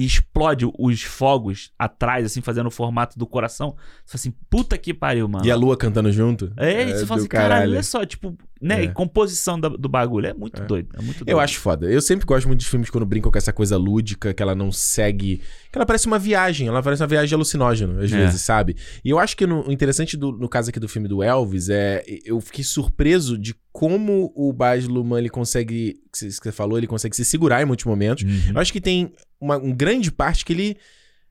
[0.00, 3.70] e explode os fogos atrás, assim, fazendo o formato do coração.
[4.06, 5.44] Você fala assim, puta que pariu, mano.
[5.44, 6.52] E a lua cantando junto.
[6.56, 8.80] É, e você fala do assim, caralho, olha só, tipo, né?
[8.80, 8.84] É.
[8.84, 10.26] e composição da- do bagulho.
[10.28, 10.64] É muito É.
[10.64, 10.88] doido.
[10.94, 11.28] É muito doido.
[11.28, 11.90] Eu acho foda.
[11.90, 14.70] Eu sempre gosto muito de filmes quando brincam com essa coisa lúdica, que ela não
[14.70, 15.38] segue.
[15.72, 18.16] Que ela parece uma viagem, ela parece uma viagem alucinógena, às É.
[18.16, 18.76] vezes, sabe?
[19.04, 21.68] E eu acho que no- o interessante do- no caso aqui do filme do Elvis
[21.68, 22.04] é.
[22.24, 25.94] Eu fiquei surpreso de como o Baz Luhrmann ele consegue.
[26.12, 28.24] que Você falou, ele consegue se segurar em muitos momentos.
[28.24, 28.52] Uhum.
[28.54, 30.76] Eu acho que tem uma um grande parte que ele.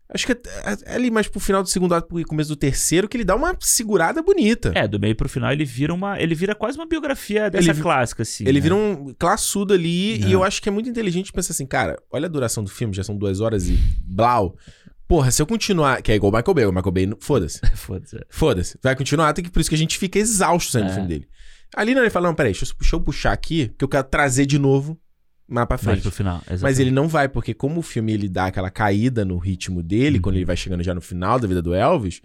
[0.09, 0.37] Acho que é,
[0.85, 3.35] é ali mais pro final do segundo ato pro começo do terceiro, que ele dá
[3.35, 4.71] uma segurada bonita.
[4.73, 6.17] É, do meio pro final ele vira uma.
[6.21, 8.45] Ele vira quase uma biografia dessa vi- clássica, assim.
[8.45, 8.61] Ele né?
[8.61, 10.27] vira um classudo ali É.
[10.27, 12.93] e eu acho que é muito inteligente pensar assim, cara, olha a duração do filme,
[12.93, 14.55] já são duas horas e blau.
[15.09, 18.17] Porra, se eu continuar, que é igual o Michael Bay, o Michael Bay, foda-se, Foda-se.
[18.29, 20.93] foda-se, vai continuar, tem que, por isso que a gente fica exausto saindo do É.
[20.93, 21.27] filme dele.
[21.76, 24.07] Ali não, ele fala, não, peraí, deixa eu, deixa eu puxar aqui, que eu quero
[24.07, 24.97] trazer de novo
[25.47, 26.01] mais pra Mais frente.
[26.01, 26.41] pro final.
[26.61, 30.18] Mas ele não vai, porque como o filme ele dá aquela caída no ritmo dele,
[30.18, 30.22] Uhum.
[30.22, 32.22] quando ele vai chegando já no final da vida do Elvis,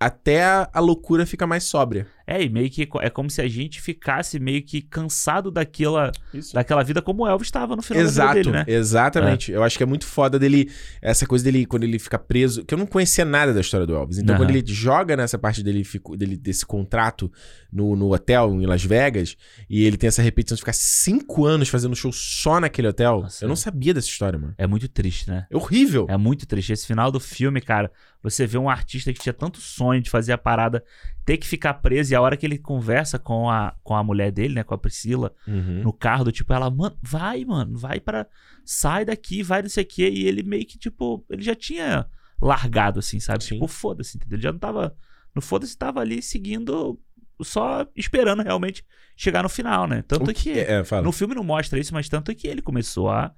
[0.00, 2.06] até a, a loucura fica mais sóbria.
[2.26, 6.54] É, e meio que é como se a gente ficasse meio que cansado daquela, Isso.
[6.54, 8.64] daquela vida como o Elvis estava no final Exato, dele, né?
[8.66, 9.52] exatamente.
[9.52, 10.70] Eu acho que é muito foda dele,
[11.00, 13.94] essa coisa dele, quando ele fica preso, que eu não conhecia nada da história do
[13.94, 14.18] Elvis.
[14.18, 14.44] Então, Aham.
[14.44, 17.30] quando ele joga nessa parte dele, dele desse contrato
[17.72, 19.36] no, no hotel em Las Vegas,
[19.68, 23.44] e ele tem essa repetição de ficar cinco anos fazendo show só naquele hotel, Nossa,
[23.44, 23.56] eu não é.
[23.56, 24.54] sabia dessa história, mano.
[24.58, 25.46] É muito triste, né?
[25.50, 26.06] É horrível.
[26.08, 26.72] É muito triste.
[26.72, 27.90] Esse final do filme, cara,
[28.22, 30.84] você vê um artista que tinha tanto sonho de fazer a parada
[31.24, 34.30] ter que ficar preso e a hora que ele conversa com a, com a mulher
[34.32, 35.82] dele, né, com a Priscila, Uhum.
[35.82, 38.26] no carro, do tipo, ela, mano, vai, mano, vai para
[38.64, 40.08] sai daqui, vai não sei o quê.
[40.10, 42.06] E ele meio que, tipo, ele já tinha
[42.40, 43.44] largado, assim, sabe?
[43.44, 43.54] Sim.
[43.54, 44.36] Tipo, foda-se, entendeu?
[44.36, 44.96] Ele já não tava,
[45.34, 46.98] no foda-se, tava ali seguindo,
[47.40, 48.84] só esperando realmente
[49.16, 50.02] chegar no final, né?
[50.06, 51.02] Tanto O que, que é, fala.
[51.02, 53.32] no filme não mostra isso, mas tanto que ele começou a.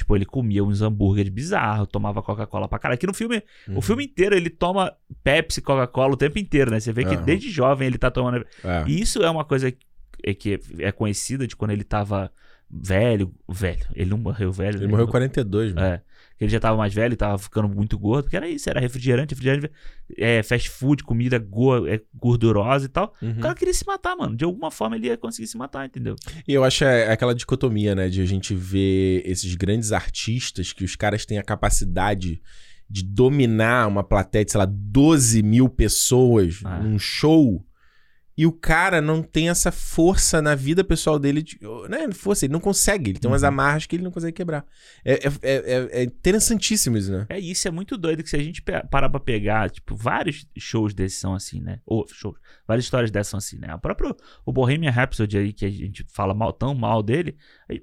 [0.00, 2.94] Tipo, ele comia uns hambúrgueres bizarros, tomava Coca-Cola pra caralho.
[2.94, 3.76] Aqui no filme, Uhum.
[3.76, 6.80] o filme inteiro ele toma Pepsi, Coca-Cola o tempo inteiro, né?
[6.80, 7.22] Você vê que Aham.
[7.24, 8.46] desde jovem ele tá tomando.
[8.64, 8.84] É.
[8.86, 9.70] E isso é uma coisa
[10.38, 12.32] que é, conhecida de quando ele tava
[12.70, 13.30] velho.
[13.46, 13.84] Velho.
[13.94, 14.76] Ele não morreu velho.
[14.78, 14.90] Ele né?
[14.90, 15.86] morreu com 42, mano.
[15.86, 16.02] É.
[16.40, 18.24] Ele já tava mais velho e tava ficando muito gordo.
[18.24, 19.70] Porque era isso, era refrigerante, refrigerante,
[20.16, 23.14] é, fast food, comida go- é, gordurosa e tal.
[23.20, 23.32] Uhum.
[23.32, 24.34] O cara queria se matar, mano.
[24.34, 26.16] De alguma forma ele ia conseguir se matar, entendeu?
[26.48, 28.08] E eu acho é aquela dicotomia, né?
[28.08, 32.40] De a gente ver esses grandes artistas que os caras têm a capacidade
[32.88, 36.78] de dominar uma plateia de, sei lá, 12 mil pessoas Ah.
[36.80, 37.64] num show.
[38.40, 41.42] E o cara não tem essa força na vida pessoal dele.
[41.42, 43.10] De, não é força, ele não consegue.
[43.10, 43.48] Ele tem umas Uhum.
[43.48, 44.64] amarras que ele não consegue quebrar.
[45.04, 47.26] É, é, é, é- é interessantíssimo isso, né?
[47.28, 50.94] É isso, é muito doido que se a gente parar pra pegar, tipo, vários shows
[50.94, 51.80] desses são assim, né?
[51.84, 53.74] Ou shows, várias histórias dessas são assim, né?
[53.74, 54.16] O próprio
[54.46, 57.36] o Bohemian Rhapsody aí, que a gente fala mal, tão mal dele,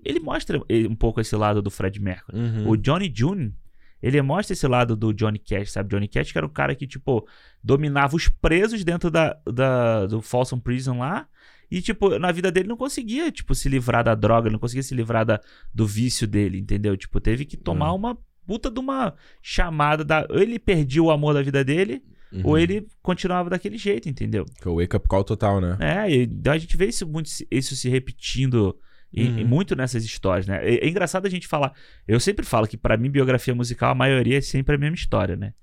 [0.03, 2.35] ele mostra eh, um pouco esse lado do Fred Mercury.
[2.35, 2.69] Uhum.
[2.69, 3.53] O Johnny June,
[4.01, 5.89] ele mostra esse lado do Johnny Cash, sabe?
[5.89, 7.27] Johnny Cash que era um cara que, tipo,
[7.63, 11.27] dominava os presos dentro da, da, do Folsom Prison lá.
[11.69, 14.95] E, tipo, na vida dele não conseguia, tipo, se livrar da droga, não conseguia se
[14.95, 15.41] livrar da,
[15.73, 16.95] do vício dele, entendeu?
[16.95, 17.97] Tipo, teve que tomar Uhum.
[17.97, 20.25] uma puta de uma chamada da...
[20.29, 22.41] Ou ele perdia o amor da vida dele, Uhum.
[22.43, 24.45] ou ele continuava daquele jeito, entendeu?
[24.61, 25.77] Que é o wake up call total, né?
[25.79, 28.77] É, e então a gente vê isso, muito, isso se repetindo
[29.13, 29.39] e- Uhum.
[29.39, 30.59] e muito nessas histórias, né?
[30.61, 31.73] É, é engraçado a gente falar.
[32.07, 35.35] Eu sempre falo que pra mim, biografia musical, a maioria é sempre a mesma história,
[35.35, 35.53] né?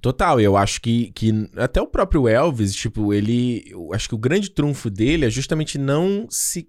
[0.00, 3.64] Total, eu acho que, que até o próprio Elvis, tipo, ele.
[3.66, 6.66] Eu acho que o grande trunfo dele é justamente não se.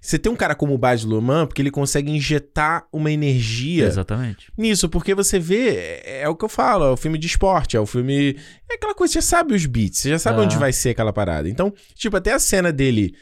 [0.00, 4.52] Você tem um cara como o Baz Luhrmann, porque ele consegue injetar uma energia Exatamente.
[4.58, 5.68] nisso, porque você vê,
[6.04, 8.36] é, é o que eu falo, é o filme de esporte, é o filme.
[8.70, 10.42] É aquela coisa, você já sabe os beats, você já sabe Ah.
[10.42, 11.48] onde vai ser aquela parada.
[11.48, 13.14] Então, tipo, até a cena dele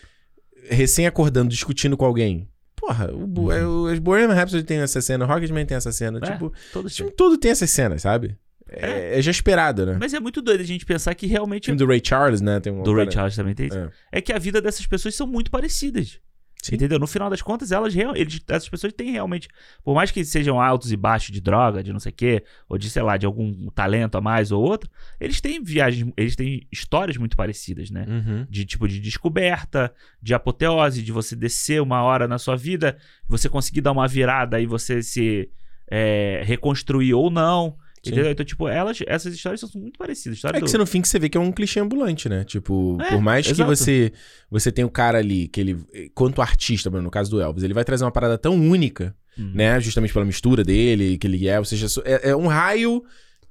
[0.68, 2.48] recém-acordando, discutindo com alguém.
[2.76, 6.18] Porra, o, é, o, as Bohemian Rhapsody tem essa cena, o Rocketman tem essa cena.
[6.22, 8.36] É, Tipo, Todo o filme todo tem essas cenas, sabe?
[8.68, 9.98] É, é já esperado, né?
[10.00, 11.66] Mas é muito doido a gente pensar que O realmente.
[11.66, 12.58] filme do Ray Charles, né?
[12.58, 13.76] Tem um Do Ray Charles também tem isso.
[13.78, 13.90] É.
[14.12, 14.20] É.
[14.20, 16.18] que a vida dessas pessoas são muito parecidas.
[16.62, 16.76] Sim.
[16.76, 16.96] Entendeu?
[17.00, 19.48] No final das contas, elas eles, essas pessoas têm realmente.
[19.82, 22.78] Por mais que sejam altos e baixos de droga, de não sei o quê, ou
[22.78, 24.88] de, sei lá, de algum talento a mais ou outro,
[25.20, 28.06] eles têm viagens, eles têm histórias muito parecidas, né?
[28.08, 28.46] Uhum.
[28.48, 29.92] de tipo de descoberta,
[30.22, 32.96] de apoteose, de você descer uma hora na sua vida,
[33.26, 35.50] você conseguir dar uma virada e você se
[35.90, 37.76] é, reconstruir ou não.
[38.04, 38.30] Entendeu?
[38.32, 40.42] Então, tipo, elas, essas histórias são muito parecidas.
[40.44, 42.42] É que do- você no fim que você vê que é um clichê ambulante, né?
[42.44, 43.68] Tipo, É, por mais que exato.
[43.74, 44.12] você
[44.50, 45.78] você tenha o cara ali, que ele,
[46.14, 49.52] quanto artista, no caso do Elvis, ele vai trazer uma parada tão única, Uhum.
[49.54, 49.80] né?
[49.80, 53.02] Justamente pela mistura dele, que ele é, ou seja, é, é um raio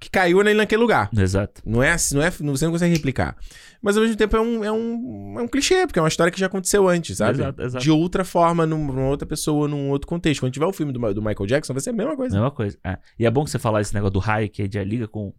[0.01, 1.09] que caiu nele naquele lugar.
[1.15, 1.61] Exato.
[1.63, 3.37] Não é assim, não é, você não consegue replicar.
[3.81, 6.31] Mas ao mesmo tempo é um, é um, é um clichê, porque é uma história
[6.31, 7.33] que já aconteceu antes, sabe?
[7.39, 7.83] Exato, exato.
[7.83, 10.39] De outra forma, num- numa outra pessoa, num outro contexto.
[10.41, 12.35] Quando tiver o filme do, do Michael Jackson, vai ser a mesma coisa.
[12.35, 12.77] Mesma coisa.
[12.83, 12.97] É.
[13.19, 15.31] E é bom que você falar esse negócio do raio que já liga com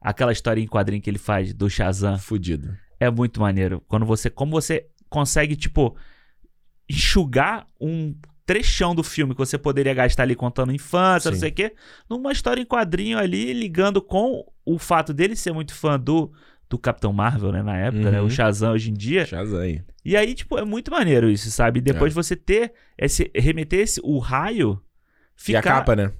[0.00, 2.16] aquela história em quadrinho que ele faz do Shazam.
[2.16, 2.72] Fudido.
[3.00, 3.82] É muito maneiro.
[3.88, 4.30] Quando você.
[4.30, 5.96] Como você consegue, tipo,
[6.88, 8.14] enxugar um
[8.46, 11.40] trechão do filme que você poderia gastar ali contando infância, não Sim.
[11.40, 11.74] sei o quê,
[12.08, 16.30] numa história em quadrinho ali, ligando com o fato dele ser muito fã do,
[16.68, 18.26] do Capitão Marvel, né, na época, né, Uhum.
[18.26, 19.24] o Shazam hoje em dia.
[19.26, 19.80] Shazam.
[20.04, 21.78] E aí, tipo, é muito maneiro isso, sabe?
[21.78, 22.14] E depois É.
[22.14, 24.78] você ter esse, remeter esse, o raio,
[25.48, 25.62] E a ficar...
[25.62, 26.12] capa, né?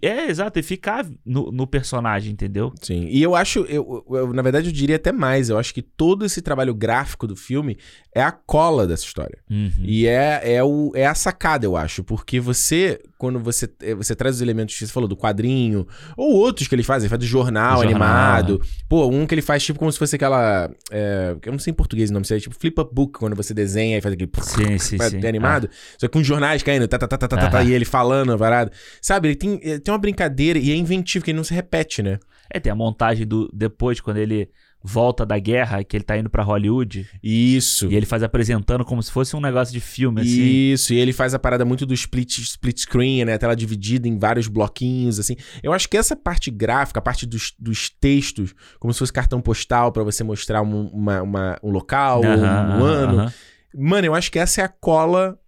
[0.00, 2.72] É, exato, e ficar no, no personagem, entendeu?
[2.80, 3.08] Sim.
[3.10, 5.48] E eu acho, eu, eu- na verdade, eu diria até mais.
[5.48, 7.76] Eu acho que todo esse trabalho gráfico do filme
[8.14, 9.38] é a cola dessa história.
[9.50, 9.72] Uhum.
[9.80, 12.04] E é, é, o, é a sacada, eu acho.
[12.04, 15.86] Porque você, quando você, eh, você traz os elementos que você falou do quadrinho,
[16.16, 18.60] ou outros que ele faz, ele faz do jornal, jornal, animado.
[18.88, 20.70] Pô, um que ele faz tipo como se fosse aquela.
[20.90, 23.54] é, eu não sei em português o nome, é tipo flip up book, quando você
[23.54, 24.30] desenha e faz aquele.
[24.42, 25.26] Sim, sim, é, sim.
[25.26, 25.68] animado.
[25.98, 27.68] Só que com jornais caindo, tá, tá, tá, tá, tá, tá, Aham.
[27.68, 28.70] e ele falando a parada.
[29.00, 32.02] Sabe, ele tem, ele tem uma brincadeira e é inventivo, que ele não se repete,
[32.02, 32.18] né?
[32.52, 34.48] É, tem a montagem do depois, quando ele
[34.88, 37.08] volta da guerra, que ele tá indo pra Hollywood.
[37.22, 37.86] Isso.
[37.90, 40.42] E ele faz apresentando como se fosse um negócio de filme, assim.
[40.72, 43.34] Isso, e ele faz a parada muito do split, split screen, né?
[43.34, 45.34] A tela dividida em vários bloquinhos, assim.
[45.62, 49.40] Eu acho que essa parte gráfica, a parte dos, dos textos, como se fosse cartão
[49.40, 53.18] postal pra você mostrar um, uma, uma- um local, ou um Aham, ano.
[53.20, 53.32] aham.
[53.78, 55.38] Mano, eu acho que essa é a cola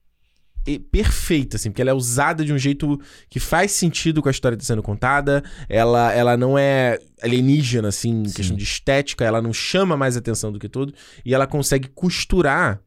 [0.77, 3.01] perfeita, assim, porque ela é usada de um jeito
[3.31, 5.45] que faz sentido com a história que tá sendo contada.
[5.69, 8.35] Ela, ela não é alienígena, assim, Sim.
[8.35, 10.93] questão de estética, ela não chama mais atenção do que tudo,
[11.25, 12.81] e ela consegue costurar.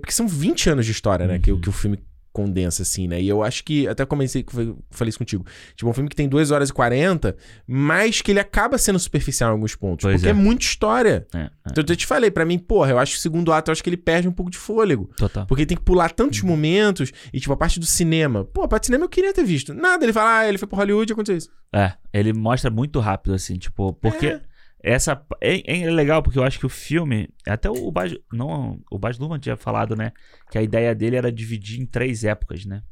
[0.00, 1.38] Porque são 20 anos de história, né?
[1.38, 1.60] Que, o- Uhum.
[1.60, 1.98] que o filme
[2.36, 3.18] condensa, assim, né?
[3.22, 3.88] E eu acho que.
[3.88, 4.44] Até comecei,
[4.90, 5.46] falei isso contigo.
[5.74, 7.34] Tipo, um filme que tem 2 horas e 40,
[7.66, 10.02] mas que ele acaba sendo superficial em alguns pontos.
[10.02, 10.30] Pois porque é.
[10.30, 11.26] é muita história.
[11.34, 13.70] É, é, Então eu te falei, pra mim, porra, eu acho que o segundo ato,
[13.70, 15.08] eu acho que ele perde um pouco de fôlego.
[15.16, 15.46] total.
[15.46, 16.48] Porque tem que pular tantos Uhum.
[16.48, 17.10] momentos.
[17.32, 18.44] E, tipo, a parte do cinema.
[18.44, 19.72] Pô, a parte do cinema eu queria ter visto.
[19.72, 21.50] Nada, ele fala, ah, ele foi pro Hollywood e aconteceu isso.
[21.74, 24.40] É, ele mostra muito rápido, assim, tipo, porque É.
[24.82, 25.20] essa.
[25.40, 27.28] É, é legal, porque eu acho que o filme.
[27.46, 28.14] Até o Baz.
[28.32, 30.12] Não, o Baz Luhrmann tinha falado, né?
[30.50, 32.82] Que a ideia dele era dividir em três épocas, né?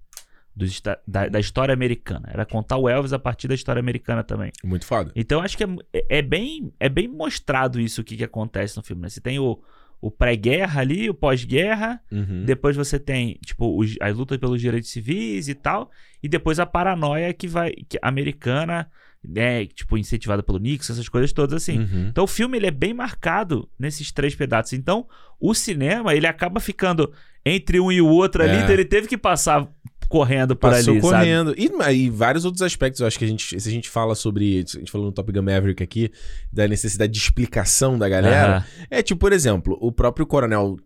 [0.60, 2.28] Esta- da, da história americana.
[2.32, 4.52] Era contar o Elvis a partir da história americana também.
[4.62, 5.10] Muito foda.
[5.16, 8.24] Então eu acho que é, é- é bem, é bem mostrado isso o que, que
[8.24, 9.08] acontece no filme, né?
[9.08, 9.60] Você tem o,
[10.00, 12.44] o pré-guerra ali, o pós-guerra, Uhum.
[12.44, 15.90] depois você tem, tipo, os, as lutas pelos direitos civis e tal.
[16.22, 17.72] E depois a paranoia que vai.
[17.72, 18.88] Que, americana,
[19.28, 19.66] né?
[19.66, 21.80] Tipo, incentivada pelo Nixon, essas coisas todas assim.
[21.80, 22.08] Uhum.
[22.08, 24.72] Então o filme ele é bem marcado nesses três pedaços.
[24.72, 25.06] Então
[25.40, 27.12] o cinema ele acaba ficando
[27.44, 28.52] entre um e o outro ali.
[28.52, 28.60] É.
[28.60, 29.68] Então ele teve que passar
[30.08, 31.54] correndo por Passou ali, correndo.
[31.56, 34.64] E, e vários outros aspectos, eu acho que a gente, se a gente fala sobre.
[34.66, 36.10] A gente falou no Top Gun Maverick aqui,
[36.52, 38.56] da necessidade de explicação da galera.
[38.56, 38.66] Aham.
[38.90, 40.76] É tipo, por exemplo, o próprio Coronel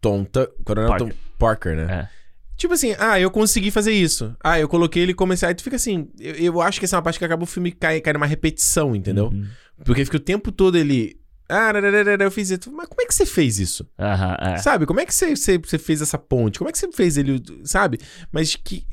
[0.00, 0.48] Tonta.
[0.64, 1.08] Coronel Parker.
[1.08, 2.08] Tom Parker, né?
[2.14, 2.17] É.
[2.58, 4.34] Tipo assim, ah, eu consegui fazer isso.
[4.42, 5.46] Ah, eu coloquei ele começar.
[5.46, 6.08] Aí tu fica assim.
[6.18, 8.26] Eu, eu acho que essa é uma parte que acaba o filme cai, cai numa
[8.26, 9.26] repetição, entendeu?
[9.26, 9.46] Uhum.
[9.84, 11.16] Porque fica o tempo todo ele.
[11.48, 11.72] Ah,
[12.20, 12.70] eu fiz isso.
[12.72, 13.88] Mas como é que você fez isso?
[13.96, 14.56] Aham, é.
[14.58, 14.86] Sabe?
[14.86, 16.58] Como é que você, você, você fez essa ponte?
[16.58, 17.40] Como é que você fez ele.
[17.62, 18.00] Sabe?
[18.32, 18.84] Mas que,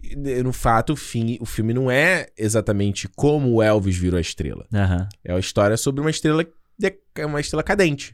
[0.43, 4.68] no fato, o, fim, o filme não é exatamente como o Elvis virou a estrela.
[4.72, 5.09] Aham.
[5.24, 6.45] É uma história sobre uma estrela.
[6.78, 8.13] De- Uma estrela cadente.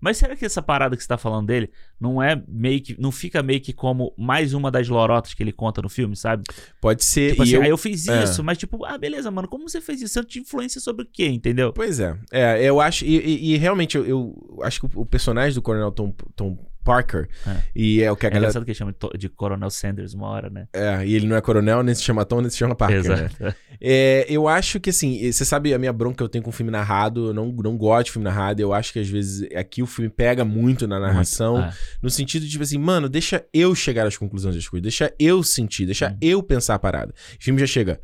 [0.00, 1.70] Mas será que essa parada que você tá falando dele
[2.00, 2.98] não é meio que.
[2.98, 6.44] Não fica meio que como mais uma das lorotas que ele conta no filme, sabe?
[6.80, 7.32] Pode ser.
[7.32, 8.24] Tipo assim, eu- aí eu fiz é.
[8.24, 10.14] isso, mas tipo, ah, beleza, mano, como você fez isso?
[10.14, 11.72] Você tinha influência sobre o quê, entendeu?
[11.74, 12.16] Pois é.
[12.32, 13.04] É, eu acho.
[13.04, 16.56] E, e- e realmente, eu, eu acho que o, o personagem do Coronel Tom, Tom
[16.84, 17.28] Parker.
[17.46, 17.56] É.
[17.74, 18.46] E é o que a É galera.
[18.46, 20.66] engraçado que ele chama de Coronel Sanders uma hora, né?
[20.72, 23.02] É, e ele não é coronel, nem se chama Tom, nem se chama Parker.
[23.08, 23.14] né?
[23.38, 23.56] Exato.
[23.80, 26.70] É, eu acho que assim, você sabe a minha bronca que eu tenho com filme
[26.70, 29.86] narrado, eu não, não gosto de filme narrado, eu acho que às vezes aqui o
[29.86, 31.76] filme pega muito na narração, Muito.
[32.02, 35.42] no sentido de tipo assim, mano, deixa eu chegar às conclusões das coisas, deixa eu
[35.42, 36.16] sentir, deixa Hum.
[36.20, 37.12] eu pensar a parada.
[37.12, 38.00] O filme já chega.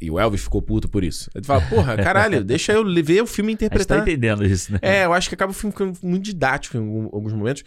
[0.00, 1.30] E o Elvis ficou puto por isso.
[1.34, 3.54] Tu fala, porra, caralho, deixa eu ver o filme É.
[3.54, 3.98] A gente tá interpretar.
[4.00, 4.78] entendendo isso, né?
[4.82, 6.80] É, eu acho que acaba o filme ficando muito didático em
[7.12, 7.62] alguns momentos.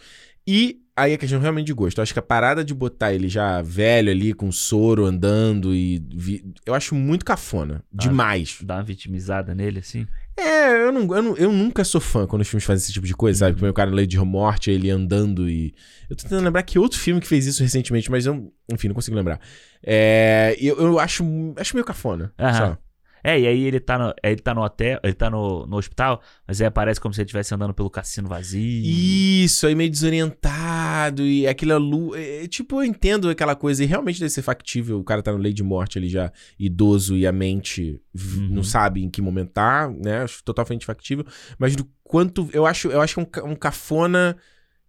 [0.46, 1.98] E aí a questão realmente de gosto.
[1.98, 6.02] Eu acho que a parada de botar ele já velho ali, com soro, andando e.
[6.14, 7.82] vi- Eu acho muito cafona.
[7.82, 7.86] Ah.
[7.92, 8.58] Demais.
[8.62, 10.06] Dá uma vitimizada nele, assim.
[10.36, 13.06] É, eu, não, eu, não- eu nunca sou fã quando os filmes fazem esse tipo
[13.06, 13.52] de coisa, sabe?
[13.52, 13.58] Uhum.
[13.60, 15.74] Como o cara Lei de Morte, ele andando e.
[16.10, 18.94] Eu tô tentando lembrar que outro filme que fez isso recentemente, mas eu, enfim, não
[18.94, 19.40] consigo lembrar.
[19.82, 21.24] É, eu, eu acho,
[21.56, 22.32] acho meio cafona.
[22.38, 22.76] Aham.
[23.24, 26.20] É, e aí ele tá no, ele tá no hotel, ele tá no, no hospital,
[26.46, 28.60] mas aí aparece como se ele estivesse andando pelo cassino vazio.
[28.84, 32.20] Isso, aí meio desorientado e aquela luz.
[32.20, 34.98] É, tipo, eu entendo aquela coisa e realmente deve ser factível.
[35.00, 38.48] O cara tá no lei de morte ali já idoso e a mente Uhum.
[38.48, 40.18] não sabe em que momento tá, né?
[40.22, 41.24] Acho totalmente factível.
[41.58, 42.48] Mas do quanto.
[42.52, 44.36] Eu acho, eu acho que é um, um cafona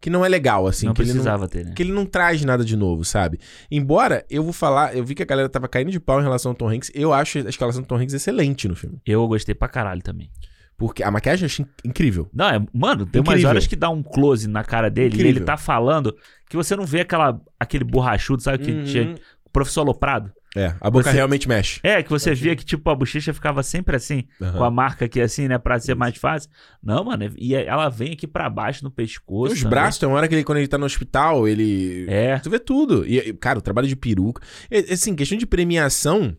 [0.01, 0.85] que não é legal, assim.
[0.85, 1.73] não que ele não, precisava ter, né?
[1.75, 3.39] que ele não traz nada de novo, sabe?
[3.71, 6.51] Embora eu vou falar, eu vi que a galera tava caindo de pau em relação
[6.51, 6.91] ao Tom Hanks.
[6.93, 8.99] Eu acho a escalação do Tom Hanks excelente no filme.
[9.05, 10.29] Eu gostei pra caralho também.
[10.77, 12.29] Porque a maquiagem eu achei incrível.
[12.33, 13.49] Não, é, mano, tem umas Incrível.
[13.49, 15.37] horas que dá um close na cara dele e Incrível.
[15.37, 16.13] ele tá falando
[16.49, 18.63] que você não vê aquela, aquele borrachudo, sabe?
[18.65, 18.83] Que Uhum.
[18.83, 19.15] tinha
[19.55, 20.31] professor Aloprado.
[20.57, 21.79] É, a boca Você- realmente mexe.
[21.83, 24.57] É, que você via que, tipo, a bochecha ficava sempre assim, Aham.
[24.57, 25.57] com a marca aqui assim, né?
[25.57, 26.49] Pra ser mais fácil.
[26.81, 29.53] Não, mano, e ela vem aqui pra baixo no pescoço.
[29.53, 32.05] Os braços, tem uma hora que ele, quando ele tá no hospital, ele.
[32.07, 32.37] É.
[32.39, 33.05] Tu vê tudo.
[33.05, 34.41] E, e, cara, o trabalho de peruca.
[34.71, 36.35] E, assim, questão de premiação,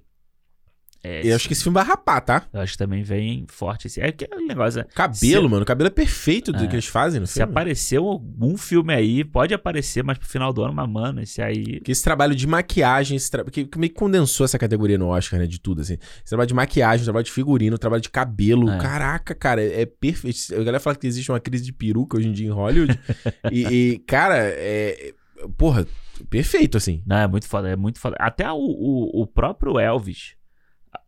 [1.06, 2.42] é eu acho que esse filme vai rapar, tá?
[2.52, 4.00] Eu acho que também vem forte assim.
[4.00, 4.84] É que o negócio é.
[4.84, 5.62] Cabelo, Se- mano.
[5.62, 6.66] O cabelo é perfeito do É.
[6.66, 7.50] que eles fazem no Se filme.
[7.50, 11.78] apareceu algum filme aí, pode aparecer mais pro final do ano, mas, mano, esse aí.
[11.78, 13.44] Porque esse trabalho de maquiagem, esse tra...
[13.44, 15.46] que, que meio que condensou essa categoria no Oscar, né?
[15.46, 15.94] De tudo, assim.
[15.94, 18.70] Esse trabalho de maquiagem, trabalho de figurino, trabalho de cabelo.
[18.70, 18.78] É.
[18.78, 20.36] Caraca, cara, é, é perfeito.
[20.54, 22.98] A galera fala que existe uma crise de peruca hoje em dia em Hollywood.
[23.52, 25.12] e, e, cara, é.
[25.56, 25.86] Porra,
[26.30, 27.02] perfeito, assim.
[27.06, 28.16] Não, é muito foda, é muito foda.
[28.18, 30.34] Até o, o, o próprio Elvis,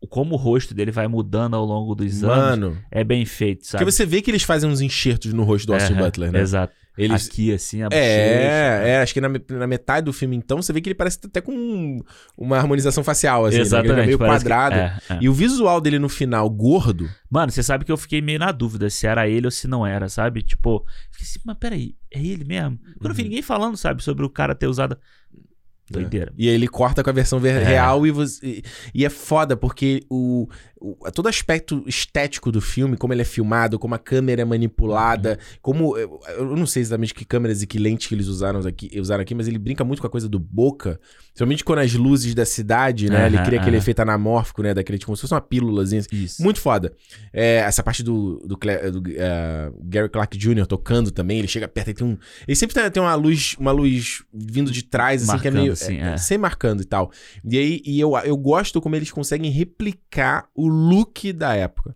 [0.09, 2.77] como o rosto dele vai mudando ao longo dos anos, Mano.
[2.91, 3.83] é bem feito, sabe?
[3.83, 6.41] Porque você vê que eles fazem uns enxertos no rosto do Austin Butler, né?
[6.41, 6.73] Exato.
[6.97, 7.27] Eles...
[7.29, 8.03] Aqui, assim, a bochecha.
[8.03, 11.17] É, é, acho que na, na metade do filme, então, você vê que ele parece
[11.23, 12.01] até com um-
[12.37, 13.61] uma harmonização facial, assim, né?
[13.61, 14.05] Ele é Exatamente.
[14.07, 14.75] meio parece que- quadrado.
[14.75, 15.17] é, é.
[15.21, 18.51] E o visual dele no final, gordo, Mano, você sabe que eu fiquei meio na
[18.51, 20.41] dúvida se era ele ou se não era, sabe?
[20.41, 22.77] Tipo, fiquei assim, mas peraí, é ele mesmo?
[23.01, 23.27] Eu não vi Uhum.
[23.29, 24.97] ninguém falando, sabe, sobre o cara ter usado.
[25.91, 26.31] Doideira.
[26.37, 27.63] E aí ele corta com a versão ver- É.
[27.63, 28.63] real e, você- e,
[28.93, 30.47] e é foda, porque o,
[30.81, 35.31] o- todo aspecto estético do filme, como ele é filmado, como a câmera é manipulada,
[35.31, 35.57] Uhum.
[35.61, 35.97] como.
[35.97, 39.21] Eu, eu não sei exatamente que câmeras e que lentes que eles usaram aqui, usaram
[39.21, 40.99] aqui, mas ele brinca muito com a coisa do boca.
[41.27, 43.25] Principalmente quando as luzes da cidade, né?
[43.27, 43.83] ele Aham, cria aquele aham.
[43.83, 44.73] efeito anamórfico, né?
[44.73, 46.01] Daquele, tipo, como se fosse uma pílulazinha.
[46.01, 46.09] assim.
[46.23, 46.41] Isso.
[46.43, 46.93] Muito foda.
[47.31, 50.65] É, essa parte do, do, do, eh, Gary Clark Jr.
[50.67, 52.17] tocando também, ele chega perto e tem um.
[52.47, 55.61] Ele sempre tem, tem uma luz, uma luz vindo de trás, assim, que é Marcando,
[55.61, 55.73] meio.
[55.73, 56.17] assim, é, é.
[56.17, 57.11] Sem marcando e tal.
[57.43, 61.95] E aí, e eu, eu gosto como eles conseguem replicar o look da época.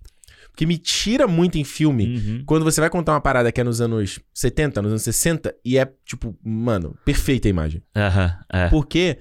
[0.50, 2.16] Porque me tira muito em filme.
[2.18, 2.44] Uhum.
[2.46, 5.78] Quando você vai contar uma parada que é nos anos 70, nos anos 60, e
[5.80, 7.82] é, tipo, mano, perfeita a imagem.
[7.96, 8.70] Aham, é.
[8.70, 9.18] Porque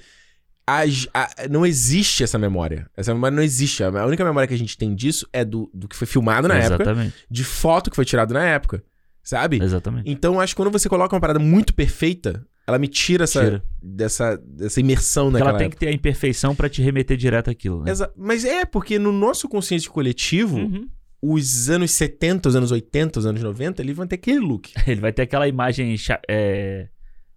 [0.67, 2.87] as- a- não existe essa memória.
[2.97, 3.83] Essa memória não existe.
[3.83, 6.55] A única memória que a gente tem disso é do, do que foi filmado na
[6.57, 7.15] época, Exatamente.
[7.31, 8.85] de foto que foi tirado na época.
[9.23, 9.63] Sabe?
[9.63, 10.11] Exatamente.
[10.11, 13.65] Então, acho que quando você coloca uma parada muito perfeita, ela me tira essa, Tira.
[13.83, 15.79] Dessa, dessa imersão Porque naquela ela tem época.
[15.81, 17.91] que ter a imperfeição pra te remeter direto àquilo, né?
[17.91, 20.87] Exa- Mas é, porque no nosso consciente coletivo, Uhum.
[21.21, 24.71] os anos 70, os anos 80, os anos 90, eles vão ter aquele look.
[24.87, 25.95] Ele vai ter aquela imagem
[26.29, 26.89] é,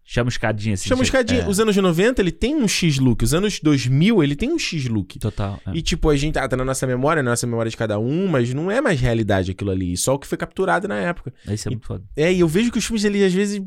[0.03, 0.87] chamuscadinha, assim.
[0.89, 1.41] Chamuscadinho.
[1.41, 3.23] É, Os anos 90, ele tem um X-look.
[3.23, 5.17] Os anos 2000, ele tem um X-look.
[5.19, 5.59] Total.
[5.65, 5.71] é.
[5.73, 8.27] E tipo, a gente ah, tá na nossa memória, na nossa memória de cada um,
[8.27, 9.97] mas não é mais realidade aquilo ali.
[9.97, 11.33] Só o que foi capturado na época.
[11.49, 12.03] Isso é e- muito foda.
[12.15, 13.59] É, e eu vejo que os filmes ali, às vezes,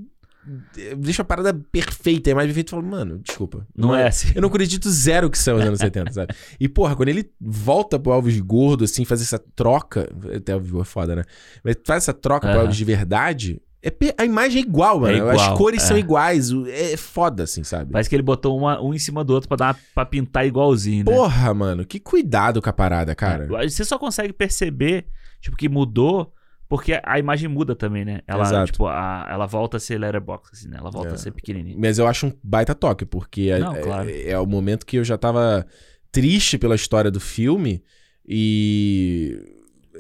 [0.97, 2.75] deixam a parada perfeita, é mais perfeito.
[2.75, 3.67] Eu falo, mano, desculpa.
[3.77, 4.33] Não, é assim.
[4.35, 6.35] Eu não acredito zero que são os anos 70, sabe?
[6.59, 10.09] E, porra, quando ele volta pro Elvis gordo, assim, fazer essa troca.
[10.35, 11.25] Até Elvis é foda, né?
[11.63, 12.61] Mas faz essa troca pro Aham.
[12.63, 13.63] Elvis de verdade.
[13.81, 15.29] É a imagem é igual, mano.
[15.29, 15.87] As igual, cores é.
[15.87, 16.51] são iguais.
[16.69, 17.93] É foda, assim, sabe?
[17.93, 20.45] Parece que ele botou uma- um em cima do outro pra, dar uma, pra pintar
[20.47, 21.13] igualzinho, né?
[21.13, 23.49] Porra, mano, que cuidado com a parada, cara.
[23.63, 25.07] É, Você só consegue perceber,
[25.41, 26.33] tipo, que mudou
[26.69, 28.21] porque a imagem muda também, né?
[28.27, 28.73] Ela, Exato.
[28.73, 30.77] tipo, a- ela volta a ser letterbox, assim, né?
[30.79, 31.15] Ela volta É.
[31.15, 31.77] a ser pequenininha.
[31.79, 34.09] Mas eu acho um baita toque, porque é, Não, claro.
[34.11, 35.67] é, é o momento que eu já tava
[36.13, 37.83] triste pela história do filme
[38.27, 39.43] e.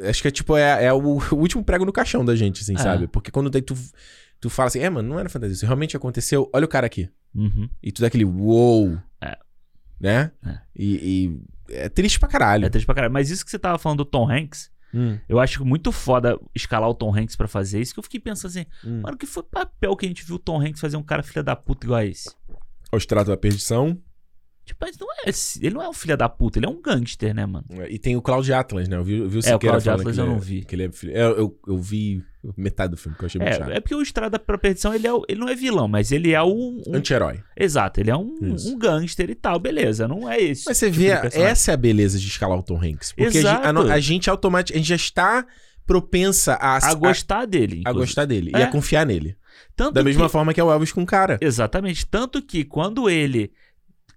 [0.09, 0.99] Acho que é tipo, é, é o,
[1.33, 2.79] o último prego no caixão da gente, assim, É.
[2.79, 3.09] sabe?
[3.09, 3.75] Porque quando tu,
[4.41, 7.09] tu fala assim, é, mano, não era fantasia, isso realmente aconteceu, olha o cara aqui.
[7.35, 7.69] Uhum.
[7.83, 8.97] E tu dá aquele uou.
[9.21, 9.37] É.
[10.01, 10.31] Né?
[10.47, 10.59] É.
[10.77, 11.33] E,
[11.69, 12.65] e é triste pra caralho.
[12.65, 13.13] É triste pra caralho.
[13.13, 16.89] Mas isso que você tava falando do Tom Hanks, Hum, eu acho muito foda escalar
[16.89, 19.01] o Tom Hanks pra fazer isso, que eu fiquei pensando assim, hum.
[19.03, 21.43] mano, que foi papel que a gente viu o Tom Hanks fazer um cara filha
[21.43, 22.31] da puta igual a esse?
[22.93, 24.01] O extrato da perdição.
[24.65, 25.31] Tipo, mas não é,
[25.65, 27.65] ele não é um filho da puta, ele é um gangster, né, mano?
[27.89, 28.97] E tem o Cláudio Atlas, né?
[28.97, 30.41] Eu vi, eu vi o É, o Siqueira Cláudio falando Atlas eu ele é- não
[30.41, 30.65] vi.
[30.65, 32.23] Que ele é filho- eu, eu, eu vi
[32.57, 33.71] metade do filme, que eu achei muito chato.
[33.71, 36.33] É, é porque o Estrada pra Perdição, ele, é, ele não é vilão, mas ele
[36.33, 36.81] é um...
[36.87, 37.41] um- Anti-herói.
[37.57, 38.73] exato, ele é um, Isso.
[38.75, 40.65] um gangster e tal, beleza, não é isso.
[40.67, 41.09] Mas você tipo vê,
[41.41, 43.13] essa é a beleza de escalar o Tom Hanks.
[43.13, 43.79] Porque a gente, Exato.
[43.91, 45.47] a, a gente automaticamente, a gente já está
[45.87, 48.01] propensa a, A gostar dele, a, a inclusive.
[48.07, 48.59] gostar dele É.
[48.59, 49.37] e a confiar nele.
[49.75, 51.39] Tanto Da mesma que- forma que é o Elvis com o cara.
[51.41, 52.07] Exatamente.
[52.07, 53.51] Tanto que quando ele.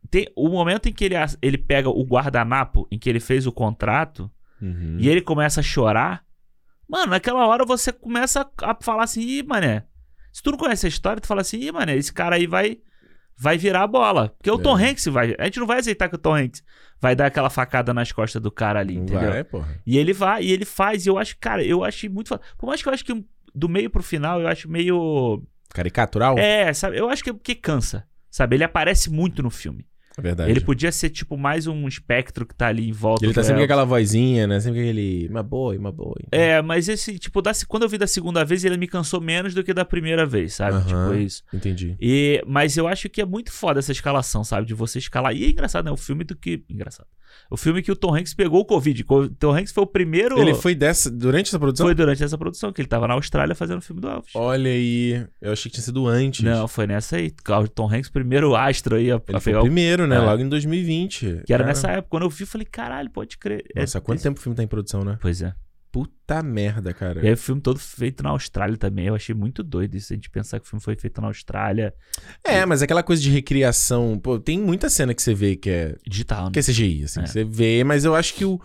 [0.09, 3.51] Tem o momento em que ele, ele pega o guardanapo, em que ele fez o
[3.51, 4.29] contrato,
[4.61, 4.97] Uhum.
[4.99, 6.23] e ele começa a chorar.
[6.91, 9.85] Mano, naquela hora você começa a falar assim, ih, mané.
[10.33, 12.79] Se tu não conhece a história, tu fala assim, ih, mané, esse cara aí vai.
[13.37, 14.35] Vai virar a bola.
[14.37, 14.89] Porque o Tom É.
[14.89, 15.33] Hanks vai.
[15.39, 16.61] A gente não vai aceitar que o Tom Hanks
[16.99, 19.31] vai dar aquela facada nas costas do cara ali, entendeu?
[19.31, 19.81] vai, porra.
[19.87, 22.37] E ele vai, e ele faz, e eu acho, cara, eu achei muito.
[22.57, 25.41] Por mais que eu acho que do meio pro final, eu acho meio.
[25.69, 26.37] Caricatural?
[26.37, 26.97] É, sabe?
[26.99, 28.05] Eu acho que é porque cansa.
[28.29, 28.57] Sabe?
[28.57, 29.87] Ele aparece muito no filme.
[30.17, 30.51] É verdade.
[30.51, 33.25] Ele podia ser, tipo, mais um espectro que tá ali em volta.
[33.25, 34.59] Ele tá sempre com aquela vozinha, né?
[34.59, 35.27] Sempre com aquele.
[35.29, 36.15] Uma boa, uma boa.
[36.31, 39.53] É, mas esse, tipo, da, quando eu vi da segunda vez, ele me cansou menos
[39.53, 40.85] do que da primeira vez, sabe?
[40.85, 41.43] Tipo, é isso.
[41.53, 41.95] Entendi.
[41.99, 44.67] E, mas eu acho que é muito foda essa escalação, sabe?
[44.67, 45.33] De você escalar.
[45.35, 45.91] E é engraçado, né?
[45.91, 46.63] O filme do que.
[46.69, 47.07] Engraçado.
[47.49, 49.05] O filme que o Tom Hanks pegou o Covid.
[49.07, 50.39] O Tom Hanks foi o primeiro.
[50.39, 51.09] Ele foi dessa.
[51.09, 51.85] Durante essa produção?
[51.85, 54.31] Foi durante essa produção, que ele tava na Austrália fazendo o filme do Elvis.
[54.35, 55.25] Olha aí.
[55.41, 56.43] Eu achei que tinha sido antes.
[56.43, 57.33] Não, foi nessa aí.
[57.61, 59.63] O Tom Hanks, primeiro astro aí a, Ele a foi o o.
[60.03, 60.15] primeiro, né?
[60.15, 60.19] É.
[60.31, 61.43] Logo em 2020.
[61.45, 62.07] Que era nessa época.
[62.09, 63.63] Quando eu vi, eu falei, caralho, pode crer.
[63.75, 65.17] Nossa, há É- quanto tempo o filme tá em produção, né?
[65.21, 65.53] Pois é.
[65.91, 67.21] Puta merda, cara.
[67.21, 69.07] E aí o filme todo feito na Austrália também.
[69.07, 70.13] Eu achei muito doido isso.
[70.13, 71.93] A gente pensar que o filme foi feito na Austrália.
[72.43, 74.17] É, mas aquela coisa de recriação.
[74.17, 76.51] Pô, tem muita cena que você vê que é, Digital, né?
[76.53, 77.19] que é CGI, assim.
[77.21, 77.25] É.
[77.25, 78.59] Você vê, mas eu acho que o.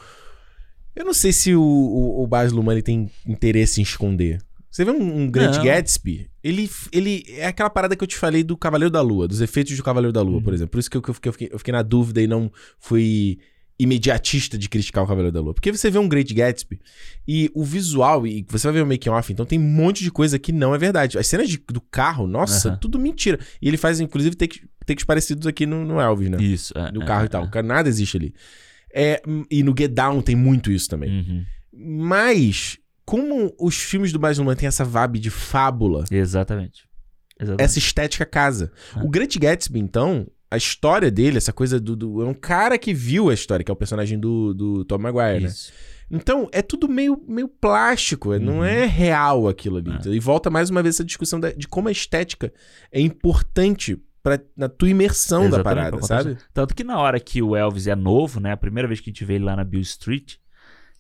[0.95, 4.41] Eu não sei se o, o, o Baz Luhrmann tem interesse em esconder.
[4.77, 5.59] Você vê um, um Grande.
[5.61, 9.41] Gatsby, ele, ele é aquela parada que eu te falei do Cavaleiro da Lua, dos
[9.41, 10.43] efeitos do Cavaleiro da Lua, Uhum.
[10.43, 10.73] por exemplo.
[10.73, 13.39] Por isso que eu, que eu fiquei, eu fiquei- na dúvida e não fui
[13.79, 15.55] imediatista de criticar o Cavaleiro da Lua.
[15.55, 16.79] Porque você vê um Great Gatsby
[17.27, 20.11] e o visual, e você vai ver o making off, então tem um monte de
[20.11, 21.19] coisa que não é verdade.
[21.19, 22.79] As cenas de- do carro, nossa, Aham.
[22.79, 23.39] tudo mentira.
[23.63, 26.39] E ele faz, inclusive, takes, takes parecidos aqui no, no Elvis, né?
[26.39, 26.73] Isso.
[26.77, 27.49] é, No é, carro é, e tal.
[27.51, 27.63] é.
[27.63, 28.35] Nada existe ali.
[28.95, 31.11] É, e no Get Down tem muito isso também.
[31.11, 31.45] Uhum.
[31.99, 36.85] Mas, como os filmes do Baz Luhrmann têm essa vibe de fábula, Exatamente.
[37.41, 37.63] Exatamente.
[37.65, 38.71] essa estética casa.
[38.97, 39.01] É.
[39.03, 42.93] O Great Gatsby, então, a história dele, essa coisa do, do- É um cara que
[42.93, 45.49] viu a história, que é o personagem do, do Tom Maguire, né?
[45.49, 45.73] Isso.
[46.11, 48.65] Então, é tudo meio, meio plástico, é- não Uhum.
[48.65, 49.91] é real aquilo ali.
[49.91, 50.15] Entendeu?
[50.15, 52.53] E volta mais uma vez essa discussão da- de como a estética
[52.93, 56.39] é importante pra, na tua imersão da Exatamente, parada, pra contar sabe?
[56.53, 58.53] Tanto que na hora que o Elvis é novo, né?
[58.53, 60.37] A primeira vez que a gente vê ele lá na Bill Street,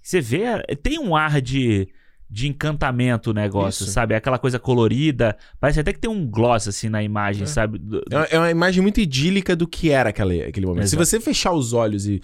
[0.09, 1.89] você vê, é, tem um ar de,
[2.31, 3.93] de encantamento o negócio, Isso.
[3.93, 4.15] sabe?
[4.15, 5.37] É Aquela coisa colorida.
[5.61, 7.47] Parece até que tem um gloss assim na imagem, É.
[7.47, 7.79] sabe?
[7.79, 10.85] Do- É uma, é uma imagem muito idílica do que era aquele, aquele momento.
[10.85, 11.05] Exato.
[11.05, 12.21] Se você fechar os olhos e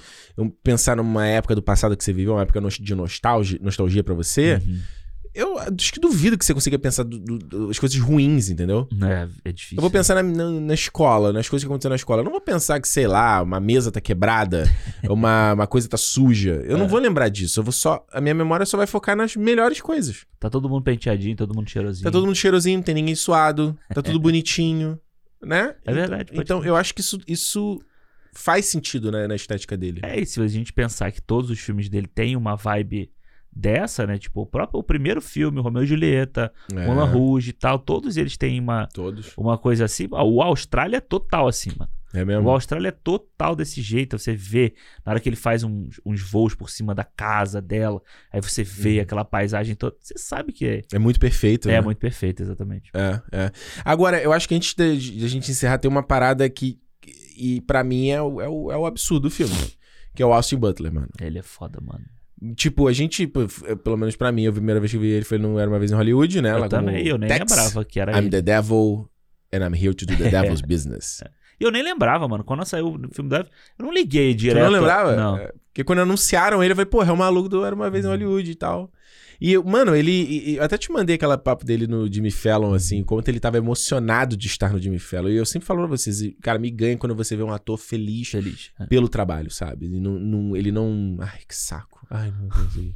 [0.63, 4.61] pensar numa época do passado que você viveu, uma época de nostalgia, nostalgia para você,
[4.67, 4.79] Uhum.
[5.35, 8.87] Eu acho que duvido que você consiga pensar do- do- do- as coisas ruins, entendeu?
[9.03, 9.79] É, é difícil.
[9.79, 12.21] Eu vou pensar na, na- na escola, nas coisas que aconteceram na escola.
[12.21, 14.65] Eu não vou pensar que, sei lá, uma mesa tá quebrada,
[15.09, 16.63] uma, uma coisa tá suja.
[16.67, 16.89] Eu não É.
[16.89, 17.61] vou lembrar disso.
[17.61, 18.05] Eu vou só.
[18.13, 20.27] A minha memória só vai focar nas melhores coisas.
[20.39, 22.05] Tá todo mundo penteadinho, todo mundo cheirosinho.
[22.05, 24.99] Tá todo mundo cheirosinho, não tem ninguém suado, tá tudo bonitinho,
[25.43, 25.75] né?
[25.85, 27.81] É verdade, Então, então eu acho que isso, isso
[28.35, 30.01] faz sentido né, na estética dele.
[30.03, 33.11] É, e se a gente pensar que todos os filmes dele têm uma vibe
[33.55, 34.19] dessa, né?
[34.19, 38.17] Tipo, o próprio o primeiro filme, Romeu e Julieta, É, Moulin Rouge e tal, todos
[38.17, 39.33] eles têm uma, Todos.
[39.37, 40.09] uma coisa assim.
[40.13, 41.91] Ah, O Austrália é total assim, mano.
[42.15, 42.51] É O mesmo?
[42.51, 44.19] Austrália é total desse jeito.
[44.19, 44.75] Você vê,
[45.05, 48.63] na hora que ele faz uns, uns voos por cima da casa dela, aí você
[48.63, 49.03] vê Uhum.
[49.03, 49.97] aquela paisagem toda.
[49.99, 51.69] Você sabe que é, É muito perfeito.
[51.71, 51.81] é né?
[51.81, 52.91] muito perfeito, exatamente.
[52.95, 53.53] É, é.
[53.85, 54.95] Agora, eu acho que antes a
[55.29, 56.79] gente encerrar, tem uma parada que.
[57.35, 59.55] E pra mim é o, é o, é o absurdo do filme.
[60.15, 61.09] Que é o Austin Butler, mano.
[61.19, 62.05] Ele é foda, mano.
[62.57, 65.39] Tipo, a gente, pelo menos pra mim, a primeira vez que eu vi ele foi
[65.39, 66.53] não Era Uma Vez em Hollywood, né?
[66.53, 67.41] eu Lá também, eu nem Tex.
[67.41, 68.31] lembrava que era I'm ele.
[68.31, 69.09] the devil
[69.53, 71.23] and I'm here to do the devil's business.
[71.61, 72.43] E eu nem lembrava, mano.
[72.43, 73.47] Quando saiu o filme da.
[73.79, 74.65] Eu não liguei Tu direto.
[74.65, 75.15] não lembrava?
[75.15, 75.37] Não.
[75.39, 78.05] É, Porque quando anunciaram ele, eu falei, porra, é o maluco do Era Uma Vez
[78.05, 78.15] em Uhum.
[78.15, 78.91] Hollywood e tal.
[79.41, 80.55] E, mano, ele...
[80.57, 84.37] eu até te mandei aquela papo dele no Jimmy Fallon, assim, quanto ele tava emocionado
[84.37, 85.31] de estar no Jimmy Fallon.
[85.31, 88.29] E eu sempre falo pra vocês, cara, me ganha quando você vê um ator feliz
[88.29, 88.71] Feliz.
[88.79, 88.87] É.
[88.87, 89.87] pelo trabalho, sabe?
[89.87, 91.17] Ele não, não- ele não.
[91.21, 92.02] Ai, que saco.
[92.13, 92.77] Ai, meu Deus.
[92.77, 92.95] e-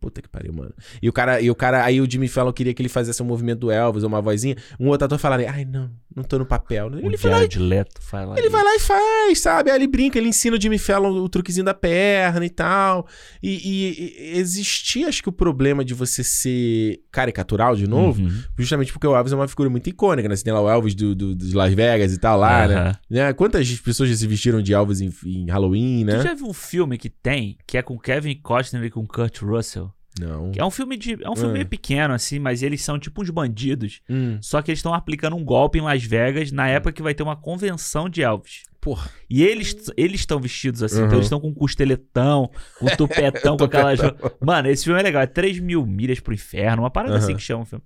[0.00, 0.74] Puta que pariu, mano.
[1.00, 3.26] E o cara, e o cara, aí o Jimmy Fallon queria que ele fizesse um
[3.26, 4.54] movimento do Elvis uma vozinha.
[4.78, 6.88] Um outro ator falaria, ai, não, não tô no papel.
[6.90, 8.38] O Ele vai lá, Jared Leto faz lá.
[8.38, 9.70] ele vai lá e faz, sabe?
[9.70, 13.06] Aí ele brinca, ele ensina o Jimmy Fallon o truquezinho da perna e tal.
[13.42, 18.42] E, e- e existia, acho que, o problema de você ser caricatural de novo, Uhum.
[18.58, 20.36] justamente porque o Elvis é uma figura muito icônica, né?
[20.36, 22.74] Você tem lá o Elvis do, do, de Las Vegas e tal lá, né?
[22.76, 22.96] Aham.
[23.10, 23.32] né?
[23.32, 26.16] Quantas pessoas já se vestiram de Elvis em, em Halloween, né?
[26.18, 29.38] Tu já viu um filme que tem, que é com Kevin Costner e com Kurt
[29.42, 29.92] Russell?
[30.20, 30.52] Não.
[30.56, 31.12] É um filme de.
[31.22, 31.54] É um filme Ah.
[31.54, 34.00] meio pequeno, assim, mas eles são tipo uns bandidos.
[34.08, 37.14] Hum, Só que eles estão aplicando um golpe em Las Vegas na época que vai
[37.14, 38.62] ter uma convenção de Elvis.
[38.80, 39.10] porra.
[39.28, 41.06] E eles eles estão vestidos assim, Uhum.
[41.06, 43.92] então eles estão com custeletão, com tupetão, com aquela.
[44.40, 45.22] Mano, esse filme é legal.
[45.22, 47.18] É 3 mil milhas pro inferno, uma parada Uhum.
[47.18, 47.84] assim que chama o filme.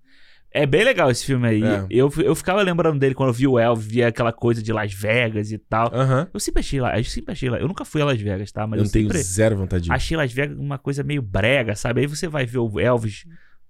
[0.54, 1.62] É bem legal esse filme aí.
[1.62, 1.86] É.
[1.88, 4.92] Eu, eu ficava lembrando dele quando eu vi o Elvis, via aquela coisa de Las
[4.92, 5.90] Vegas e tal.
[6.32, 7.58] Eu sempre achei lá, eu sempre achei lá.
[7.58, 8.66] Eu nunca fui a Las Vegas, tá?
[8.66, 11.22] Mas Eu eu, não tenho sempre zero vontade de achei Las Vegas uma coisa meio
[11.22, 12.02] brega, sabe?
[12.02, 13.24] Aí você vai ver o Elvis,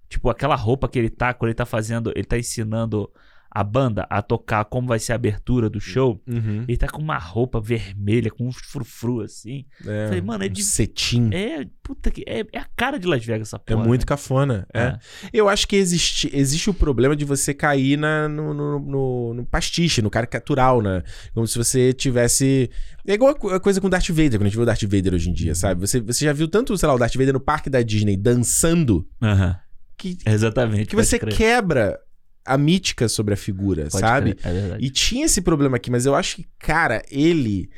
[0.09, 3.09] tipo, aquela roupa que ele tá, quando ele tá fazendo, ele tá ensinando
[3.55, 6.19] a banda a tocar como vai ser a abertura do show.
[6.27, 6.65] Uhum.
[6.67, 9.65] Ele tá com uma roupa vermelha, com uns frufru assim.
[9.85, 11.29] É, Falei, mano, é um de- cetim.
[11.31, 12.23] É, puta que.
[12.27, 13.85] É, é a cara de Las Vegas essa É porra.
[13.85, 14.05] muito né?
[14.07, 14.67] cafona.
[14.73, 14.97] É.
[15.31, 19.45] Eu acho que existe, existe o problema de você cair na, no, no, no- no
[19.45, 21.03] pastiche, no caricatural, né?
[21.33, 22.69] Como se você tivesse.
[23.05, 24.81] É igual a co- a coisa com Darth Vader, quando a gente vê o Darth
[24.83, 25.35] Vader hoje em Uhum.
[25.35, 25.79] dia, sabe?
[25.81, 29.07] Você, você já viu tanto, sei lá, o Darth Vader no parque da Disney dançando
[29.21, 29.55] Aham.
[29.97, 30.87] que, Exatamente.
[30.87, 31.99] que você crer, quebra
[32.45, 34.33] a mítica sobre a figura, pode sabe?
[34.35, 34.85] crer, É verdade.
[34.85, 37.69] E tinha esse problema aqui, mas eu acho que, cara, ele.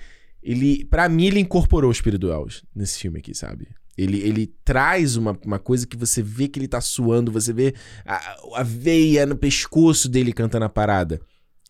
[0.42, 3.68] ele para mim, ele incorporou o espírito do Elvis nesse filme aqui, sabe?
[3.98, 7.74] Ele, ele traz uma, uma coisa que você vê que ele tá suando, você vê
[8.06, 11.22] a, a veia no pescoço dele cantando a parada.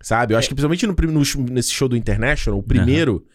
[0.01, 0.33] Sabe?
[0.33, 3.25] Eu acho que principalmente no, no nesse show do International, o primeiro.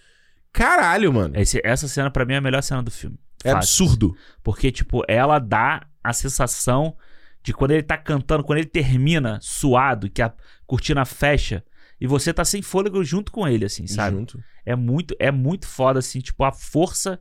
[0.52, 1.38] Caralho, mano.
[1.38, 3.16] Esse- essa cena, pra mim, é a melhor cena do filme.
[3.44, 3.84] É Fácil.
[3.86, 4.16] absurdo.
[4.42, 6.96] Porque, tipo, ela dá a sensação
[7.42, 10.32] de quando ele tá cantando, quando ele termina suado, que a
[10.66, 11.64] cortina fecha,
[12.00, 14.16] e você tá sem fôlego junto com ele, assim, sabe?
[14.16, 14.42] Junto.
[14.64, 17.20] É muito, é muito foda, assim, tipo, a força.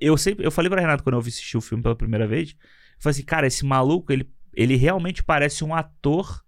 [0.00, 2.56] Eu sempre, eu falei pra Renato quando eu assisti o filme pela primeira vez, eu
[2.98, 6.42] falei assim, cara, esse maluco, ele, ele realmente parece um ator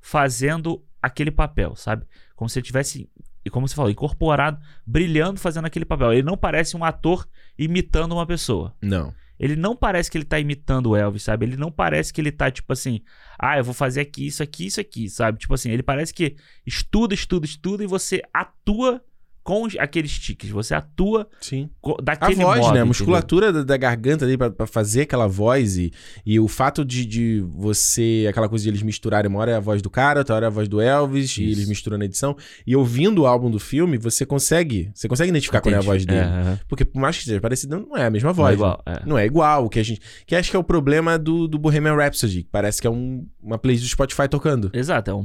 [0.00, 2.06] fazendo aquele papel, sabe?
[2.34, 3.08] Como se ele tivesse
[3.44, 6.12] e como você falou, incorporado, brilhando, fazendo aquele papel.
[6.12, 7.26] Ele não parece um ator
[7.58, 8.74] imitando uma pessoa.
[8.80, 9.14] Não.
[9.38, 11.46] Ele não parece que ele tá imitando o Elvis, sabe?
[11.46, 13.00] Ele não parece que ele tá, tipo assim,
[13.38, 15.38] ah, eu vou fazer aqui, isso aqui, isso aqui, sabe?
[15.38, 16.36] Tipo assim, ele parece que
[16.66, 19.02] estuda, estuda, estuda e você atua
[19.48, 20.50] com aqueles tiques.
[20.50, 21.70] Você atua Sim.
[21.80, 22.82] co- A daquele voz, modo, né?
[22.82, 25.90] A musculatura da, da garganta ali pra, pra fazer aquela voz e,
[26.26, 28.26] e o fato de, de você.
[28.28, 29.30] Aquela coisa de eles misturarem.
[29.30, 31.44] Uma hora é a voz do cara, outra hora é a voz do Elvis, e
[31.44, 31.60] Isso.
[31.60, 32.36] eles misturam na edição.
[32.66, 34.90] E ouvindo o álbum do filme, você consegue.
[34.94, 36.20] Você consegue identificar qual é a voz dele.
[36.20, 38.50] É, Porque por mais que seja parecido, não é a mesma não voz.
[38.50, 38.82] é igual.
[38.84, 39.02] é.
[39.06, 40.02] Não é igual, o que a gente.
[40.26, 42.42] Que acho que é o problema do, do Bohemian Rhapsody.
[42.42, 44.70] que Parece que é um, uma playlist do Spotify tocando.
[44.74, 45.24] Exato, é um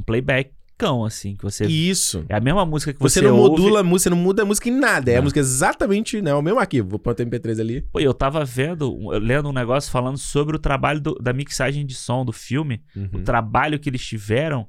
[0.76, 1.64] playbackão, assim, que você...
[1.66, 2.24] Isso.
[2.28, 3.50] É a mesma música que Você, você, não ouve.
[3.62, 5.10] modula a música, você não muda a música em nada.
[5.10, 6.34] É a música exatamente, né?
[6.34, 6.88] O mesmo arquivo.
[6.90, 7.82] Vou pôr o MP3 ali.
[7.82, 11.94] Pô, eu tava vendo, lendo um negócio falando sobre o trabalho do- da mixagem de
[11.94, 13.24] som do filme, o Uhum.
[13.24, 14.68] trabalho que eles tiveram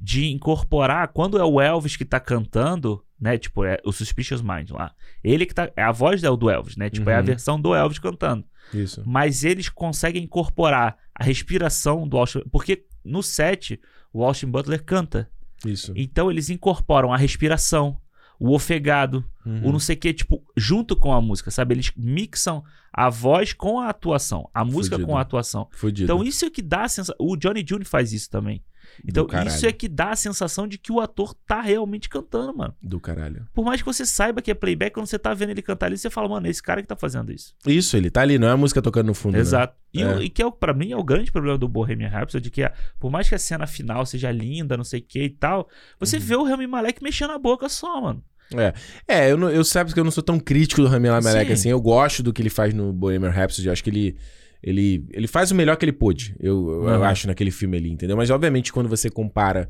[0.00, 4.70] de incorporar, quando é o Elvis que tá cantando, né, tipo, é o Suspicious Mind
[4.70, 4.92] lá,
[5.22, 7.24] ele que tá, é a voz do Elvis, né, tipo, é a Uhum.
[7.24, 9.00] versão do Elvis cantando, Isso.
[9.06, 13.78] mas eles conseguem incorporar a respiração do Austin, porque no set
[14.12, 15.30] o Austin Butler canta,
[15.64, 15.92] Isso.
[15.96, 17.98] então eles incorporam a respiração,
[18.38, 19.68] o ofegado, Uhum.
[19.68, 21.74] o não sei o que, tipo, junto com a música, sabe?
[21.74, 22.62] Eles mixam
[22.92, 25.06] a voz com a atuação, a música Fudido.
[25.10, 25.68] com a atuação.
[25.72, 26.04] Fudido.
[26.12, 27.16] Então isso é que dá a sensação.
[27.18, 28.62] O Johnny June faz isso também.
[29.06, 32.74] Então isso é que dá a sensação de que o ator tá realmente cantando, mano.
[32.82, 33.46] Do caralho.
[33.54, 35.98] Por mais que você saiba que é playback, quando você tá vendo ele cantar ali,
[35.98, 37.54] você fala, mano, é esse cara que tá fazendo isso.
[37.66, 39.34] Isso, ele tá ali, não é a música tocando no fundo.
[39.34, 39.40] né?
[39.40, 39.74] Exato.
[39.94, 40.06] E, É.
[40.16, 42.62] o- e que é, o- pra mim é o grande problema do Bohemian Rhapsody, que
[42.62, 45.68] é, por mais que a cena final seja linda, não sei o que e tal,
[45.98, 46.22] você Uhum.
[46.22, 48.22] vê o Rami Malek mexendo a boca só, mano.
[49.08, 51.52] É, eu, não, eu sabe que eu não sou tão crítico do Rami Malek Sim.
[51.52, 51.68] assim.
[51.70, 53.66] Eu gosto do que ele faz no Bohemian Rhapsody.
[53.66, 54.16] Eu acho que ele,
[54.62, 56.34] ele, ele faz o melhor que ele pôde.
[56.38, 57.04] Eu, eu, eu Uhum.
[57.04, 58.16] acho naquele filme ali, entendeu?
[58.16, 59.68] Mas obviamente quando você compara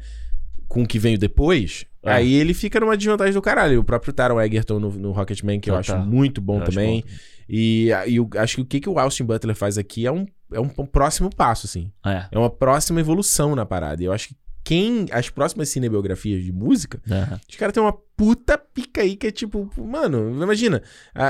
[0.69, 2.13] com o que veio depois, É.
[2.13, 3.81] aí ele fica numa desvantagem do caralho.
[3.81, 7.03] O próprio Taron Egerton no, no Rocketman, que eu acho muito bom Eu também.
[7.03, 7.09] bom.
[7.49, 10.25] E, e eu acho que o que, que o Austin Butler faz aqui é um,
[10.53, 11.91] é um próximo passo, assim.
[12.07, 12.25] É.
[12.33, 14.03] É uma próxima evolução na parada.
[14.03, 15.07] E eu acho que quem.
[15.11, 17.41] As próximas cinebiografias de música, Aham.
[17.49, 19.71] os caras têm uma puta pica aí que é tipo.
[19.77, 20.83] Mano, imagina.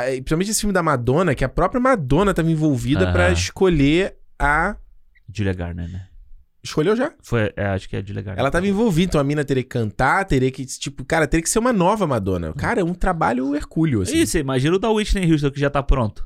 [0.09, 3.13] e principalmente esse filme da Madonna, que a própria Madonna tava envolvida Aham.
[3.13, 4.77] pra escolher a.
[5.33, 6.07] Julia Garner, né?
[6.65, 7.13] Escolheu já?
[7.21, 8.39] Foi, é, acho que é a Julia Garner.
[8.39, 11.51] Ela tava envolvida, então a mina teria que cantar, teria que, tipo, cara, teria que
[11.51, 12.53] ser uma nova Madonna.
[12.53, 14.19] Cara, é um trabalho hercúleo, assim.
[14.19, 16.25] Isso, imagina o da Whitney Houston que já tá pronto.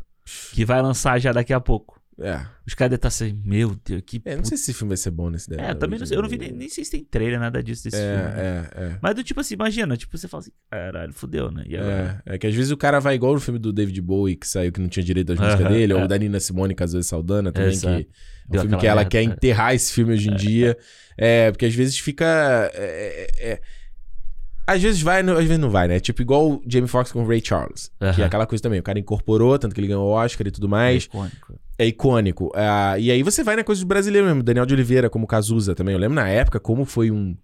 [0.52, 1.95] Que vai lançar já daqui a pouco.
[2.18, 2.46] É.
[2.66, 4.22] Os caras devem estar assim, meu Deus, que.
[4.24, 6.16] É, não sei se esse filme vai ser bom nesse É, também não sei.
[6.16, 8.12] Eu não vi nem, nem sei se tem trailer, nada disso desse filme.
[8.12, 8.98] É, é, é.
[9.02, 11.64] Mas do tipo assim, imagina, tipo, você fala assim, caralho, fudeu, né?
[11.68, 14.48] É, é que às vezes o cara vai igual no filme do David Bowie, que
[14.48, 16.04] saiu que não tinha direito às músicas Aham, dele, ou é.
[16.04, 18.06] o da Nina Simone, Casou e Saldana, também, que é
[18.56, 19.22] um filme que ela merda, quer é.
[19.24, 20.76] enterrar esse filme hoje em dia.
[21.18, 22.70] É, porque às vezes fica.
[22.72, 23.60] é, é, é,
[24.66, 26.00] às vezes vai, às vezes não vai, né?
[26.00, 27.92] Tipo igual o Jamie Foxx com o Ray Charles.
[28.14, 28.80] Que é aquela coisa também.
[28.80, 31.04] O cara incorporou, tanto que ele ganhou o Oscar e tudo É mais.
[31.04, 31.65] icônico.
[31.78, 32.50] É icônico.
[32.54, 34.42] Ah, e aí você vai na coisa do brasileiro mesmo.
[34.42, 35.94] Daniel de Oliveira como Cazuza também.
[35.94, 37.36] Eu lembro na época como foi um.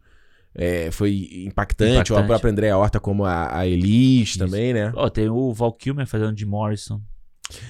[0.55, 2.13] é, foi impactante.
[2.13, 2.27] Ou a Impactante.
[2.27, 4.39] própria Andréa Horta como a, a Elis Isso.
[4.39, 4.91] também, né?
[4.95, 7.01] Ó, tem o Val Kilmer fazendo de Morrison.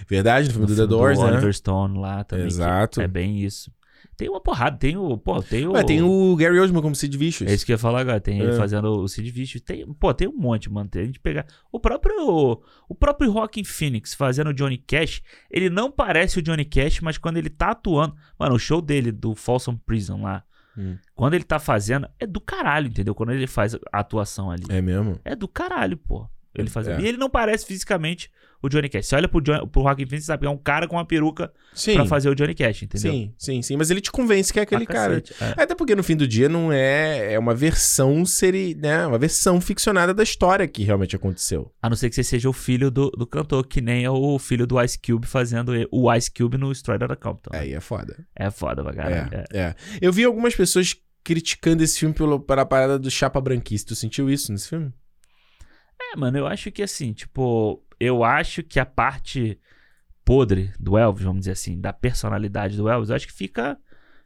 [0.08, 1.24] Verdade, no filme no do The filme Doors, né?
[1.24, 2.46] Oliver Stone lá também.
[2.46, 3.00] Exato.
[3.00, 3.72] É bem isso.
[4.22, 5.18] Tem uma porrada, tem o.
[5.18, 5.72] Pô, tem o.
[5.72, 7.50] Ué, tem o Gary Oldman como Sid Vicious.
[7.50, 8.20] É isso que eu ia falar agora.
[8.20, 8.56] Tem ele É.
[8.56, 9.60] fazendo o Sid Vicious.
[9.64, 10.88] Tem, pô, tem um monte, mano.
[10.88, 11.44] Tem a gente pegar.
[11.72, 12.60] O próprio.
[12.88, 15.22] O próprio Rockin' Phoenix fazendo o Johnny Cash.
[15.50, 18.14] Ele não parece o Johnny Cash, mas quando ele tá atuando.
[18.38, 20.44] Mano, o show dele, do Folsom Prison lá.
[20.78, 20.96] Hum.
[21.16, 22.06] Quando ele tá fazendo.
[22.20, 23.16] É do caralho, entendeu?
[23.16, 24.62] Quando ele faz a atuação ali.
[24.68, 25.18] É mesmo?
[25.24, 26.28] É do caralho, pô.
[26.54, 27.00] Ele fazendo.
[27.00, 27.02] É.
[27.04, 28.30] E ele não parece fisicamente
[28.62, 29.06] o Johnny Cash.
[29.06, 30.46] Você olha pro, John, pro Rockin' Phoenix, sabe?
[30.46, 31.94] É um cara com uma peruca Sim.
[31.94, 33.10] pra fazer o Johnny Cash, entendeu?
[33.12, 33.76] Sim, sim, sim.
[33.76, 35.22] Mas ele te convence que é aquele cara.
[35.40, 35.62] é.
[35.62, 37.32] Até porque no fim do dia não é.
[37.32, 39.04] É uma versão seri, né?
[39.06, 41.72] Uma versão ficcionada da história que realmente aconteceu.
[41.82, 44.38] A não ser que você seja o filho do, do cantor, que nem é o
[44.38, 47.50] filho do Ice Cube fazendo o Ice Cube no Straight Outta Compton.
[47.54, 48.24] Aí é foda.
[48.36, 49.34] É foda pra caralho.
[49.34, 49.58] É, É.
[49.60, 49.74] é.
[50.00, 53.88] Eu vi algumas pessoas criticando esse filme pelo, pela parada do Chapa Branquista.
[53.88, 54.92] Tu sentiu isso nesse filme?
[56.12, 59.58] É, mano, eu acho que assim, tipo, eu acho que a parte
[60.24, 63.78] podre do Elvis, vamos dizer assim, da personalidade do Elvis, eu acho que fica.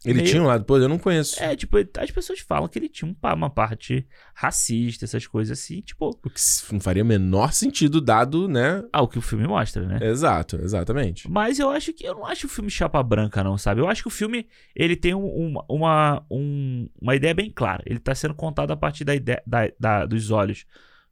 [0.04, 1.42] Ele Meio- tinha um lado, pô, eu não conheço.
[1.42, 5.80] É, tipo, as pessoas falam que ele tinha um uma parte racista, essas coisas assim,
[5.80, 6.38] tipo, O que
[6.70, 8.84] não faria o menor sentido dado, né?
[8.92, 9.98] ah, o que o filme mostra, né?
[10.02, 11.28] Exato, exatamente.
[11.30, 13.80] Mas eu acho que eu não acho o filme chapa branca, não, sabe?
[13.80, 14.46] Eu acho que o filme
[14.76, 17.82] ele tem um- uma, uma, um- uma ideia bem clara.
[17.86, 20.66] Ele tá sendo contado a partir da ideia, da- da- dos olhos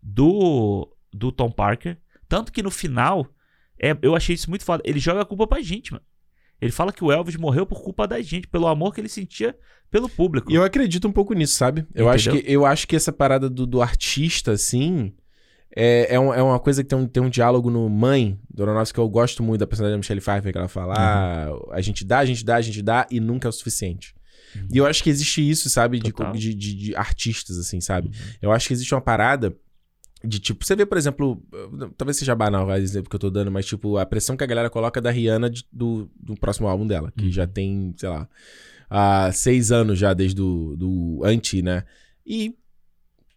[0.04, 1.96] do, do Tom Parker.
[2.28, 3.26] Tanto que no final,
[3.80, 4.82] é, eu achei isso muito foda.
[4.86, 6.04] Ele joga a culpa pra gente, mano.
[6.60, 9.56] Ele fala que o Elvis morreu por culpa da gente, pelo amor que ele sentia
[9.90, 10.50] pelo público.
[10.50, 11.86] E eu acredito um pouco nisso, sabe?
[11.94, 15.12] Eu, acho que, eu acho que essa parada do, do artista, assim,
[15.76, 18.62] é, é, um- é uma coisa que tem um, tem um diálogo no Mãe, do
[18.62, 21.80] Aronofsky, que eu gosto muito da personagem da Michelle Pfeiffer, que ela fala, ah, a
[21.80, 24.14] gente dá, a gente dá, a gente dá, e nunca é o suficiente.
[24.56, 24.68] Uhum.
[24.72, 25.98] E eu acho que existe isso, sabe?
[25.98, 28.08] De, de, de- de artistas, assim, sabe?
[28.08, 28.14] Uhum.
[28.40, 29.54] Eu acho que existe uma parada
[30.26, 31.42] de tipo, você vê, por exemplo,
[31.96, 34.46] talvez seja banal o exemplo que eu tô dando, mas tipo, a pressão que a
[34.46, 37.32] galera coloca da Rihanna de- do, do próximo álbum dela, que Uhum.
[37.32, 38.28] já tem, sei lá,
[38.88, 41.84] há seis anos já desde do, do anti, né?
[42.26, 42.54] E.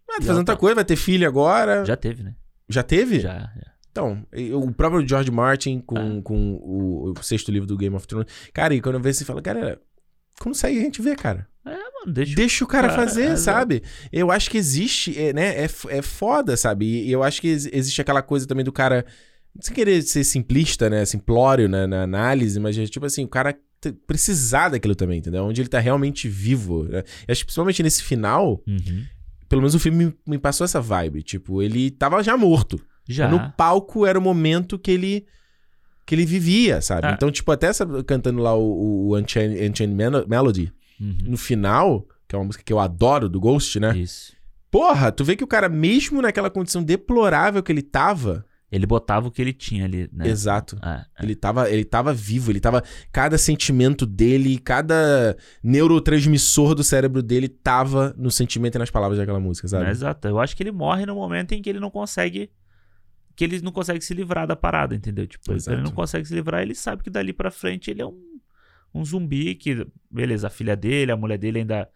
[0.10, 1.80] Ah, tá Já fazendo outra coisa, vai ter filho agora.
[1.80, 2.36] Já, Já teve, né?
[2.88, 3.20] teve?
[3.20, 3.72] Já, já.
[3.92, 6.22] Então, o próprio George Martin com, Ah.
[6.24, 8.28] com o, o sexto livro do Game of Thrones.
[8.54, 9.82] Cara, e quando eu vejo você fala, cara,
[10.54, 11.48] sai a gente vê, cara?
[11.66, 13.84] É, mano, deixa, Deixa o cara Cara, fazer, é, sabe?
[14.12, 15.64] Eu acho que existe, é, né?
[15.66, 16.86] É, é foda, sabe?
[16.86, 19.06] E eu acho que ex- existe aquela coisa também do cara.
[19.60, 21.04] Sem querer ser simplista, né?
[21.04, 21.86] Simplório né?
[21.88, 23.58] na análise, mas é tipo assim, o cara
[24.06, 25.44] precisar daquilo também, entendeu?
[25.44, 26.84] Onde ele tá realmente vivo.
[26.86, 27.00] Né?
[27.28, 29.04] Eu acho que principalmente nesse final, Uhum.
[29.50, 31.24] pelo menos o filme me, me passou essa vibe.
[31.24, 32.80] Tipo, ele tava já morto.
[33.08, 33.28] Já.
[33.30, 35.26] No palco era o momento que ele.
[36.08, 37.06] Que ele vivia, sabe?
[37.06, 37.12] Ah.
[37.12, 41.16] Então, tipo, até essa, cantando lá o, o Unchained, Unchained Melo- Melody, Uhum.
[41.28, 43.96] no final, que é uma música que eu adoro do Ghost, né?
[43.96, 44.34] Isso.
[44.72, 48.44] Porra, tu vê que o cara, mesmo naquela condição deplorável que ele tava.
[48.70, 50.28] Ele botava o que ele tinha ali, né?
[50.28, 50.78] Exato.
[50.84, 50.90] É,
[51.20, 51.24] é.
[51.24, 52.84] Ele tava, ele tava vivo, ele tava.
[53.14, 55.38] Cada sentimento dele, cada
[55.88, 59.90] neurotransmissor do cérebro dele tava no sentimento e nas palavras daquela música, sabe?
[59.90, 60.28] Exato.
[60.28, 62.50] Eu acho que ele morre no momento em que ele não consegue.
[63.38, 65.26] Que ele não consegue se livrar da parada, entendeu?
[65.26, 65.78] Tipo, ele- Exato.
[65.78, 68.20] ele não consegue se livrar, ele sabe que dali pra frente ele é um,
[68.94, 69.88] um zumbi que.
[70.12, 71.88] Beleza, a filha dele, a mulher dele ainda.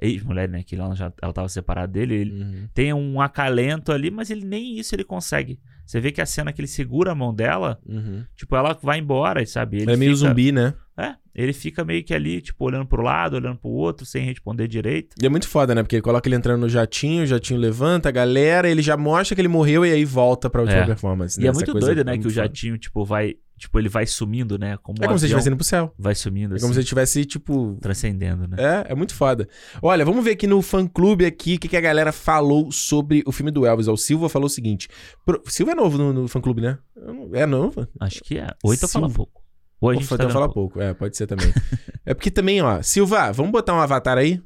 [0.00, 0.62] Ex-mulher, né?
[0.62, 2.14] Que ela já ela tava separada dele.
[2.16, 2.68] Ele Uhum.
[2.74, 5.58] tem um acalento ali, mas ele nem isso ele consegue.
[5.86, 8.24] Você vê que a cena que ele segura a mão dela, Uhum.
[8.34, 9.82] tipo, ela vai embora, sabe?
[9.82, 10.74] Ele é meio fica- zumbi, né?
[10.98, 14.66] É, ele fica meio que ali, tipo, olhando pro lado, olhando pro outro, sem responder
[14.66, 15.14] direito.
[15.22, 15.82] E é muito foda, né?
[15.82, 19.34] Porque ele coloca ele entrando no jatinho, o jatinho levanta a galera, ele já mostra
[19.34, 20.86] que ele morreu e aí volta pra última É.
[20.86, 21.38] performance.
[21.38, 21.46] E né?
[21.46, 22.12] é Essa muito coisa doido, né?
[22.12, 22.42] muito Que o foda.
[22.46, 23.34] jatinho, tipo, vai.
[23.58, 24.76] Tipo, ele vai sumindo, né?
[24.82, 25.94] Como É como se ele estivesse indo pro céu.
[25.98, 28.56] vai sumindo, É assim, como se ele estivesse, tipo, transcendendo, né?
[28.58, 29.48] É, é muito foda.
[29.80, 33.32] Olha, vamos ver aqui no fã-clube aqui o que, que a galera falou sobre o
[33.32, 33.88] filme do Elvis.
[33.88, 34.88] O Silva falou o seguinte.
[35.24, 35.42] Pro...
[35.46, 36.78] Silva é novo no, no fã-clube, né?
[36.94, 37.88] Eu não- É novo?
[37.98, 38.48] Acho que é.
[38.62, 39.14] Oito fala Silva.
[39.16, 39.42] pouco.
[39.80, 40.74] Ou a gente tá então vendo fala pouco.
[40.74, 40.80] pouco.
[40.80, 41.50] É, pode ser também.
[42.04, 44.42] é porque também, ó, Silva, vamos botar um avatar aí?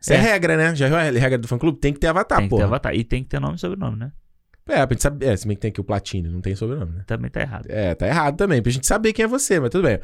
[0.00, 0.20] Isso é, É.
[0.20, 0.74] regra, né?
[0.74, 1.78] Já viu a regra do fã-clube?
[1.78, 2.56] Tem que ter avatar, tem que pô.
[2.56, 2.94] ter avatar.
[2.94, 4.12] E tem que ter nome e sobrenome, né?
[4.66, 5.26] É, pra gente saber.
[5.26, 7.02] É, se bem que tem aqui o Platine, não tem sobrenome, né?
[7.06, 7.66] Também tá errado.
[7.68, 10.00] É, tá errado também, pra gente saber quem é você, mas tudo bem.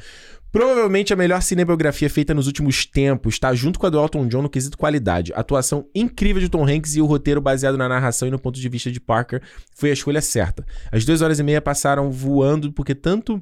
[0.52, 4.42] Provavelmente a melhor cinebiografia feita nos últimos tempos tá junto com a do Elton John
[4.42, 5.32] no quesito qualidade.
[5.32, 8.60] A atuação incrível de Tom Hanks e o roteiro baseado na narração e no ponto
[8.60, 9.40] de vista de Parker
[9.74, 10.66] foi a escolha certa.
[10.90, 13.40] As duas horas e meia passaram voando porque tanto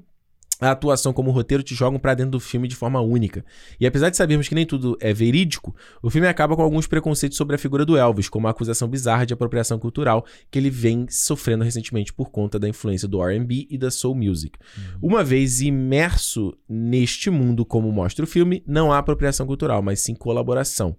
[0.60, 3.44] a atuação como roteiro te jogam pra dentro do filme de forma única.
[3.78, 7.39] E apesar de sabermos que nem tudo é verídico, o filme acaba com alguns preconceitos
[7.39, 11.06] sobre a figura do Elvis, como a acusação bizarra de apropriação cultural que ele vem
[11.09, 14.59] sofrendo recentemente por conta da influência do R&B e da soul music.
[15.01, 20.14] Uma vez imerso neste mundo como mostra o filme, não há apropriação cultural, mas sim
[20.14, 20.97] colaboração.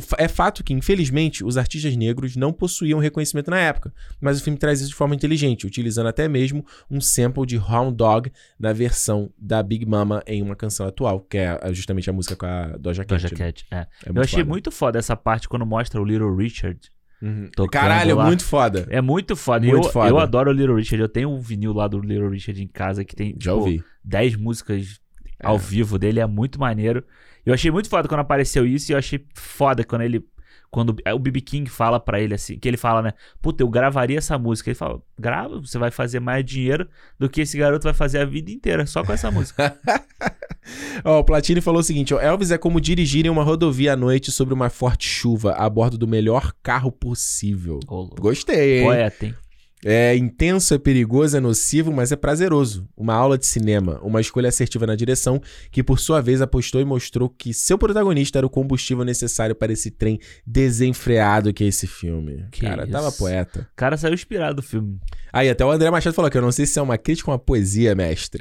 [0.00, 4.42] Fa- é fato que, infelizmente, os artistas negros não possuíam reconhecimento na época, mas o
[4.42, 8.72] filme traz isso de forma inteligente, utilizando até mesmo um sample de Hound Dog na
[8.72, 9.01] versão
[9.38, 12.76] da Big Mama em uma canção atual, que é a- justamente a música com a
[12.78, 13.22] Doja Cat.
[13.22, 13.36] Doja né?
[13.52, 13.76] Cat, é.
[13.76, 14.48] É Eu achei foda.
[14.50, 16.78] muito foda essa parte quando mostra o Little Richard.
[17.20, 17.48] Uhum.
[17.70, 18.24] Caralho, lá.
[18.26, 18.86] muito foda.
[18.90, 19.64] É muito foda.
[19.66, 20.08] Muito eu, foda.
[20.10, 21.00] eu adoro o Little Richard.
[21.02, 23.84] Eu tenho um vinil lá do Little Richard em casa que tem Já tipo, ouvi.
[24.04, 24.98] 10 músicas
[25.40, 25.46] É.
[25.46, 26.18] ao vivo dele.
[26.18, 27.04] É muito maneiro.
[27.46, 30.24] Eu achei muito foda quando apareceu isso e eu achei foda quando ele.
[30.72, 33.12] Quando o BB King fala pra ele assim, que ele fala, né?
[33.42, 34.70] Puta, eu gravaria essa música.
[34.70, 36.88] Ele fala, grava, você vai fazer mais dinheiro
[37.18, 39.78] do que esse garoto vai fazer a vida inteira, só com essa música.
[41.04, 43.96] Ó, o Platini falou o seguinte: ó, Elvis é como dirigir em uma rodovia à
[43.96, 47.80] noite sobre uma forte chuva a bordo do melhor carro possível.
[47.86, 48.06] Ô.
[48.06, 48.84] Gostei, hein?
[48.84, 49.34] Poeta, hein?
[49.84, 52.86] É intenso, é perigoso, é nocivo, mas é prazeroso.
[52.96, 55.40] Uma aula de cinema, uma escolha assertiva na direção,
[55.70, 59.72] que por sua vez apostou e mostrou que seu protagonista era o combustível necessário para
[59.72, 62.44] esse trem desenfreado que é esse filme.
[62.52, 63.18] Que Cara, tava isso.
[63.18, 63.68] poeta.
[63.72, 64.98] O cara saiu inspirado do filme.
[65.32, 67.32] Aí até o André Machado falou que eu não sei se é uma crítica ou
[67.32, 68.38] uma poesia, mestre.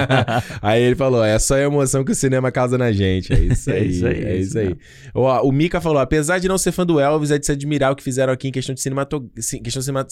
[0.62, 3.32] aí ele falou: é só a emoção que o cinema causa na gente.
[3.32, 3.88] É isso É aí.
[3.90, 4.76] isso aí, É é isso aí.
[5.14, 7.92] Ó, o Mika falou: apesar de não ser fã do Elvis, é de se admirar
[7.92, 9.28] o que fizeram aqui em questão de cinemato...
[9.38, 10.06] ci- questão cinema-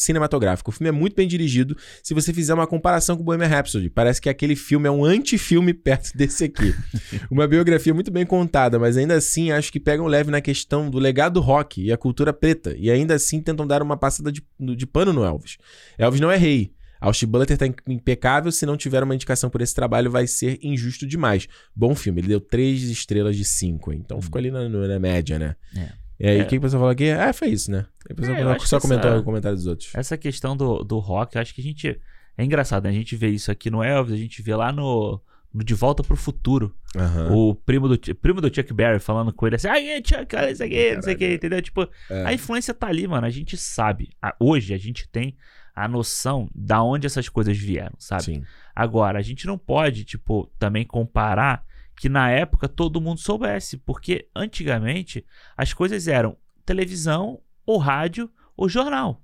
[0.58, 0.70] cinematográfica.
[0.70, 3.88] O filme é muito bem dirigido se você fizer uma comparação com Bohemian Rhapsody.
[3.90, 6.74] Parece que aquele filme é um anti-filme perto desse aqui.
[7.30, 10.98] uma biografia muito bem contada, mas ainda assim acho que pegam leve na questão do
[10.98, 12.74] legado do rock e a cultura preta.
[12.76, 15.56] E ainda assim tentam dar uma passada de, de pano no Elvis.
[15.98, 16.72] Elvis não é rei.
[17.00, 21.06] Austin Butler tá impecável, se não tiver uma indicação por esse trabalho vai ser injusto
[21.06, 21.46] demais.
[21.74, 25.54] Bom filme, ele deu três estrelas de cinco, então ficou ali na, na média, né?
[25.76, 25.92] É.
[26.20, 26.44] E aí, o É.
[26.44, 27.10] que que a pessoa falou aqui?
[27.10, 27.86] Ah, foi isso, né?
[28.10, 29.94] A pessoa É, só comentou essa- o comentário dos outros.
[29.94, 32.00] Essa questão do, do rock, eu acho que a gente.
[32.36, 32.90] É engraçado, né?
[32.90, 35.20] A gente vê isso aqui no Elvis, a gente vê lá no,
[35.52, 36.74] no De Volta pro Futuro.
[36.96, 37.32] Aham.
[37.32, 40.62] O primo do, primo do Chuck Berry falando com ele assim, ai, Chuck, olha isso
[40.62, 41.60] aqui, não sei o que, entendeu?
[41.62, 42.24] Tipo, É.
[42.26, 43.26] a influência tá ali, mano.
[43.26, 44.10] A gente sabe.
[44.22, 45.36] A- hoje a gente tem
[45.74, 48.22] a noção da onde essas coisas vieram, sabe?
[48.24, 48.42] Sim.
[48.74, 51.64] Agora, a gente não pode, tipo, também comparar
[51.98, 55.26] que na época todo mundo soubesse, porque antigamente
[55.56, 59.22] as coisas eram televisão, ou rádio, ou jornal.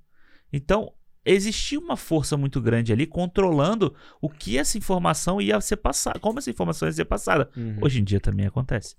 [0.51, 0.93] Então,
[1.23, 6.37] existia uma força muito grande ali controlando o que essa informação ia ser passada, como
[6.37, 7.49] essa informação ia ser passada.
[7.81, 8.95] Hoje em dia também acontece.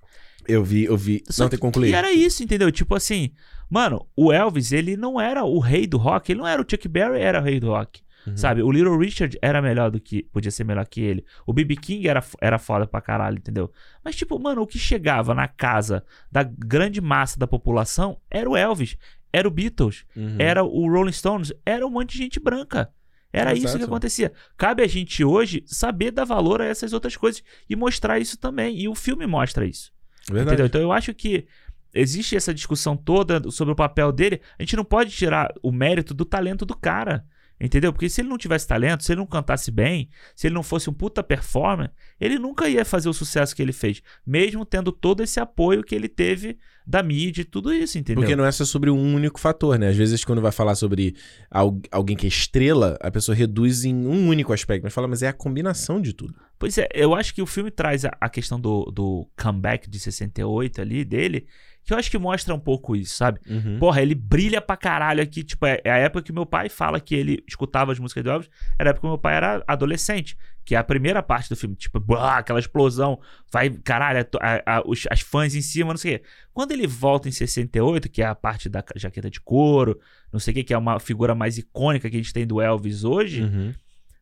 [0.48, 1.23] Eu vi, eu vi.
[1.28, 1.90] Só não, tem concluir.
[1.90, 2.73] E era isso, entendeu?
[2.73, 3.32] Tipo assim,
[3.69, 6.89] mano, o Elvis, ele não era o rei do rock, ele não era o Chuck
[6.89, 8.01] Berry, era o rei do rock.
[8.27, 8.36] Uhum.
[8.36, 8.62] Sabe?
[8.62, 10.24] O Little Richard era melhor do que.
[10.32, 11.24] Podia ser melhor que ele.
[11.47, 13.70] O BB King era, era foda pra caralho, entendeu?
[14.05, 18.57] Mas, tipo, mano, o que chegava na casa da grande massa da população era o
[18.57, 18.97] Elvis,
[19.32, 20.36] era o Beatles, Uhum.
[20.39, 22.90] era o Rolling Stones, era um monte de gente branca.
[23.32, 23.78] Era isso Exato.
[23.78, 24.32] que acontecia.
[24.57, 28.78] Cabe a gente hoje saber dar valor a essas outras coisas e mostrar isso também.
[28.81, 29.93] E o filme mostra isso.
[30.27, 30.48] Verdade.
[30.55, 30.66] Entendeu?
[30.66, 31.47] Então eu acho que
[31.94, 34.40] existe essa discussão toda sobre o papel dele.
[34.59, 37.27] A gente não pode tirar o mérito do talento do cara.
[37.59, 37.91] Entendeu?
[37.93, 40.91] Porque se ele não tivesse talento, se ele não cantasse bem, se ele não fosse
[40.91, 44.03] um puta performer, ele nunca ia fazer o sucesso que ele fez.
[44.27, 48.23] Mesmo tendo todo esse apoio que ele teve da mídia e tudo isso, entendeu?
[48.23, 49.89] Porque não é só sobre um único fator, né?
[49.89, 51.16] Às vezes, quando vai falar sobre
[51.51, 55.23] al- alguém que é estrela, a pessoa reduz em um único aspecto, mas fala, mas
[55.23, 56.35] é a combinação de tudo.
[56.59, 59.99] Pois é, eu acho que o filme traz a, a questão do, do comeback de
[59.99, 61.47] 68 ali dele,
[61.87, 63.39] que eu acho que mostra um pouco isso, sabe?
[63.49, 63.79] Uhum.
[63.79, 65.45] Porra, ele brilha pra caralho aqui.
[65.45, 68.31] Tipo, é, é a época que meu pai fala que ele escutava as músicas do
[68.31, 68.51] Elvis.
[68.79, 70.37] Era a época que meu pai era adolescente.
[70.65, 71.77] Que é a primeira parte do filme.
[71.77, 73.21] Tipo, blá, aquela explosão.
[73.53, 76.25] Vai, caralho, a- a- os- as fãs em cima, não sei o quê.
[76.53, 80.01] Quando ele volta em 68, que é a parte da jaqueta de couro,
[80.33, 82.61] não sei o que, que é uma figura mais icônica que a gente tem do
[82.61, 83.43] Elvis hoje.
[83.45, 83.73] Uhum.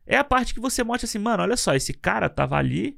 [0.05, 2.95] É a parte que você mostra assim, mano, olha só, esse cara tava ali,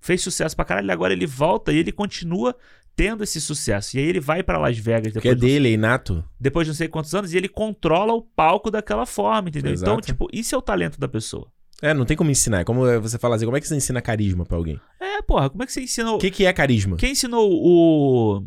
[0.00, 2.56] fez sucesso pra caralho, agora ele volta e ele continua
[2.94, 3.96] tendo esse sucesso.
[3.96, 6.24] E aí ele vai pra Las Vegas Porque é depois, de, dele, é inato.
[6.38, 9.72] depois de não sei quantos anos e ele controla o palco daquela forma, entendeu?
[9.72, 10.06] Então, Exato.
[10.06, 11.46] tipo, isso é o talento da pessoa.
[11.82, 12.60] É, não tem como ensinar.
[12.60, 14.78] É como você fala assim, como é que você ensina carisma pra alguém?
[15.00, 16.16] É, porra, como é que você ensinou.
[16.16, 16.96] O que, que é carisma?
[16.96, 18.44] Quem ensinou o,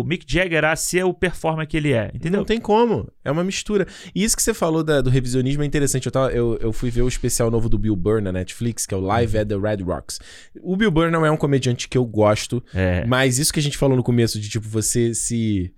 [0.00, 2.38] o Mick Jagger a ser o performer que ele é, entendeu?
[2.40, 3.08] Não tem como.
[3.24, 3.86] É uma mistura.
[4.14, 6.06] E isso que você falou da- do revisionismo é interessante.
[6.06, 8.94] Eu, tava- eu, eu fui ver o especial novo do Bill Burr na Netflix, que
[8.94, 10.18] é o Live at the Red Rocks.
[10.62, 13.04] O Bill Burr não é um comediante que eu gosto, É.
[13.06, 15.72] mas isso que a gente falou no começo, de tipo, você se.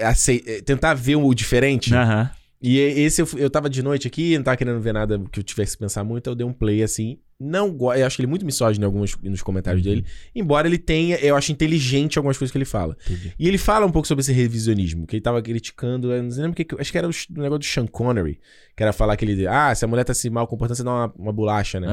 [0.00, 1.94] acei- eh, tentar ver o diferente.
[1.94, 2.30] Aham.
[2.32, 5.40] E e- esse eu, eu tava de noite aqui, não tava querendo ver nada que
[5.40, 7.18] eu tivesse que pensar muito, eu dei um play assim.
[7.38, 9.90] Não go- Eu acho que ele é muito misógino em alguns nos comentários Uhum.
[9.92, 10.06] dele.
[10.34, 12.96] Embora ele tenha, eu acho inteligente algumas coisas que ele fala.
[13.04, 13.34] Entendi.
[13.38, 16.52] E ele fala um pouco sobre esse revisionismo, que ele tava criticando, eu não lembro
[16.52, 18.40] o que, acho que era o, negócio do Sean Connery,
[18.74, 20.90] que era falar que ele, ah, se a mulher tá se mal comportando, você dá
[20.90, 21.88] uma, uma bolacha, né?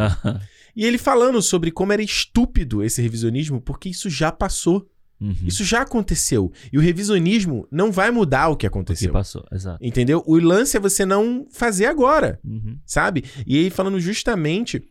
[0.74, 4.90] E ele falando sobre como era estúpido esse revisionismo, porque isso já passou,
[5.24, 5.36] Uhum.
[5.46, 6.52] isso já aconteceu.
[6.72, 9.12] E o revisionismo não vai mudar o que O que aconteceu.
[9.12, 9.78] passou, exato.
[9.82, 10.22] Entendeu?
[10.28, 12.78] O lance é você não fazer agora, Uhum.
[12.86, 13.24] sabe?
[13.48, 14.84] E aí falando justamente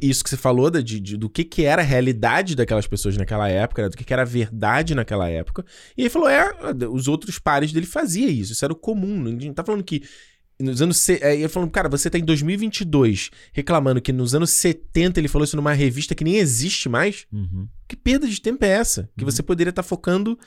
[0.00, 3.16] isso que você falou da- de, de- do que, que era a realidade daquelas pessoas
[3.16, 3.88] naquela época, né?
[3.88, 5.64] do que, que era a verdade naquela época.
[5.96, 6.52] E ele falou: é,
[6.90, 9.18] os outros pares dele faziam isso, isso era o comum.
[9.18, 10.02] Não tá falando que.
[10.62, 11.08] Nos anos.
[11.08, 15.44] é, Ele falando, cara, você tá em 2022 reclamando que nos anos 70 ele falou
[15.44, 17.26] isso numa revista que nem existe mais.
[17.32, 17.68] Uhum.
[17.88, 19.08] Que perda de tempo é essa?
[19.16, 19.30] Que Uhum.
[19.30, 20.38] você poderia estar focando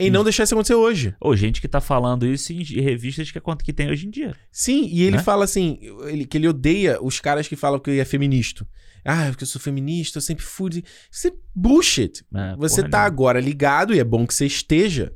[0.00, 1.14] em não deixar isso acontecer hoje.
[1.20, 4.10] Ou gente que tá falando isso em revistas que, é quanto que tem hoje em
[4.10, 4.34] dia.
[4.50, 5.22] Sim, e ele Né?
[5.22, 5.78] fala assim,
[6.08, 8.66] ele, que ele odeia os caras que falam que é feminista.
[9.04, 10.82] Ah, porque eu sou feminista, eu sempre fui.
[11.10, 12.24] Isso é bullshit.
[12.34, 15.12] É, Você tá agora ligado, e é bom que você esteja,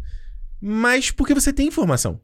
[0.60, 2.20] mas porque você tem informação.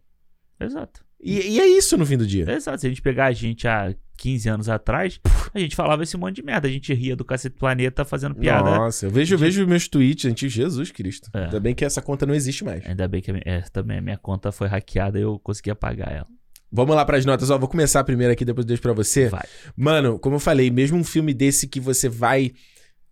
[0.61, 1.02] Exato.
[1.23, 2.51] E, e é isso no fim do dia.
[2.51, 2.81] Exato.
[2.81, 5.21] Se a gente pegar a gente há 15 anos atrás,
[5.55, 6.67] a gente falava esse monte de merda.
[6.67, 8.71] A gente ria do Cacete Planeta fazendo piada.
[8.71, 11.31] Nossa, eu vejo, vejo meus tweets, gente, Jesus Cristo.
[11.33, 11.45] É.
[11.45, 12.85] Ainda bem que essa conta não existe mais.
[12.87, 15.71] Ainda bem que a minha, é, também a minha conta foi hackeada e eu consegui
[15.71, 16.27] apagar ela.
[16.75, 19.29] Vamos lá pras notas, ó, vou começar primeiro aqui, depois eu deixo pra você.
[19.29, 19.45] Vai.
[19.77, 22.53] Mano, como eu falei, mesmo um filme desse que você vai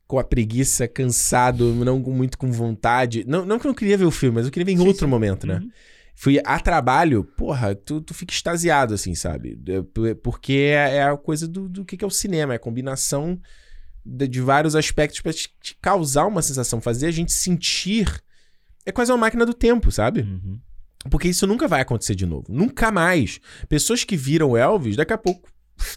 [0.07, 3.23] com a preguiça, cansado, não muito com vontade.
[3.29, 4.87] Não, não que eu não queria ver o filme, mas eu queria ver em Sim,
[4.87, 5.11] outro sim.
[5.11, 5.57] momento, né?
[5.57, 5.71] Uhum.
[6.23, 9.59] Fui a trabalho, porra, tu, tu fica extasiado, assim, sabe?
[9.67, 12.61] É, Porque é, é a coisa do, do que que é o cinema, é a
[12.61, 13.41] combinação
[14.05, 18.23] de, de vários aspectos pra te, te causar uma sensação, fazer a gente sentir.
[18.85, 20.21] É quase uma máquina do tempo, sabe?
[20.21, 20.61] Uhum.
[21.11, 22.45] Porque isso nunca vai acontecer de novo.
[22.51, 23.41] Nunca mais.
[23.67, 25.51] Pessoas que viram Elvis, daqui a pouco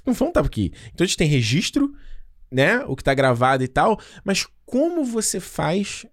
[0.07, 0.71] não vão estar aqui.
[0.93, 1.91] Então a gente tem registro,
[2.49, 2.79] né?
[2.85, 6.05] O que tá gravado e tal, mas como você faz,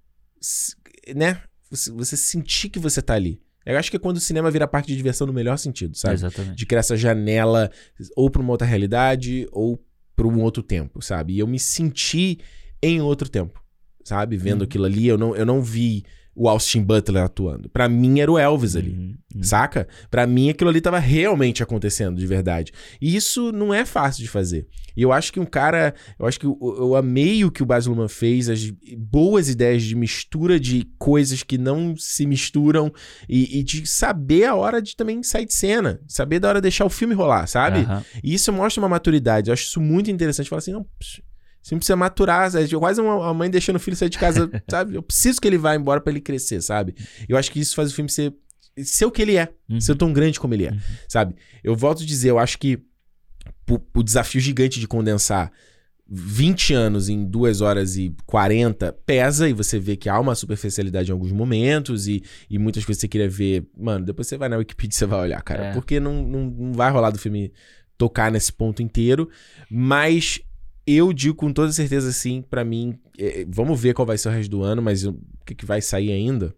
[1.15, 1.41] né?
[1.71, 3.41] Você, você sentir que você tá ali.
[3.67, 6.15] Eu acho que é quando o cinema vira parte de diversão no melhor sentido, sabe?
[6.15, 6.57] Exatamente.
[6.57, 7.71] De criar essa janela
[8.17, 9.79] ou pra uma outra realidade ou
[10.17, 11.35] pra um outro tempo, sabe?
[11.35, 12.39] E eu me senti
[12.83, 13.63] em outro tempo,
[14.05, 14.37] sabe?
[14.37, 14.65] Vendo Uhum.
[14.65, 16.05] aquilo ali, eu não, eu não vi
[16.35, 17.69] o Austin Butler atuando.
[17.69, 18.91] Pra mim era o Elvis ali.
[18.91, 19.43] Uhum, uhum.
[19.43, 19.87] Saca?
[20.11, 22.73] Pra mim aquilo ali tava realmente acontecendo de verdade.
[23.01, 24.67] E isso não é fácil de fazer.
[24.97, 27.67] E eu acho que um cara, eu acho que eu, eu amei o que o
[27.67, 32.93] Baz Luhrmann fez, as boas ideias de mistura de coisas que não se misturam
[33.29, 36.65] e, e de saber a hora de também sair de cena, saber da hora de
[36.65, 37.81] deixar o filme rolar, sabe?
[37.81, 38.05] Aham.
[38.23, 39.51] E isso mostra uma maturidade.
[39.51, 40.49] Eu acho isso muito interessante.
[40.49, 40.87] Falar assim, não,
[41.63, 42.51] você não precisa maturar.
[42.57, 44.95] É quase uma mãe deixando o filho sair de casa, sabe?
[44.95, 46.95] Eu preciso que ele vá embora pra ele crescer, sabe?
[47.29, 48.33] Eu acho que isso faz o filme ser,
[48.83, 49.49] ser o que ele é.
[49.69, 49.81] Uhum.
[49.81, 50.79] Ser tão grande como ele é, Uhum.
[51.09, 51.35] sabe?
[51.63, 52.79] Eu volto a dizer, eu acho que
[53.69, 55.53] o, o desafio gigante de condensar
[56.13, 61.09] 20 anos em 2 horas e 40 pesa e você vê que há uma superficialidade
[61.09, 63.69] em alguns momentos e, e muitas coisas que você queria ver.
[63.79, 65.67] Mano, depois você vai na Wikipedia e você vai olhar, cara.
[65.67, 65.73] É.
[65.73, 67.53] Porque não, não, não vai rolar do filme
[67.97, 69.31] tocar nesse ponto inteiro.
[69.71, 70.41] Mas
[70.87, 74.33] eu digo com toda certeza, assim, pra mim, é, vamos ver qual vai ser o
[74.33, 75.17] resto do ano, mas o
[75.47, 76.55] que, que vai sair ainda?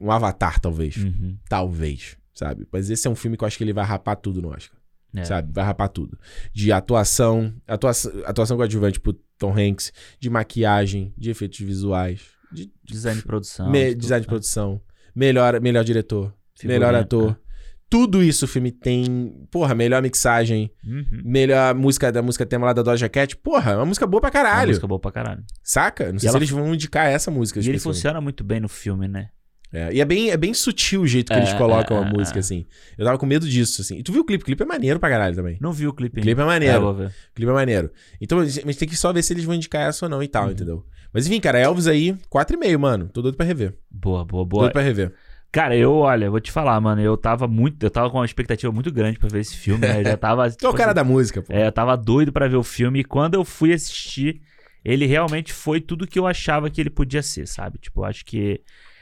[0.00, 0.96] Um Avatar, talvez.
[0.96, 1.36] Uhum.
[1.48, 2.66] Talvez, sabe?
[2.70, 4.78] Mas esse é um filme que eu acho que ele vai rapar tudo no Oscar.
[5.14, 5.24] É.
[5.24, 5.50] Sabe?
[5.52, 6.18] Vai rapar tudo.
[6.52, 12.20] De atuação, atuação, atuação coadjuvante pro Tom Hanks, de maquiagem, de efeitos visuais,
[12.52, 13.70] de Design de produção.
[13.70, 14.30] me- tudo, design de né?
[14.30, 14.80] produção,
[15.14, 17.38] melhor, melhor diretor, Figurino, melhor ator.
[17.88, 19.46] Tudo isso o filme tem.
[19.50, 21.22] Porra, melhor mixagem, Uhum.
[21.24, 23.36] melhor música da música tema lá da Doja Cat.
[23.36, 24.68] Porra, é uma música boa pra Uma caralho.
[24.68, 25.44] música boa pra caralho.
[25.62, 26.10] Saca?
[26.12, 27.60] Não sei ela- se eles vão indicar essa música.
[27.60, 29.28] E ele funciona muito bem no filme, né?
[29.72, 32.08] É, e é bem, é bem sutil o jeito que É, eles colocam é, a
[32.08, 32.40] é, música, é.
[32.40, 32.64] assim.
[32.96, 33.98] Eu tava com medo disso, assim.
[33.98, 34.42] E tu viu o clipe?
[34.42, 35.58] O clipe é maneiro pra caralho também.
[35.60, 36.80] Não vi o clipe O clipe é É, maneiro.
[36.80, 37.06] vou ver.
[37.08, 37.90] O clipe é maneiro.
[38.20, 40.28] Então, a gente tem que só ver se eles vão indicar essa ou não e
[40.28, 40.50] tal, Uhum.
[40.52, 40.86] entendeu?
[41.12, 43.08] Mas enfim, cara, Elvis aí, 4,5, mano.
[43.12, 43.74] Tô doido pra rever.
[43.90, 44.62] Boa, boa, boa.
[44.64, 45.12] Doido pra rever.
[45.52, 48.70] Cara, eu, olha, vou te falar, mano, eu tava muito, eu tava com uma expectativa
[48.72, 50.00] muito grande pra ver esse filme, né?
[50.00, 50.50] Eu já tava.
[50.52, 51.52] Tu é o tipo cara assim, da música, pô.
[51.52, 54.42] É, eu tava doido pra ver o filme e quando eu fui assistir,
[54.84, 57.78] ele realmente foi tudo que eu achava que ele podia ser, sabe?
[57.78, 58.60] Tipo, eu acho que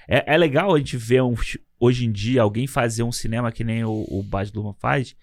[0.08, 1.34] é, é legal a gente ver um,
[1.78, 5.16] hoje em dia alguém fazer um cinema que nem o, o Baz Luhrmann faz,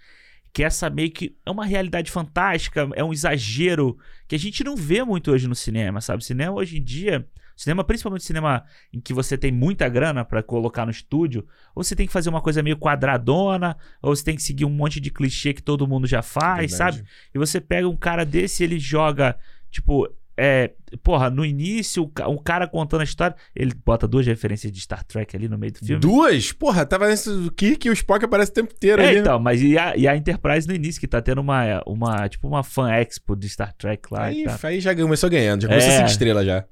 [0.53, 4.75] que essa meio que é uma realidade fantástica, é um exagero que a gente não
[4.75, 6.23] vê muito hoje no cinema, sabe?
[6.23, 8.63] Cinema hoje em dia, cinema principalmente cinema
[8.93, 11.45] em que você tem muita grana pra colocar no estúdio,
[11.75, 14.69] ou você tem que fazer uma coisa meio quadradona, ou você tem que seguir um
[14.69, 16.97] monte de clichê que todo mundo já faz, Verdade.
[16.97, 17.07] sabe?
[17.33, 19.35] E você pega um cara desse e ele joga,
[19.69, 20.07] tipo,
[20.37, 20.71] é,
[21.03, 24.79] porra, no início, o ca- um cara contando a história, ele bota duas referências de
[24.79, 25.99] Star Trek ali no meio do filme.
[26.01, 26.51] Duas?
[26.51, 29.19] Porra, tava nesse do Kirk e o Spock aparece o tempo inteiro É, ali.
[29.19, 32.47] então, mas e a, e a Enterprise no início, que tá tendo uma, uma tipo,
[32.47, 35.91] uma fan expo de Star Trek lá Aí, e aí já começou ganhando, já começou
[35.91, 35.97] É.
[35.97, 36.65] cinco estrelas já.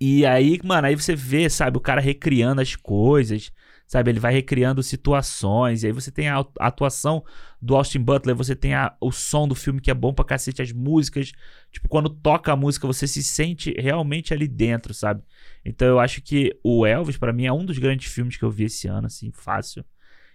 [0.00, 3.52] E aí, mano, aí você vê, sabe, o cara recriando as coisas,
[3.86, 4.10] sabe?
[4.10, 7.24] Ele vai recriando situações, e aí você tem a atuação
[7.60, 10.62] do Austin Butler, você tem a- o som do filme que é bom pra cacete,
[10.62, 11.32] as músicas.
[11.70, 15.22] Tipo, quando toca a música, você se sente realmente ali dentro, sabe?
[15.64, 18.50] Então eu acho que o Elvis, pra mim, é um dos grandes filmes que eu
[18.50, 19.84] vi esse ano, assim, fácil.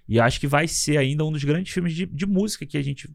[0.07, 2.81] E acho que vai ser ainda um dos grandes filmes de, de música que a
[2.81, 3.09] gente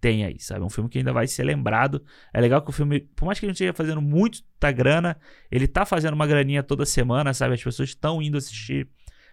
[0.00, 0.64] tem aí, sabe?
[0.64, 2.02] Um filme que ainda vai ser lembrado.
[2.32, 5.16] É legal que o filme, por mais que a gente esteja fazendo muita grana,
[5.50, 7.54] ele tá fazendo uma graninha toda semana, sabe?
[7.54, 8.88] As pessoas estão indo assistir.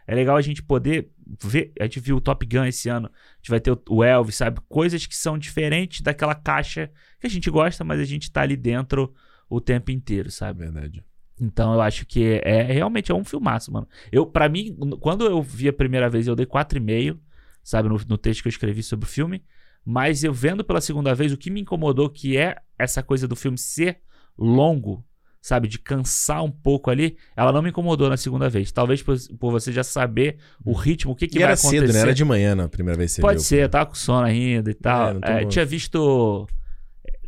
[0.07, 1.09] É legal a gente poder
[1.43, 1.71] ver.
[1.79, 3.07] A gente viu o Top Gun esse ano.
[3.07, 4.59] A gente vai ter o- o Elvis, sabe?
[4.69, 8.55] Coisas que são diferentes daquela caixa que a gente gosta, mas a gente tá ali
[8.55, 9.13] dentro
[9.49, 10.59] o tempo inteiro, sabe?
[10.59, 11.03] Verdade.
[11.41, 13.87] Então eu acho que é realmente é um filmaço, mano.
[14.11, 17.19] Eu, para mim, quando eu vi a primeira vez, eu dei 4,5,
[17.63, 19.43] sabe, no, no texto que eu escrevi sobre o filme.
[19.85, 23.35] Mas eu vendo pela segunda vez, o que me incomodou que é essa coisa do
[23.35, 23.99] filme ser
[24.37, 25.05] longo,
[25.41, 28.71] sabe, de cansar um pouco ali, ela não me incomodou na segunda vez.
[28.71, 31.81] Talvez por, por você já saber o ritmo, o que, que E vai era acontecer.
[31.87, 31.99] cedo, né?
[31.99, 33.43] Era de manhã na primeira vez que você Pode viu.
[33.43, 35.19] ser, eu tava com sono ainda e tal.
[35.23, 36.47] É, É, tinha visto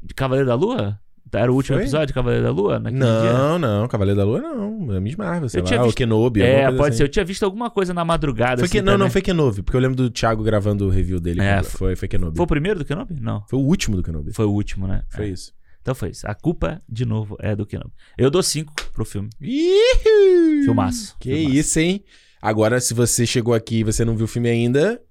[0.02, 1.00] de Cavaleiro da Lua?
[1.34, 1.84] Era o último Foi?
[1.84, 2.80] episódio de Cavaleiro da Lua?
[2.80, 3.34] naquele dia?
[3.34, 4.94] Não, não, Cavaleiro da Lua não.
[4.96, 5.68] É Miss Marvel, sei Eu lá.
[5.68, 6.98] tinha O visto- Kenobi, alguma É, pode assim.
[6.98, 7.04] ser.
[7.04, 8.58] Eu tinha visto alguma coisa na madrugada.
[8.58, 9.12] Foi assim, que, não, não também.
[9.12, 11.42] foi Kenobi, porque eu lembro do Thiago gravando o review dele.
[11.42, 12.38] É, foi, foi Kenobi.
[12.38, 13.16] Foi o primeiro do Kenobi?
[13.20, 13.44] Não.
[13.50, 14.32] Foi o último do Kenobi.
[14.34, 15.04] Foi o último, né?
[15.10, 15.30] Foi É.
[15.30, 15.52] isso.
[15.82, 16.28] Então foi isso.
[16.28, 17.92] A culpa, de novo, é do Kenobi.
[18.18, 19.30] Eu dou 5 pro filme.
[20.64, 21.16] Filmaço.
[21.20, 21.56] Que Filmaço.
[21.56, 22.04] isso, hein?
[22.42, 25.02] Agora, se você chegou aqui e você não viu o filme ainda,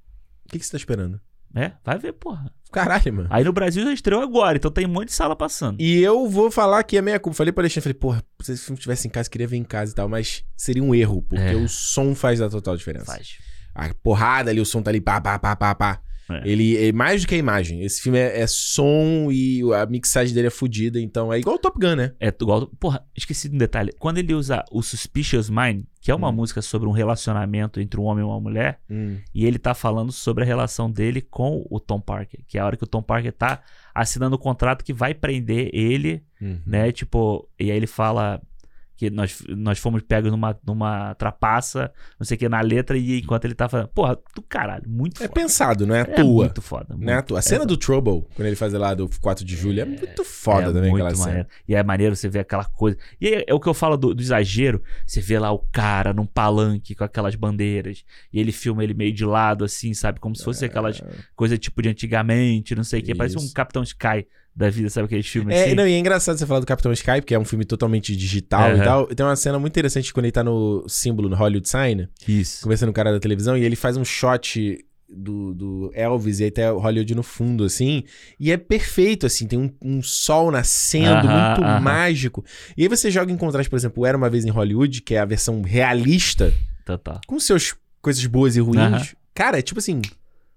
[0.44, 1.20] o que, que você tá esperando?
[1.56, 2.52] É, vai ver, porra.
[2.70, 3.28] Caralho, mano.
[3.30, 5.80] Aí no Brasil já estreou agora, então tem um monte de sala passando.
[5.80, 7.36] E eu vou falar que a minha culpa.
[7.38, 9.92] Falei pra Alexandre, falei, porra, se esse filme tivesse em casa, queria ver em casa
[9.92, 11.54] e tal, mas seria um erro, porque É.
[11.54, 13.06] o som faz a total diferença.
[13.06, 13.38] Faz.
[13.74, 16.00] A porrada ali, o som tá ali, pá, pá, pá, pá, pá.
[16.28, 16.42] É.
[16.44, 17.82] Ele é mais do que a imagem.
[17.82, 21.00] Esse filme é, é som e a mixagem dele é fodida.
[21.00, 22.12] Então é igual o Top Gun, né?
[22.18, 22.66] É igual.
[22.80, 23.92] Porra, esqueci de um detalhe.
[23.98, 26.32] Quando ele usa o Suspicious Mind, que é uma Hum.
[26.32, 29.18] música sobre um relacionamento entre um homem e uma mulher, Hum.
[29.34, 32.66] e ele tá falando sobre a relação dele com o Tom Parker, que é a
[32.66, 33.62] hora que o Tom Parker tá
[33.94, 36.60] assinando o contrato que vai prender ele, Uhum.
[36.66, 36.90] né?
[36.92, 38.40] Tipo, e aí ele fala
[38.96, 43.20] que nós, nós fomos pegos numa, numa trapaça, não sei o que, na letra, e
[43.20, 45.40] enquanto ele tá falando, porra, do caralho, muito É foda.
[45.40, 46.44] pensado, não é à É toa.
[46.44, 46.96] muito foda.
[46.98, 47.38] Não é à muito- toa.
[47.38, 50.24] A cena é, do Trouble, quando ele faz lá do 4 de julho, é, muito
[50.24, 51.26] foda é também muito aquela cena.
[51.28, 51.48] maneiro.
[51.68, 52.96] E é maneiro você ver aquela coisa.
[53.20, 54.82] E é, é o que eu falo do, do exagero.
[55.06, 58.04] Você vê lá o cara num palanque com aquelas bandeiras.
[58.32, 60.20] E ele filma ele meio de lado, assim, sabe?
[60.20, 61.02] Como se fosse aquelas
[61.34, 63.14] coisas tipo de antigamente, não sei o que.
[63.14, 63.46] Parece um.
[63.52, 64.26] Capitão Sky
[64.56, 65.74] da vida, sabe aqueles filmes É, assim?
[65.74, 68.70] não, e é engraçado você falar do Capitão Skype, que é um filme totalmente digital
[68.70, 68.84] e Aham.
[68.84, 69.06] tal.
[69.08, 72.62] Tem uma cena muito interessante quando ele tá no símbolo, no Hollywood Sign, Isso.
[72.62, 76.44] conversando com o cara da televisão, e ele faz um shot do, do Elvis e
[76.44, 78.02] aí o Hollywood no fundo, assim.
[78.40, 81.80] E é perfeito, assim, tem um, um sol nascendo, Aham, muito aham.
[81.80, 82.42] mágico.
[82.78, 85.18] E aí você joga em contraste, por exemplo, Era Uma Vez em Hollywood, que é
[85.18, 86.52] a versão realista,
[86.84, 87.20] Total.
[87.26, 88.80] com seus coisas boas e ruins.
[88.80, 89.06] Aham.
[89.34, 90.00] Cara, é tipo assim,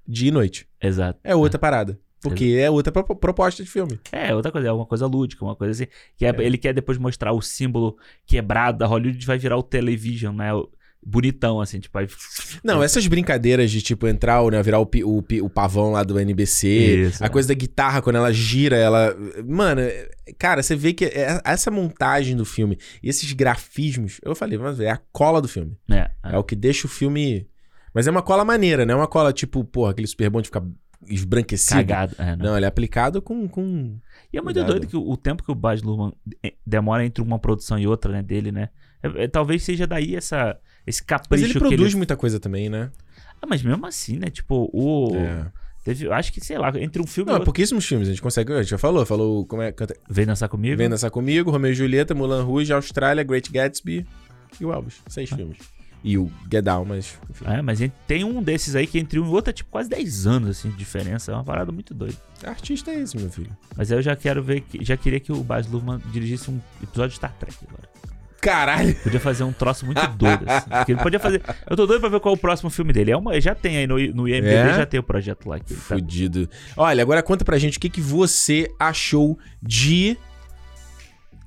[0.07, 0.65] dia e noite.
[0.81, 1.19] Exato.
[1.21, 1.99] É outra parada.
[2.21, 3.99] Porque é outra pro- proposta de filme.
[4.11, 5.91] É, outra coisa, é uma coisa lúdica, uma coisa assim.
[6.17, 6.43] Que é- É.
[6.43, 10.53] Ele quer depois mostrar o símbolo quebrado da Hollywood, vai virar o television, né?
[10.53, 10.69] O-
[11.01, 11.97] bonitão, assim, tipo.
[11.97, 12.07] Aí...
[12.61, 16.67] Não, essas brincadeiras de, tipo, entrar, né, virar o, o, o pavão lá do NBC,
[17.07, 17.29] Isso, a é.
[17.29, 19.15] coisa da guitarra, quando ela gira, ela...
[19.47, 24.35] Mano, é- cara, você vê que é- essa montagem do filme e esses grafismos, eu
[24.35, 25.77] falei, mas é a cola do filme.
[25.89, 27.47] É, É, o que deixa o filme...
[27.93, 30.47] Mas é uma cola maneira, não é uma cola, tipo, porra, aquele super bom de
[30.49, 30.61] ficar
[31.09, 31.75] esbranquecido.
[31.75, 32.15] cagado.
[32.17, 32.45] É, não.
[32.45, 33.47] Não, ele é aplicado com...
[33.47, 33.97] com...
[34.31, 34.71] E é muito Cuidado.
[34.71, 36.13] doido que o, o tempo que o Baz Luhrmann
[36.43, 38.69] eh, demora entre uma produção e outra, né, dele, né?
[39.01, 41.97] É- é- talvez seja daí essa, esse Mas capricho ele que produz ele...
[41.97, 42.91] muita coisa também, né?
[43.41, 44.29] Ah, mas mesmo assim, né?
[44.29, 45.15] Tipo, o...
[45.15, 45.51] É.
[45.83, 47.45] Teve, acho que, sei lá, entre um filme Não, e é outro...
[47.45, 48.53] pouquíssimos filmes, a gente consegue...
[48.53, 49.45] A gente já falou, falou...
[49.45, 50.77] Como é, canta, Vem dançar comigo?
[50.77, 54.05] Vem dançar comigo, Romeo e Julieta, Mulan Rouge, Austrália, Great Gatsby
[54.59, 55.01] e o Elvis.
[55.07, 55.57] Seis filmes.
[56.03, 57.45] E o Get Down, mas enfim.
[57.45, 60.27] É, mas tem um desses aí que entre um e outro é tipo quase 10
[60.27, 61.31] anos, assim, de diferença.
[61.31, 62.15] É uma parada muito doida.
[62.43, 63.49] Artista é esse, meu filho.
[63.75, 66.59] Mas aí eu já quero ver, que, já queria que o Baz Luhrmann dirigisse um
[66.81, 67.89] episódio de Star Trek agora.
[68.41, 68.95] Caralho!
[69.03, 70.69] Podia fazer um troço muito doido, assim.
[70.71, 71.41] Porque ele podia fazer...
[71.69, 73.11] Eu tô doido pra ver qual é o próximo filme dele.
[73.11, 74.73] É uma, já tem aí no, no IMDb, É?
[74.77, 75.59] já tem o projeto lá.
[75.59, 76.49] Que ele tá- Fudido.
[76.77, 80.17] Olha, agora conta pra gente o que, que você achou de.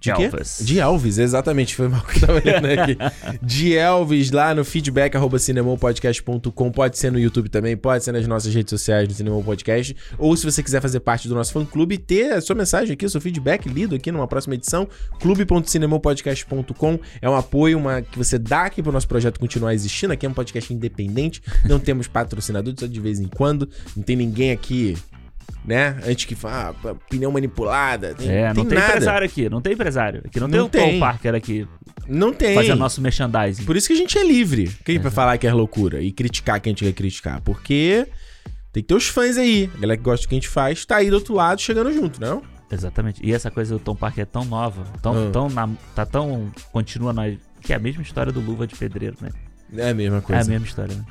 [0.03, 0.11] De?
[0.11, 0.59] Elvis.
[0.61, 1.77] De Elvis, exatamente.
[1.77, 2.97] Foi mal que eu tava olhando aqui.
[3.41, 6.73] De Elvis lá no feedback arroba cinemopodcast.com.
[6.73, 9.97] Pode ser no YouTube também, pode ser nas nossas redes sociais no Cinemon Podcast.
[10.19, 13.07] Ou se você quiser fazer parte do nosso fã clube, ter a sua mensagem aqui,
[13.07, 14.89] o seu feedback lido aqui numa próxima edição.
[15.21, 20.13] clube.cinemopodcast.com é um apoio uma, que você dá aqui pro nosso projeto continuar existindo.
[20.13, 21.43] Aqui é um podcast independente.
[21.65, 23.69] Não temos patrocinadores, só de vez em quando.
[23.97, 24.97] Não tem ninguém aqui.
[25.65, 25.97] Né?
[26.05, 28.15] Antes que fala, ah, opinião manipulada.
[28.15, 28.89] Tem, É, não tem nada.
[28.91, 30.23] empresário aqui, não tem empresário.
[30.27, 30.93] Aqui não, Não tem o tem.
[30.95, 31.69] Tom Parker aqui
[32.09, 32.55] Não tem.
[32.57, 33.65] fazendo nosso merchandising.
[33.65, 34.69] Por isso que a gente é livre.
[34.85, 37.41] Quem vai falar que é loucura e criticar quem a gente quer criticar?
[37.43, 38.09] Porque
[38.73, 39.71] tem que ter os fãs aí.
[39.77, 41.93] A galera que gosta do que a gente faz tá aí do outro lado chegando
[41.93, 42.43] junto, não?
[42.69, 43.21] Exatamente.
[43.25, 45.31] E essa coisa do Tom Parker é tão nova, tão, Ah.
[45.31, 46.51] tão na- tá tão.
[46.73, 47.25] continua na.
[47.61, 49.29] Que é a mesma história do Luva de Pedreiro, né?
[49.77, 50.51] É a mesma É a coisa.
[50.51, 51.05] mesma história, né?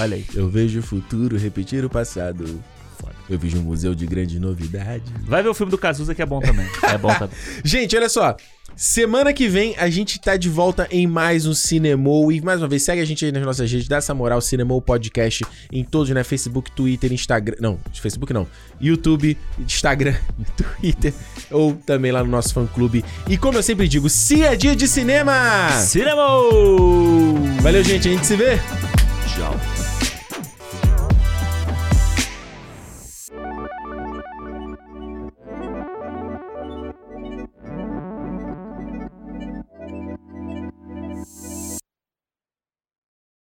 [0.00, 0.24] Olha aí.
[0.34, 2.60] Eu vejo o futuro repetir o passado.
[2.98, 3.14] Foda.
[3.28, 5.04] Eu vejo um museu de grande novidade.
[5.24, 6.66] Vai ver o filme do Cazuza que é bom também.
[6.82, 7.36] É bom também.
[7.64, 8.36] Gente, olha só.
[8.76, 12.32] Semana que vem a gente tá de volta em mais um Cinemou.
[12.32, 14.82] E mais uma vez, segue a gente aí nas nossas redes, dá essa moral, Cinemou
[14.82, 16.24] Podcast em todos, né?
[16.24, 17.54] Facebook, Twitter, Instagram.
[17.60, 18.48] Não, Facebook não.
[18.80, 20.16] YouTube, Instagram,
[20.56, 21.14] Twitter.
[21.52, 23.04] Ou também lá no nosso fã clube.
[23.28, 25.70] E como eu sempre digo, se é dia de cinema!
[25.78, 26.24] Cinema!
[27.62, 28.08] Valeu, gente.
[28.08, 28.58] A gente se vê.
[29.34, 29.73] Tchau.